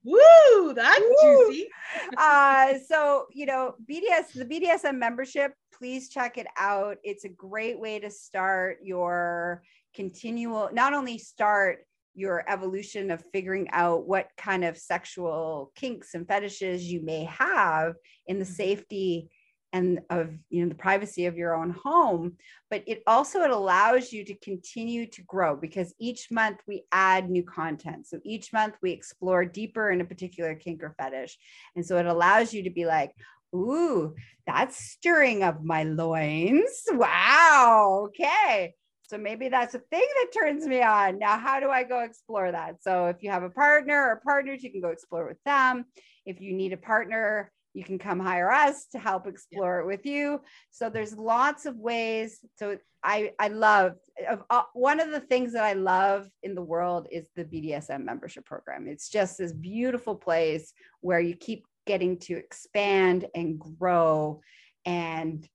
Woo, 0.05 0.75
that's 0.75 1.01
Woo. 1.01 1.47
juicy. 1.47 1.69
uh, 2.19 2.75
so 2.87 3.27
you 3.33 3.47
know, 3.47 3.75
BDS, 3.91 4.33
the 4.35 4.45
BDSM 4.45 4.97
membership, 4.99 5.53
please 5.73 6.09
check 6.09 6.39
it 6.39 6.47
out. 6.57 6.99
It's 7.03 7.25
a 7.25 7.29
great 7.29 7.79
way 7.79 7.99
to 8.01 8.11
start 8.11 8.79
your 8.83 9.63
continual, 9.95 10.71
not 10.73 10.95
only 10.95 11.19
start 11.19 11.85
your 12.15 12.45
evolution 12.49 13.11
of 13.13 13.23
figuring 13.33 13.69
out 13.71 14.07
what 14.07 14.29
kind 14.37 14.65
of 14.65 14.77
sexual 14.77 15.71
kinks 15.77 16.15
and 16.15 16.27
fetishes 16.27 16.85
you 16.85 17.01
may 17.01 17.25
have 17.25 17.95
in 18.27 18.39
the 18.39 18.45
Mhm. 18.45 18.57
safety 18.57 19.31
and 19.73 20.01
of 20.11 20.31
you 20.49 20.63
know 20.63 20.69
the 20.69 20.75
privacy 20.75 21.27
of 21.27 21.37
your 21.37 21.55
own 21.55 21.71
home 21.71 22.37
but 22.71 22.83
it 22.87 23.03
also 23.07 23.41
it 23.43 23.51
allows 23.51 24.13
you 24.13 24.25
to 24.25 24.35
continue 24.35 25.07
to 25.07 25.23
grow 25.23 25.57
because 25.57 25.95
each 25.99 26.31
month 26.31 26.59
we 26.67 26.85
add 26.93 27.31
new 27.31 27.43
content. 27.43 28.07
So 28.07 28.21
each 28.25 28.53
month 28.53 28.75
we 28.83 28.93
explore 28.93 29.45
deeper 29.45 29.91
in 29.91 30.01
a 30.01 30.05
particular 30.05 30.55
kink 30.55 30.83
or 30.83 30.95
fetish. 30.99 31.39
And 31.77 31.85
so 31.85 31.97
it 31.97 32.07
allows 32.07 32.53
you 32.53 32.63
to 32.65 32.71
be 32.71 32.85
like 32.85 33.13
ooh 33.55 34.15
that's 34.47 34.77
stirring 34.77 35.43
of 35.43 35.65
my 35.65 35.85
loins. 35.85 36.85
Wow. 36.93 38.09
Okay. 38.09 38.75
So 39.03 39.17
maybe 39.17 39.49
that's 39.49 39.75
a 39.75 39.79
thing 39.79 40.07
that 40.07 40.39
turns 40.39 40.67
me 40.67 40.83
on. 40.83 41.19
Now 41.19 41.39
how 41.39 41.61
do 41.61 41.71
i 41.71 41.83
go 41.83 42.01
explore 42.01 42.53
that? 42.53 42.83
So 42.83 43.07
if 43.07 43.23
you 43.23 43.31
have 43.31 43.43
a 43.43 43.51
partner 43.51 43.97
or 43.97 44.21
partners 44.23 44.63
you 44.63 44.71
can 44.71 44.83
go 44.83 44.89
explore 44.89 45.27
with 45.27 45.43
them. 45.45 45.87
If 46.27 46.43
you 46.43 46.53
need 46.53 46.75
a 46.75 46.79
partner 46.79 47.51
you 47.79 47.85
can 47.85 47.99
come 47.99 48.19
hire 48.19 48.51
us 48.51 48.87
to 48.87 48.99
help 48.99 49.29
explore 49.29 49.79
it 49.79 49.87
with 49.87 50.05
you. 50.05 50.41
So 50.73 50.91
there's 50.91 51.17
lots 51.17 51.65
of 51.65 51.77
ways. 51.77 52.41
So 52.57 52.77
i 53.05 53.31
i 53.39 53.47
love 53.47 53.93
of 54.29 54.43
uh, 54.51 54.65
one 54.75 54.99
of 54.99 55.13
the 55.13 55.21
things 55.21 55.53
that 55.53 55.63
i 55.63 55.73
love 55.73 56.29
in 56.43 56.57
the 56.57 56.61
world 56.75 57.07
is 57.13 57.29
the 57.37 57.45
bdsm 57.45 58.03
membership 58.05 58.45
program. 58.45 58.89
It's 58.89 59.09
just 59.09 59.39
this 59.39 59.53
beautiful 59.53 60.17
place 60.17 60.73
where 61.01 61.21
you 61.21 61.37
keep 61.37 61.65
getting 61.87 62.19
to 62.19 62.35
expand 62.35 63.27
and 63.37 63.61
grow. 63.79 64.41
And 64.85 65.49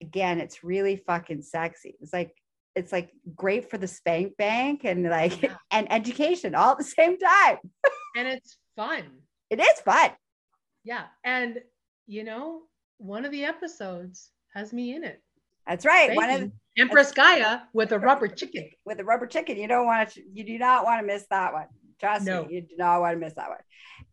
again 0.00 0.40
it's 0.40 0.64
really 0.64 0.96
fucking 0.96 1.42
sexy. 1.42 1.96
It's 2.00 2.14
like 2.14 2.32
it's 2.74 2.92
like 2.92 3.10
great 3.36 3.68
for 3.70 3.76
the 3.76 3.88
spank 3.88 4.38
bank 4.38 4.80
and 4.84 5.04
like 5.04 5.42
Yeah. 5.42 5.56
and 5.70 5.92
education 5.92 6.54
all 6.54 6.72
at 6.72 6.78
the 6.78 6.84
same 6.84 7.18
time. 7.18 7.58
And 8.16 8.26
it's 8.26 8.56
fun. 8.74 9.04
it 9.50 9.60
is 9.60 9.80
fun 9.84 10.10
Yeah. 10.84 11.04
And 11.24 11.60
you 12.06 12.24
know, 12.24 12.62
one 12.98 13.24
of 13.24 13.30
the 13.32 13.44
episodes 13.44 14.30
has 14.54 14.72
me 14.72 14.94
in 14.94 15.04
it. 15.04 15.22
That's 15.66 15.84
right. 15.84 16.16
One 16.16 16.30
of 16.30 16.52
Empress 16.78 17.12
Gaia 17.12 17.60
with 17.74 17.92
a 17.92 17.98
rubber 17.98 18.28
chicken. 18.28 18.70
with 18.86 19.00
a 19.00 19.04
rubber 19.04 19.26
chicken. 19.26 19.56
You 19.58 19.68
don't 19.68 19.86
want 19.86 20.10
to. 20.10 20.22
You 20.32 20.44
do 20.44 20.58
not 20.58 20.84
want 20.84 21.00
to 21.00 21.06
miss 21.06 21.26
that 21.30 21.52
one. 21.52 21.66
Trust 22.00 22.24
No. 22.26 22.44
me, 22.44 22.54
you 22.54 22.60
do 22.62 22.76
not 22.78 23.00
want 23.00 23.14
to 23.14 23.18
miss 23.18 23.34
that 23.34 23.48
one. 23.48 23.58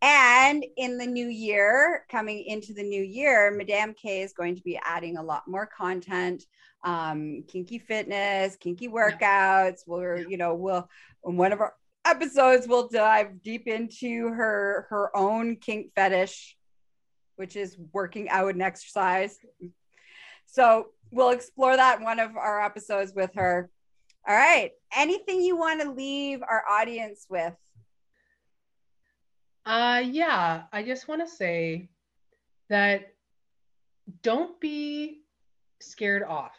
And 0.02 0.66
in 0.76 0.98
the 0.98 1.06
new 1.06 1.28
year, 1.28 2.04
coming 2.10 2.44
into 2.44 2.74
the 2.74 2.84
new 2.84 3.04
year, 3.04 3.52
Madame 3.52 3.94
K 3.94 4.22
is 4.22 4.34
going 4.34 4.56
to 4.56 4.62
be 4.64 4.80
adding 4.84 5.18
a 5.18 5.24
lot 5.24 5.44
more 5.48 5.68
content, 5.68 6.44
um, 6.84 7.44
kinky 7.48 7.80
fitness, 7.80 8.56
kinky 8.56 8.90
workouts. 8.90 9.82
We're, 9.86 10.18
you 10.18 10.38
know, 10.38 10.56
we'll 10.56 10.90
one 11.22 11.54
of 11.54 11.62
our 11.62 11.74
episodes 12.06 12.68
we'll 12.68 12.88
dive 12.88 13.42
deep 13.42 13.68
into 13.68 14.30
her 14.30 14.88
her 14.90 15.16
own 15.16 15.56
kink 15.58 15.92
fetish, 15.96 16.56
which 17.36 17.56
is 17.56 17.78
working 17.92 18.30
out 18.30 18.54
and 18.54 18.62
exercise. 18.62 19.38
So 20.46 20.88
we'll 21.12 21.32
explore 21.32 21.76
that 21.76 22.00
in 22.00 22.06
one 22.06 22.20
of 22.20 22.36
our 22.38 22.64
episodes 22.64 23.14
with 23.16 23.32
her. 23.36 23.70
All 24.28 24.36
right. 24.36 24.72
Anything 24.96 25.42
you 25.42 25.58
want 25.58 25.82
to 25.82 25.92
leave 25.92 26.42
our 26.42 26.64
audience 26.70 27.26
with? 27.30 27.54
Uh 29.66 30.04
yeah, 30.06 30.64
I 30.72 30.84
just 30.84 31.08
want 31.08 31.28
to 31.28 31.34
say 31.34 31.90
that 32.70 33.14
don't 34.22 34.60
be 34.60 35.22
scared 35.82 36.24
off 36.24 36.56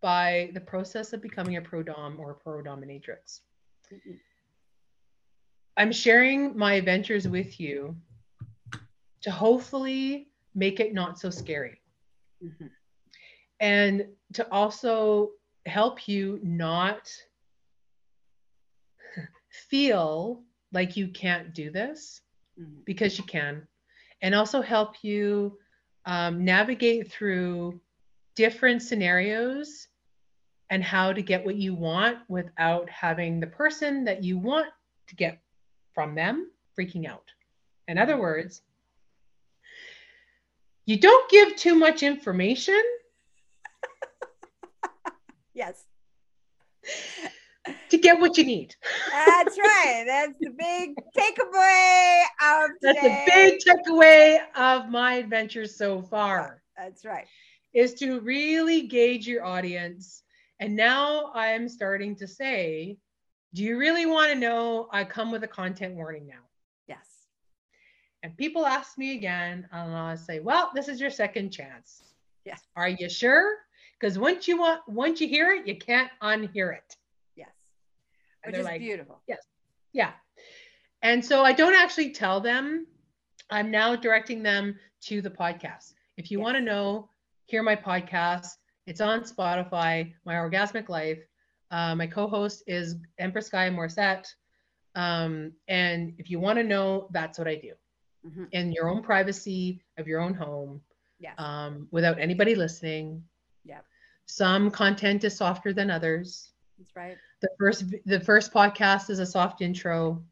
by 0.00 0.50
the 0.54 0.60
process 0.60 1.12
of 1.12 1.20
becoming 1.20 1.56
a 1.56 1.60
pro 1.60 1.82
dom 1.82 2.18
or 2.20 2.32
a 2.32 2.34
pro 2.34 2.62
dominatrix. 2.62 3.40
I'm 5.78 5.92
sharing 5.92 6.58
my 6.58 6.74
adventures 6.74 7.28
with 7.28 7.60
you 7.60 7.96
to 9.22 9.30
hopefully 9.30 10.28
make 10.56 10.80
it 10.80 10.92
not 10.92 11.20
so 11.20 11.30
scary 11.30 11.80
Mhm. 12.42 12.70
and 13.60 14.16
to 14.32 14.52
also 14.52 15.30
help 15.66 16.08
you 16.08 16.40
not 16.42 17.08
feel 19.50 20.44
like 20.72 20.96
you 20.96 21.08
can't 21.08 21.54
do 21.54 21.70
this 21.70 22.20
Mhm. 22.58 22.84
because 22.84 23.16
you 23.16 23.24
can, 23.24 23.66
and 24.20 24.34
also 24.34 24.60
help 24.60 25.04
you 25.04 25.60
um, 26.06 26.44
navigate 26.44 27.08
through 27.08 27.80
different 28.34 28.82
scenarios 28.82 29.86
and 30.70 30.82
how 30.82 31.12
to 31.12 31.22
get 31.22 31.44
what 31.44 31.56
you 31.56 31.74
want 31.74 32.18
without 32.28 32.90
having 32.90 33.38
the 33.38 33.46
person 33.46 34.04
that 34.04 34.24
you 34.24 34.38
want 34.38 34.72
to 35.06 35.14
get 35.14 35.40
from 35.98 36.14
them 36.14 36.48
freaking 36.78 37.08
out. 37.10 37.24
In 37.88 37.98
other 37.98 38.16
words, 38.16 38.62
you 40.86 40.96
don't 40.96 41.28
give 41.28 41.56
too 41.56 41.74
much 41.74 42.04
information 42.04 42.80
Yes. 45.54 45.82
to 47.90 47.98
get 47.98 48.20
what 48.20 48.38
you 48.38 48.44
need. 48.44 48.76
That's 49.10 49.58
right. 49.58 50.04
That's 50.06 50.34
the 50.40 50.50
big 50.56 50.94
takeaway 51.16 52.22
of 52.44 52.70
That's 52.80 53.00
today. 53.00 53.24
a 53.26 53.30
big 53.34 53.58
takeaway 53.66 54.38
of 54.54 54.88
my 54.90 55.14
adventure 55.14 55.66
so 55.66 56.00
far. 56.00 56.62
That's 56.76 57.04
right. 57.04 57.26
is 57.74 57.94
to 57.94 58.20
really 58.20 58.82
gauge 58.86 59.26
your 59.26 59.44
audience. 59.44 60.22
And 60.60 60.76
now 60.76 61.32
I'm 61.34 61.68
starting 61.68 62.14
to 62.18 62.28
say, 62.28 62.98
do 63.54 63.62
you 63.64 63.78
really 63.78 64.06
want 64.06 64.32
to 64.32 64.38
know? 64.38 64.88
I 64.92 65.04
come 65.04 65.30
with 65.30 65.42
a 65.44 65.48
content 65.48 65.94
warning 65.94 66.26
now. 66.26 66.44
Yes. 66.86 67.06
And 68.22 68.36
people 68.36 68.66
ask 68.66 68.98
me 68.98 69.14
again, 69.16 69.66
and 69.72 69.94
I'll 69.94 70.16
say, 70.16 70.40
well, 70.40 70.70
this 70.74 70.88
is 70.88 71.00
your 71.00 71.10
second 71.10 71.50
chance. 71.50 72.02
Yes. 72.44 72.62
Are 72.76 72.88
you 72.88 73.08
sure? 73.08 73.56
Because 73.98 74.18
once 74.18 74.46
you 74.46 74.58
want, 74.58 74.80
once 74.86 75.20
you 75.20 75.28
hear 75.28 75.52
it, 75.52 75.66
you 75.66 75.76
can't 75.76 76.10
unhear 76.22 76.74
it. 76.76 76.96
Yes. 77.36 77.48
And 78.44 78.52
Which 78.52 78.60
is 78.60 78.64
like, 78.66 78.80
beautiful. 78.80 79.20
Yes. 79.26 79.40
Yeah. 79.92 80.12
And 81.02 81.24
so 81.24 81.42
I 81.44 81.52
don't 81.52 81.74
actually 81.74 82.10
tell 82.10 82.40
them. 82.40 82.86
I'm 83.50 83.70
now 83.70 83.96
directing 83.96 84.42
them 84.42 84.78
to 85.02 85.22
the 85.22 85.30
podcast. 85.30 85.94
If 86.16 86.30
you 86.30 86.38
Yes. 86.38 86.44
want 86.44 86.56
to 86.58 86.60
know, 86.62 87.08
hear 87.46 87.62
my 87.62 87.74
podcast. 87.76 88.48
It's 88.86 89.00
on 89.00 89.20
Spotify, 89.20 90.12
My 90.24 90.34
Orgasmic 90.34 90.88
Life. 90.88 91.18
Uh, 91.70 91.94
my 91.94 92.06
co-host 92.06 92.62
is 92.66 92.96
Empress 93.18 93.48
Gaia 93.48 93.70
Morissette. 93.70 94.26
Um, 94.94 95.52
and 95.68 96.14
if 96.18 96.30
you 96.30 96.40
want 96.40 96.58
to 96.58 96.64
know, 96.64 97.08
that's 97.12 97.38
what 97.38 97.46
I 97.48 97.56
do 97.56 97.74
Mhm. 98.26 98.48
in 98.52 98.72
your 98.72 98.88
own 98.88 99.02
privacy 99.02 99.80
of 99.98 100.08
your 100.08 100.20
own 100.20 100.34
home, 100.34 100.82
Yes. 101.20 101.34
um, 101.38 101.88
without 101.90 102.18
anybody 102.18 102.54
listening. 102.54 103.22
Yeah. 103.64 103.80
Some 104.26 104.70
content 104.70 105.24
is 105.24 105.36
softer 105.36 105.72
than 105.72 105.90
others 105.90 106.52
That's 106.78 106.94
right. 106.96 107.18
the 107.40 107.48
first 107.58 107.84
the 108.06 108.20
first 108.20 108.52
podcast 108.52 109.10
is 109.10 109.18
a 109.18 109.26
soft 109.26 109.60
intro 109.62 110.24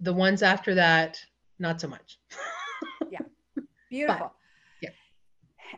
the 0.00 0.12
ones 0.12 0.42
after 0.42 0.74
that 0.74 1.18
not 1.58 1.80
so 1.80 1.88
much 1.88 2.18
yeah. 3.10 3.20
Beautiful. 3.90 4.34
yeah. 4.82 4.90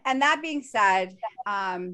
And 0.05 0.21
that 0.23 0.41
being 0.43 0.63
said, 0.63 1.17
um, 1.47 1.93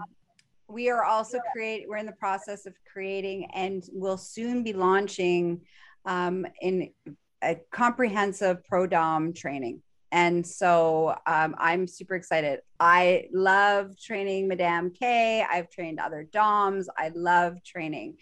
we 0.74 0.90
are 0.90 1.04
also 1.04 1.38
create. 1.52 1.86
We're 1.88 1.98
in 1.98 2.06
the 2.06 2.12
process 2.12 2.66
of 2.66 2.74
creating, 2.92 3.48
and 3.54 3.84
we'll 3.92 4.18
soon 4.18 4.64
be 4.64 4.72
launching 4.72 5.60
um, 6.04 6.44
in 6.60 6.90
a 7.42 7.60
comprehensive 7.70 8.64
pro 8.64 8.86
dom 8.88 9.32
training. 9.32 9.82
And 10.10 10.44
so 10.46 11.16
um, 11.26 11.54
I'm 11.58 11.86
super 11.86 12.14
excited. 12.16 12.60
I 12.80 13.28
love 13.32 13.98
training 13.98 14.48
Madame 14.48 14.90
K. 14.90 15.44
I've 15.48 15.70
trained 15.70 16.00
other 16.00 16.28
DOMs. 16.32 16.88
I 16.98 17.10
love 17.14 17.62
training. 17.64 18.16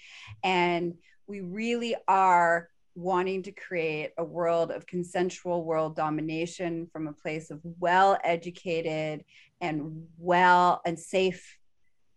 And 0.45 0.95
we 1.27 1.41
really 1.41 1.97
are 2.07 2.69
wanting 2.95 3.43
to 3.45 3.53
create 3.53 4.11
a 4.19 4.25
world 4.25 4.71
of 4.71 4.87
consensual 4.87 5.65
world 5.65 5.97
domination 5.97 6.87
from 6.93 7.09
a 7.09 7.13
place 7.13 7.51
of 7.51 7.61
well 7.79 8.19
educated 8.23 9.25
and 9.61 10.07
well 10.19 10.83
and 10.85 10.99
safe 10.99 11.59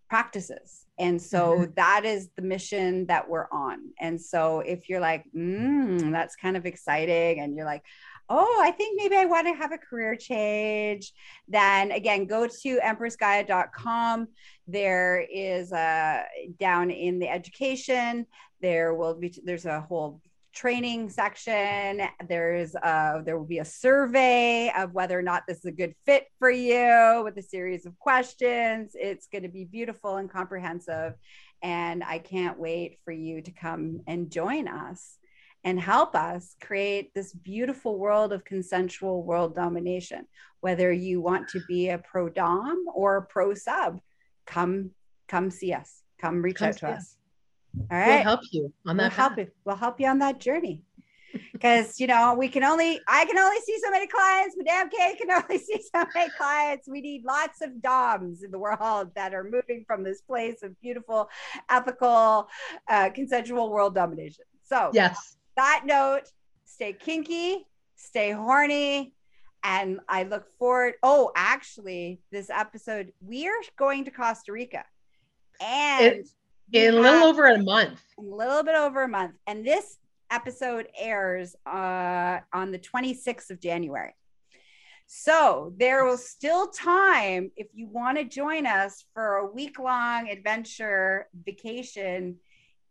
practices. 0.10 0.86
And 0.98 1.22
so 1.22 1.68
that 1.76 2.06
is 2.06 2.30
the 2.36 2.42
mission 2.42 3.06
that 3.08 3.28
we're 3.28 3.48
on. 3.52 3.90
And 4.00 4.20
so 4.20 4.62
if 4.62 4.88
you're 4.88 5.02
like, 5.02 5.26
mm, 5.36 6.12
that's 6.12 6.36
kind 6.36 6.56
of 6.56 6.66
exciting, 6.66 7.42
and 7.42 7.56
you're 7.56 7.66
like, 7.66 7.84
oh, 8.30 8.62
I 8.64 8.72
think 8.72 9.00
maybe 9.00 9.16
I 9.16 9.26
want 9.26 9.48
to 9.48 9.54
have 9.54 9.72
a 9.72 9.78
career 9.78 10.16
change, 10.16 11.14
then 11.48 11.92
again, 11.92 12.26
go 12.26 12.48
to 12.48 12.80
empressgaia.com. 12.80 14.28
There 14.68 15.26
is 15.32 15.72
a 15.72 16.24
down 16.60 16.92
in 16.92 17.20
the 17.20 17.30
education, 17.30 18.26
there 18.62 18.96
will 18.96 19.14
be, 19.16 19.34
there's 19.44 19.66
a 19.66 19.82
whole 19.82 20.22
training 20.56 21.10
section. 21.10 22.02
There's 22.28 22.76
uh 22.76 23.22
there 23.26 23.38
will 23.38 23.46
be 23.46 23.60
a 23.60 23.66
survey 23.66 24.72
of 24.76 24.94
whether 24.94 25.20
or 25.20 25.22
not 25.22 25.44
this 25.48 25.60
is 25.60 25.66
a 25.66 25.72
good 25.72 25.94
fit 26.06 26.28
for 26.40 26.50
you 26.50 27.22
with 27.24 27.38
a 27.38 27.44
series 27.44 27.86
of 27.86 28.00
questions. 28.00 28.94
It's 28.96 29.28
going 29.28 29.44
to 29.44 29.50
be 29.50 29.66
beautiful 29.66 30.16
and 30.16 30.30
comprehensive. 30.30 31.14
And 31.62 32.04
I 32.04 32.20
can't 32.20 32.58
wait 32.58 33.00
for 33.04 33.12
you 33.12 33.42
to 33.42 33.52
come 33.52 34.02
and 34.08 34.32
join 34.32 34.68
us 34.68 35.18
and 35.66 35.80
help 35.80 36.16
us 36.16 36.56
create 36.62 37.14
this 37.14 37.34
beautiful 37.34 37.98
world 37.98 38.32
of 38.32 38.46
consensual 38.46 39.24
world 39.24 39.56
domination. 39.56 40.26
Whether 40.62 40.92
you 40.92 41.22
want 41.22 41.50
to 41.50 41.62
be 41.68 41.90
a 41.90 41.98
pro 41.98 42.30
dom 42.30 42.86
or 42.94 43.18
a 43.18 43.26
pro 43.26 43.54
sub, 43.56 44.00
come 44.46 44.92
come 45.28 45.50
see 45.50 45.74
us. 45.74 46.02
Come 46.22 46.42
reach 46.42 46.58
Come 46.58 46.70
out 46.70 46.78
to 46.78 46.88
us. 46.88 46.98
us. 46.98 47.18
All 47.92 47.98
we'll 47.98 48.24
help 48.24 48.42
you 48.52 48.74
on 48.88 48.98
that. 48.98 49.04
we'll 49.04 49.10
help 49.12 49.38
you. 49.38 49.48
We'll 49.66 49.76
help 49.76 50.00
you 50.00 50.08
on 50.08 50.20
that 50.20 50.40
journey. 50.40 50.82
Because 51.52 52.00
you 52.00 52.08
know, 52.08 52.34
we 52.34 52.48
can 52.48 52.64
only 52.64 53.00
I 53.08 53.26
can 53.26 53.38
only 53.38 53.60
see 53.60 53.78
so 53.84 53.92
many 53.92 54.08
clients. 54.08 54.56
Madame 54.58 54.90
K 54.90 55.16
can 55.16 55.32
only 55.44 55.58
see 55.58 55.82
so 55.94 56.06
many 56.14 56.32
clients. 56.38 56.88
We 56.88 57.02
need 57.02 57.24
lots 57.26 57.62
of 57.62 57.82
DOMs 57.82 58.44
in 58.44 58.52
the 58.52 58.60
world 58.60 59.12
that 59.16 59.34
are 59.34 59.44
moving 59.44 59.84
from 59.86 60.04
this 60.04 60.22
place 60.22 60.64
of 60.64 60.80
beautiful, 60.82 61.30
ethical, 61.70 62.48
uh, 62.90 63.10
consensual 63.10 63.70
world 63.70 63.96
domination. 63.96 64.46
So 64.64 64.92
yes 64.94 65.36
that 65.56 65.84
note, 65.86 66.32
stay 66.66 66.94
kinky, 66.94 67.66
stay 67.96 68.32
horny. 68.32 69.14
And 69.64 70.00
I 70.08 70.24
look 70.24 70.48
forward. 70.60 70.94
Oh, 71.02 71.32
actually, 71.36 72.20
this 72.32 72.52
episode, 72.52 73.12
we 73.20 73.48
are 73.48 73.62
going 73.78 74.06
to 74.06 74.12
Costa 74.12 74.52
Rica. 74.52 74.84
And 75.60 76.18
we 76.18 76.24
in 76.74 76.94
a 76.94 77.00
little 77.00 77.24
over 77.24 77.46
a 77.48 77.62
month 77.62 78.02
a 78.18 78.22
little 78.22 78.64
bit 78.64 78.76
over 78.76 79.04
a 79.04 79.08
month. 79.08 79.36
And 79.48 79.66
this 79.66 79.98
episode 80.32 80.88
airs 80.98 81.56
uh, 81.66 82.40
on 82.54 82.72
the 82.72 82.80
26th 82.80 83.50
of 83.50 83.60
January. 83.60 84.14
So 85.08 85.74
there 85.78 86.04
will 86.04 86.18
still 86.18 86.68
time 86.68 87.52
if 87.56 87.68
you 87.74 87.88
want 87.88 88.18
to 88.18 88.24
join 88.24 88.66
us 88.66 89.06
for 89.14 89.36
a 89.36 89.52
week 89.52 89.78
long 89.78 90.30
adventure 90.30 91.28
vacation 91.46 92.38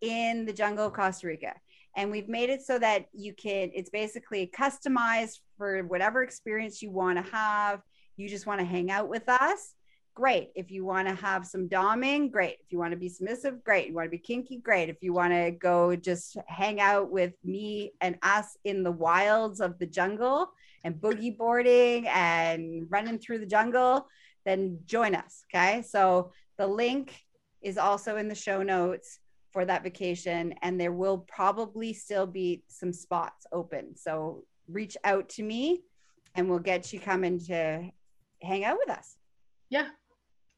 in 0.01 0.47
the 0.47 0.53
jungle 0.53 0.87
of 0.87 0.93
Costa 0.93 1.27
Rica. 1.27 1.55
And 1.97 2.11
we've 2.11 2.29
made 2.29 2.51
it 2.51 2.63
so 2.63 2.79
that 2.79 3.07
you 3.13 3.33
can, 3.35 3.71
it's 3.75 3.91
basically 3.91 4.51
customized 4.57 5.41
for 5.57 5.83
whatever 5.85 6.23
experience 6.23 6.83
you 6.83 6.91
want 6.91 7.25
to 7.25 7.33
have. 7.33 7.81
You 8.17 8.29
just 8.29 8.47
want 8.47 8.61
to 8.61 8.67
hang 8.67 8.91
out 8.91 9.09
with 9.09 9.29
us. 9.29 9.75
Great. 10.15 10.51
If 10.55 10.71
you 10.71 10.85
want 10.85 11.09
to 11.09 11.15
have 11.15 11.47
some 11.47 11.69
doming, 11.69 12.31
great. 12.31 12.59
If 12.61 12.71
you 12.71 12.79
want 12.79 12.93
to 12.93 12.97
be 12.97 13.09
submissive, 13.09 13.65
great. 13.65 13.89
You 13.89 13.95
want 13.95 14.07
to 14.07 14.11
be 14.11 14.19
kinky, 14.19 14.59
great. 14.59 14.89
If 14.89 15.03
you 15.03 15.13
want 15.13 15.33
to 15.33 15.51
go 15.51 15.97
just 15.97 16.37
hang 16.47 16.81
out 16.81 17.11
with 17.11 17.35
me 17.45 17.93
and 18.01 18.17
us 18.23 18.57
in 18.65 18.83
the 18.83 18.93
wilds 18.93 19.61
of 19.61 19.79
the 19.79 19.87
jungle 19.87 20.51
and 20.85 20.95
boogie 20.95 21.37
boarding 21.37 22.07
and 22.09 22.87
running 22.91 23.19
through 23.19 23.39
the 23.39 23.47
jungle, 23.47 24.07
then 24.45 24.79
join 24.87 25.15
us. 25.15 25.45
Okay. 25.53 25.83
So 25.83 26.33
the 26.59 26.67
link 26.67 27.15
is 27.63 27.79
also 27.79 28.17
in 28.17 28.29
the 28.29 28.35
show 28.35 28.63
notes 28.63 29.19
for 29.51 29.65
that 29.65 29.85
vacation, 29.85 30.53
and 30.63 30.81
there 30.81 30.93
will 30.93 31.19
probably 31.19 31.93
still 31.93 32.27
be 32.27 32.63
some 32.69 32.93
spots 32.93 33.47
open. 33.53 33.97
So 33.97 34.45
reach 34.69 34.97
out 35.05 35.29
to 35.31 35.43
me 35.43 35.83
and 36.35 36.49
we'll 36.49 36.59
get 36.59 36.93
you 36.93 37.01
coming 37.01 37.39
to 37.47 37.89
hang 38.43 38.65
out 38.65 38.79
with 38.79 38.91
us. 38.97 39.17
Yeah. 39.71 39.89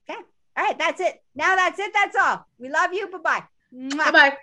Okay. 0.08 0.20
All 0.56 0.64
right. 0.64 0.78
That's 0.78 1.00
it. 1.00 1.22
Now 1.34 1.56
that's 1.56 1.78
it. 1.78 1.92
That's 1.92 2.16
all. 2.20 2.46
We 2.58 2.68
love 2.68 2.92
you. 2.92 3.08
Bye 3.08 3.18
bye. 3.18 3.42
Bye 3.72 4.10
bye. 4.10 4.36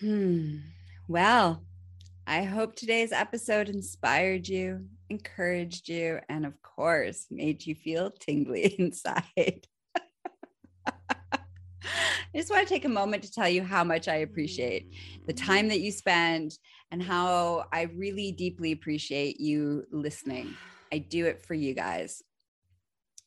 Hmm. 0.00 0.56
Well, 1.08 1.62
I 2.26 2.42
hope 2.44 2.74
today's 2.74 3.12
episode 3.12 3.68
inspired 3.68 4.48
you, 4.48 4.86
encouraged 5.10 5.88
you, 5.88 6.20
and 6.28 6.46
of 6.46 6.60
course, 6.62 7.26
made 7.30 7.64
you 7.66 7.74
feel 7.74 8.10
tingly 8.10 8.74
inside. 8.78 9.66
I 11.34 11.38
just 12.34 12.50
want 12.50 12.66
to 12.66 12.74
take 12.74 12.86
a 12.86 12.88
moment 12.88 13.22
to 13.24 13.30
tell 13.30 13.48
you 13.48 13.62
how 13.62 13.84
much 13.84 14.08
I 14.08 14.16
appreciate 14.16 14.92
the 15.26 15.32
time 15.32 15.68
that 15.68 15.80
you 15.80 15.92
spend 15.92 16.58
and 16.90 17.02
how 17.02 17.66
I 17.72 17.82
really 17.94 18.32
deeply 18.32 18.72
appreciate 18.72 19.40
you 19.40 19.84
listening. 19.92 20.54
I 20.92 20.98
do 20.98 21.26
it 21.26 21.44
for 21.44 21.54
you 21.54 21.74
guys, 21.74 22.22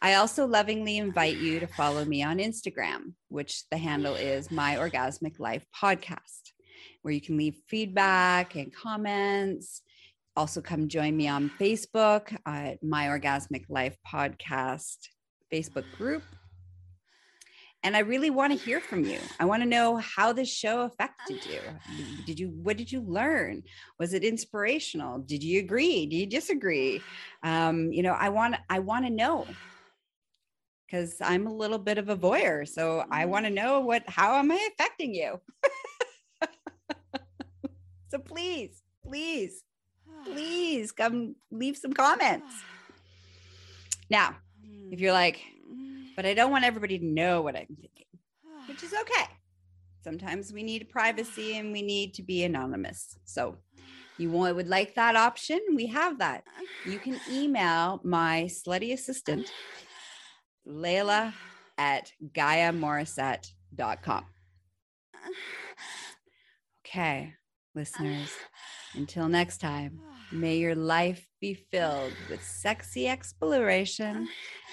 I 0.00 0.14
also 0.14 0.46
lovingly 0.46 0.98
invite 0.98 1.38
you 1.38 1.58
to 1.58 1.66
follow 1.66 2.04
me 2.04 2.22
on 2.22 2.38
Instagram, 2.38 3.14
which 3.28 3.68
the 3.70 3.76
handle 3.76 4.14
is 4.14 4.48
My 4.48 4.76
Orgasmic 4.76 5.40
Life 5.40 5.66
Podcast, 5.74 6.52
where 7.02 7.12
you 7.12 7.20
can 7.20 7.36
leave 7.36 7.56
feedback 7.66 8.54
and 8.54 8.72
comments. 8.72 9.82
Also, 10.36 10.60
come 10.60 10.86
join 10.86 11.16
me 11.16 11.26
on 11.26 11.50
Facebook 11.58 12.36
at 12.46 12.80
My 12.80 13.06
Orgasmic 13.06 13.64
Life 13.68 13.96
Podcast 14.06 15.08
Facebook 15.52 15.90
group. 15.96 16.22
And 17.82 17.96
I 17.96 18.00
really 18.00 18.30
want 18.30 18.52
to 18.52 18.64
hear 18.64 18.80
from 18.80 19.04
you. 19.04 19.18
I 19.40 19.46
want 19.46 19.64
to 19.64 19.68
know 19.68 19.96
how 19.96 20.32
this 20.32 20.52
show 20.52 20.82
affected 20.82 21.44
you. 21.44 21.60
Did 22.24 22.38
you, 22.38 22.48
what 22.50 22.76
did 22.76 22.92
you 22.92 23.00
learn? 23.00 23.64
Was 23.98 24.14
it 24.14 24.22
inspirational? 24.22 25.18
Did 25.18 25.42
you 25.42 25.58
agree? 25.58 26.06
Do 26.06 26.16
you 26.16 26.26
disagree? 26.26 27.00
Um, 27.42 27.92
you 27.92 28.04
know, 28.04 28.12
I 28.12 28.28
want, 28.28 28.56
I 28.70 28.78
want 28.78 29.06
to 29.06 29.10
know 29.10 29.46
because 30.88 31.16
I'm 31.20 31.46
a 31.46 31.52
little 31.52 31.78
bit 31.78 31.98
of 31.98 32.08
a 32.08 32.16
voyeur. 32.16 32.66
So 32.66 33.04
I 33.10 33.22
mm-hmm. 33.22 33.30
want 33.30 33.44
to 33.46 33.50
know 33.50 33.80
what, 33.80 34.04
how 34.06 34.36
am 34.36 34.50
I 34.50 34.68
affecting 34.72 35.14
you? 35.14 35.40
so 38.10 38.18
please, 38.18 38.82
please, 39.06 39.64
please 40.24 40.92
come 40.92 41.36
leave 41.50 41.76
some 41.76 41.92
comments. 41.92 42.54
Now, 44.10 44.36
if 44.90 45.00
you're 45.00 45.12
like, 45.12 45.42
but 46.16 46.24
I 46.24 46.34
don't 46.34 46.50
want 46.50 46.64
everybody 46.64 46.98
to 46.98 47.04
know 47.04 47.42
what 47.42 47.54
I'm 47.54 47.66
thinking, 47.66 48.06
which 48.66 48.82
is 48.82 48.94
okay. 48.94 49.26
Sometimes 50.02 50.52
we 50.52 50.62
need 50.62 50.88
privacy 50.88 51.58
and 51.58 51.70
we 51.70 51.82
need 51.82 52.14
to 52.14 52.22
be 52.22 52.44
anonymous. 52.44 53.18
So 53.24 53.58
you 54.16 54.30
would 54.30 54.68
like 54.68 54.94
that 54.94 55.16
option? 55.16 55.60
We 55.74 55.86
have 55.86 56.18
that. 56.18 56.44
You 56.84 56.98
can 56.98 57.20
email 57.30 58.00
my 58.02 58.48
slutty 58.48 58.92
assistant, 58.92 59.52
Layla 60.68 61.32
at 61.76 62.12
GaiaMorissette.com. 62.32 64.24
Okay, 66.86 67.34
listeners, 67.74 68.32
until 68.94 69.28
next 69.28 69.58
time, 69.58 70.00
may 70.32 70.56
your 70.56 70.74
life 70.74 71.28
be 71.40 71.54
filled 71.54 72.12
with 72.30 72.42
sexy 72.42 73.08
exploration 73.08 74.28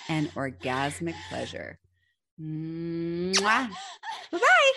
and 0.09 0.33
orgasmic 0.33 1.15
pleasure. 1.29 1.79
Bye 4.31 4.39
bye. 4.39 4.71